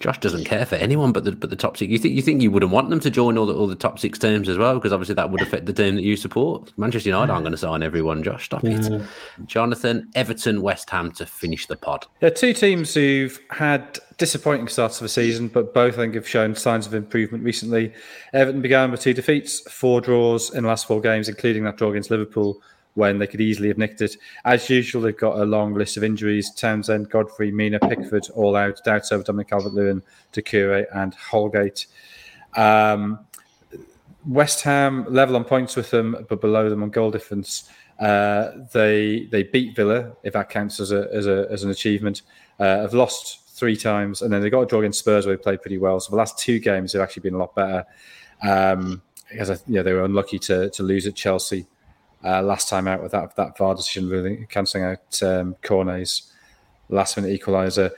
Josh 0.00 0.18
doesn't 0.18 0.44
care 0.44 0.66
for 0.66 0.74
anyone 0.76 1.12
but 1.12 1.24
the 1.24 1.32
but 1.32 1.50
the 1.50 1.56
top 1.56 1.76
six. 1.76 1.90
You 1.90 1.98
think 1.98 2.14
you 2.14 2.22
think 2.22 2.42
you 2.42 2.50
wouldn't 2.50 2.72
want 2.72 2.90
them 2.90 3.00
to 3.00 3.10
join 3.10 3.38
all 3.38 3.46
the 3.46 3.54
all 3.54 3.66
the 3.66 3.74
top 3.74 3.98
six 3.98 4.18
teams 4.18 4.48
as 4.48 4.58
well, 4.58 4.74
because 4.74 4.92
obviously 4.92 5.14
that 5.14 5.30
would 5.30 5.40
affect 5.40 5.66
the 5.66 5.72
team 5.72 5.94
that 5.94 6.02
you 6.02 6.16
support. 6.16 6.72
Manchester 6.76 7.08
United 7.08 7.32
aren't 7.32 7.44
going 7.44 7.52
to 7.52 7.58
sign 7.58 7.82
everyone. 7.82 8.22
Josh, 8.22 8.44
stop 8.46 8.64
yeah. 8.64 8.80
it. 8.80 9.02
Jonathan, 9.46 10.10
Everton, 10.14 10.62
West 10.62 10.90
Ham 10.90 11.12
to 11.12 11.26
finish 11.26 11.66
the 11.66 11.76
pod. 11.76 12.06
There 12.20 12.30
are 12.30 12.34
two 12.34 12.52
teams 12.52 12.94
who've 12.94 13.38
had 13.50 13.98
disappointing 14.18 14.68
starts 14.68 14.98
of 14.98 15.04
the 15.04 15.08
season, 15.08 15.48
but 15.48 15.74
both 15.74 15.94
I 15.94 15.98
think 15.98 16.14
have 16.14 16.28
shown 16.28 16.54
signs 16.54 16.86
of 16.86 16.94
improvement 16.94 17.44
recently. 17.44 17.92
Everton 18.32 18.62
began 18.62 18.90
with 18.90 19.00
two 19.00 19.14
defeats, 19.14 19.60
four 19.72 20.00
draws 20.00 20.54
in 20.54 20.62
the 20.62 20.68
last 20.68 20.86
four 20.86 21.00
games, 21.00 21.28
including 21.28 21.64
that 21.64 21.76
draw 21.76 21.90
against 21.90 22.10
Liverpool 22.10 22.60
when 22.94 23.18
they 23.18 23.26
could 23.26 23.40
easily 23.40 23.68
have 23.68 23.78
nicked 23.78 24.00
it. 24.00 24.16
As 24.44 24.68
usual, 24.70 25.02
they've 25.02 25.16
got 25.16 25.38
a 25.38 25.44
long 25.44 25.74
list 25.74 25.96
of 25.96 26.04
injuries. 26.04 26.52
Townsend, 26.54 27.10
Godfrey, 27.10 27.50
Mina, 27.50 27.78
Pickford, 27.80 28.28
all 28.34 28.56
out. 28.56 28.80
Doubts 28.84 29.12
over 29.12 29.22
Dominic 29.22 29.48
Calvert-Lewin, 29.48 30.02
Doucouré 30.32 30.86
and 30.94 31.14
Holgate. 31.14 31.86
Um, 32.56 33.18
West 34.26 34.62
Ham 34.62 35.06
level 35.08 35.36
on 35.36 35.44
points 35.44 35.76
with 35.76 35.90
them, 35.90 36.24
but 36.28 36.40
below 36.40 36.70
them 36.70 36.82
on 36.82 36.90
goal 36.90 37.10
difference. 37.10 37.68
Uh, 37.98 38.50
they 38.72 39.26
they 39.30 39.42
beat 39.42 39.76
Villa, 39.76 40.12
if 40.22 40.32
that 40.32 40.48
counts 40.48 40.80
as 40.80 40.92
a 40.92 41.08
as 41.12 41.26
a 41.26 41.46
as 41.50 41.62
an 41.62 41.70
achievement. 41.70 42.22
Uh, 42.58 42.80
have 42.80 42.94
lost 42.94 43.48
three 43.50 43.76
times, 43.76 44.22
and 44.22 44.32
then 44.32 44.40
they 44.40 44.50
got 44.50 44.62
a 44.62 44.66
draw 44.66 44.78
against 44.80 45.00
Spurs 45.00 45.26
where 45.26 45.36
they 45.36 45.42
played 45.42 45.60
pretty 45.60 45.78
well. 45.78 46.00
So 46.00 46.10
the 46.10 46.16
last 46.16 46.38
two 46.38 46.58
games 46.58 46.92
have 46.92 47.02
actually 47.02 47.22
been 47.22 47.34
a 47.34 47.38
lot 47.38 47.54
better. 47.54 47.84
Um, 48.42 49.02
because 49.28 49.62
you 49.66 49.76
know, 49.76 49.82
they 49.82 49.92
were 49.92 50.04
unlucky 50.04 50.38
to 50.38 50.70
to 50.70 50.82
lose 50.82 51.06
at 51.06 51.14
Chelsea 51.14 51.66
uh, 52.24 52.42
last 52.42 52.68
time 52.68 52.88
out 52.88 53.02
with 53.02 53.12
that 53.12 53.36
that 53.36 53.56
VAR 53.58 53.74
decision, 53.74 54.08
really 54.08 54.46
cancelling 54.48 54.84
out 54.84 55.22
um, 55.22 55.56
Cornet's 55.62 56.32
last 56.88 57.16
minute 57.16 57.40
equaliser. 57.40 57.90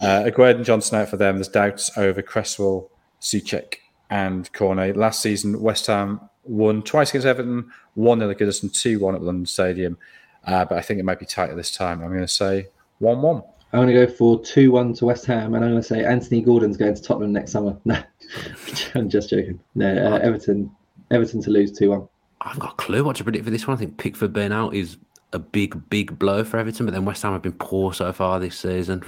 Uh, 0.00 0.30
and 0.34 0.64
Johnson 0.64 0.98
out 0.98 1.08
for 1.08 1.18
them. 1.18 1.36
There's 1.36 1.48
doubts 1.48 1.96
over 1.98 2.22
Cresswell, 2.22 2.90
Soucek, 3.20 3.76
and 4.08 4.50
Cornet. 4.52 4.96
Last 4.96 5.20
season, 5.20 5.60
West 5.60 5.86
Ham 5.86 6.20
won 6.44 6.82
twice 6.82 7.10
against 7.10 7.26
Everton, 7.26 7.70
1 7.94 8.18
0 8.18 8.30
at 8.30 8.38
Goodison, 8.38 8.72
2 8.72 8.98
1 8.98 9.14
at 9.14 9.22
London 9.22 9.46
Stadium. 9.46 9.98
Uh, 10.44 10.64
but 10.64 10.78
I 10.78 10.80
think 10.80 10.98
it 10.98 11.04
might 11.04 11.20
be 11.20 11.26
tighter 11.26 11.54
this 11.54 11.74
time. 11.74 12.02
I'm 12.02 12.08
going 12.08 12.20
to 12.20 12.28
say 12.28 12.68
1 12.98 13.20
1. 13.20 13.42
I'm 13.72 13.78
going 13.78 13.94
to 13.94 14.06
go 14.06 14.12
for 14.12 14.42
2 14.42 14.72
1 14.72 14.94
to 14.94 15.04
West 15.04 15.26
Ham, 15.26 15.54
and 15.54 15.64
I'm 15.64 15.70
going 15.70 15.82
to 15.82 15.86
say 15.86 16.04
Anthony 16.04 16.40
Gordon's 16.40 16.76
going 16.76 16.94
to 16.94 17.02
Tottenham 17.02 17.32
next 17.32 17.52
summer. 17.52 17.78
No, 17.84 18.02
I'm 18.94 19.08
just 19.08 19.30
joking. 19.30 19.60
No, 19.74 19.88
uh, 19.88 20.18
Everton, 20.18 20.70
Everton 21.10 21.42
to 21.42 21.50
lose 21.50 21.76
2 21.78 21.90
1. 21.90 22.08
I've 22.40 22.58
got 22.58 22.72
a 22.72 22.76
clue 22.76 23.04
what 23.04 23.16
to 23.16 23.24
predict 23.24 23.44
for 23.44 23.50
this 23.50 23.66
one. 23.66 23.76
I 23.76 23.78
think 23.78 23.98
Pickford 23.98 24.32
being 24.32 24.52
out 24.52 24.74
is 24.74 24.96
a 25.32 25.38
big, 25.38 25.88
big 25.90 26.18
blow 26.18 26.42
for 26.44 26.58
Everton, 26.58 26.86
but 26.86 26.92
then 26.92 27.04
West 27.04 27.22
Ham 27.22 27.32
have 27.32 27.42
been 27.42 27.52
poor 27.52 27.92
so 27.92 28.12
far 28.12 28.40
this 28.40 28.58
season. 28.58 29.02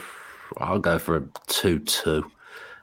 I'll 0.59 0.79
go 0.79 0.99
for 0.99 1.17
a 1.17 1.25
2 1.47 1.79
2. 1.81 2.31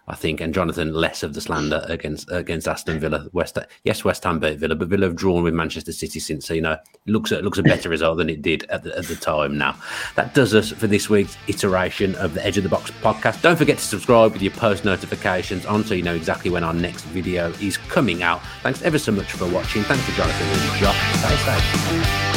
I 0.10 0.16
think, 0.16 0.42
and 0.42 0.54
Jonathan 0.54 0.94
less 0.94 1.22
of 1.22 1.36
the 1.36 1.42
slander 1.42 1.86
against 1.88 2.30
against 2.32 2.68
Aston 2.68 3.00
Villa. 3.00 3.28
West 3.32 3.58
yes, 3.84 4.04
West 4.04 4.24
Ham 4.24 4.40
beat 4.40 4.58
Villa, 4.58 4.76
but 4.76 4.88
Villa 4.88 5.06
have 5.06 5.16
drawn 5.16 5.44
with 5.44 5.54
Manchester 5.54 5.92
City 5.92 6.20
since. 6.20 6.48
So, 6.48 6.56
you 6.56 6.62
know, 6.62 6.74
it 6.74 6.82
looks 7.06 7.32
it 7.32 7.44
looks 7.44 7.60
a 7.60 7.64
better 7.64 7.90
result 7.90 8.18
than 8.18 8.30
it 8.30 8.42
did 8.42 8.64
at 8.70 8.84
the, 8.84 8.98
at 8.98 9.06
the 9.06 9.16
time. 9.16 9.58
Now, 9.58 9.76
that 10.16 10.34
does 10.34 10.56
us 10.56 10.72
for 10.72 10.88
this 10.88 11.10
week's 11.10 11.38
iteration 11.48 12.16
of 12.16 12.34
the 12.34 12.44
Edge 12.44 12.58
of 12.58 12.64
the 12.64 12.70
Box 12.70 12.90
podcast. 12.90 13.42
Don't 13.42 13.58
forget 13.58 13.78
to 13.78 13.84
subscribe 13.84 14.34
with 14.34 14.42
your 14.42 14.54
post 14.54 14.84
notifications 14.84 15.66
on, 15.68 15.84
so 15.84 15.94
you 15.94 16.04
know 16.04 16.16
exactly 16.16 16.50
when 16.50 16.64
our 16.64 16.74
next 16.74 17.04
video 17.06 17.52
is 17.62 17.78
coming 17.78 18.24
out. 18.24 18.42
Thanks 18.64 18.82
ever 18.82 18.98
so 18.98 19.12
much 19.12 19.32
for 19.32 19.48
watching. 19.50 19.84
Thanks 19.84 20.04
for 20.06 20.12
Jonathan 20.14 20.48
and 20.48 20.80
Josh. 20.80 22.29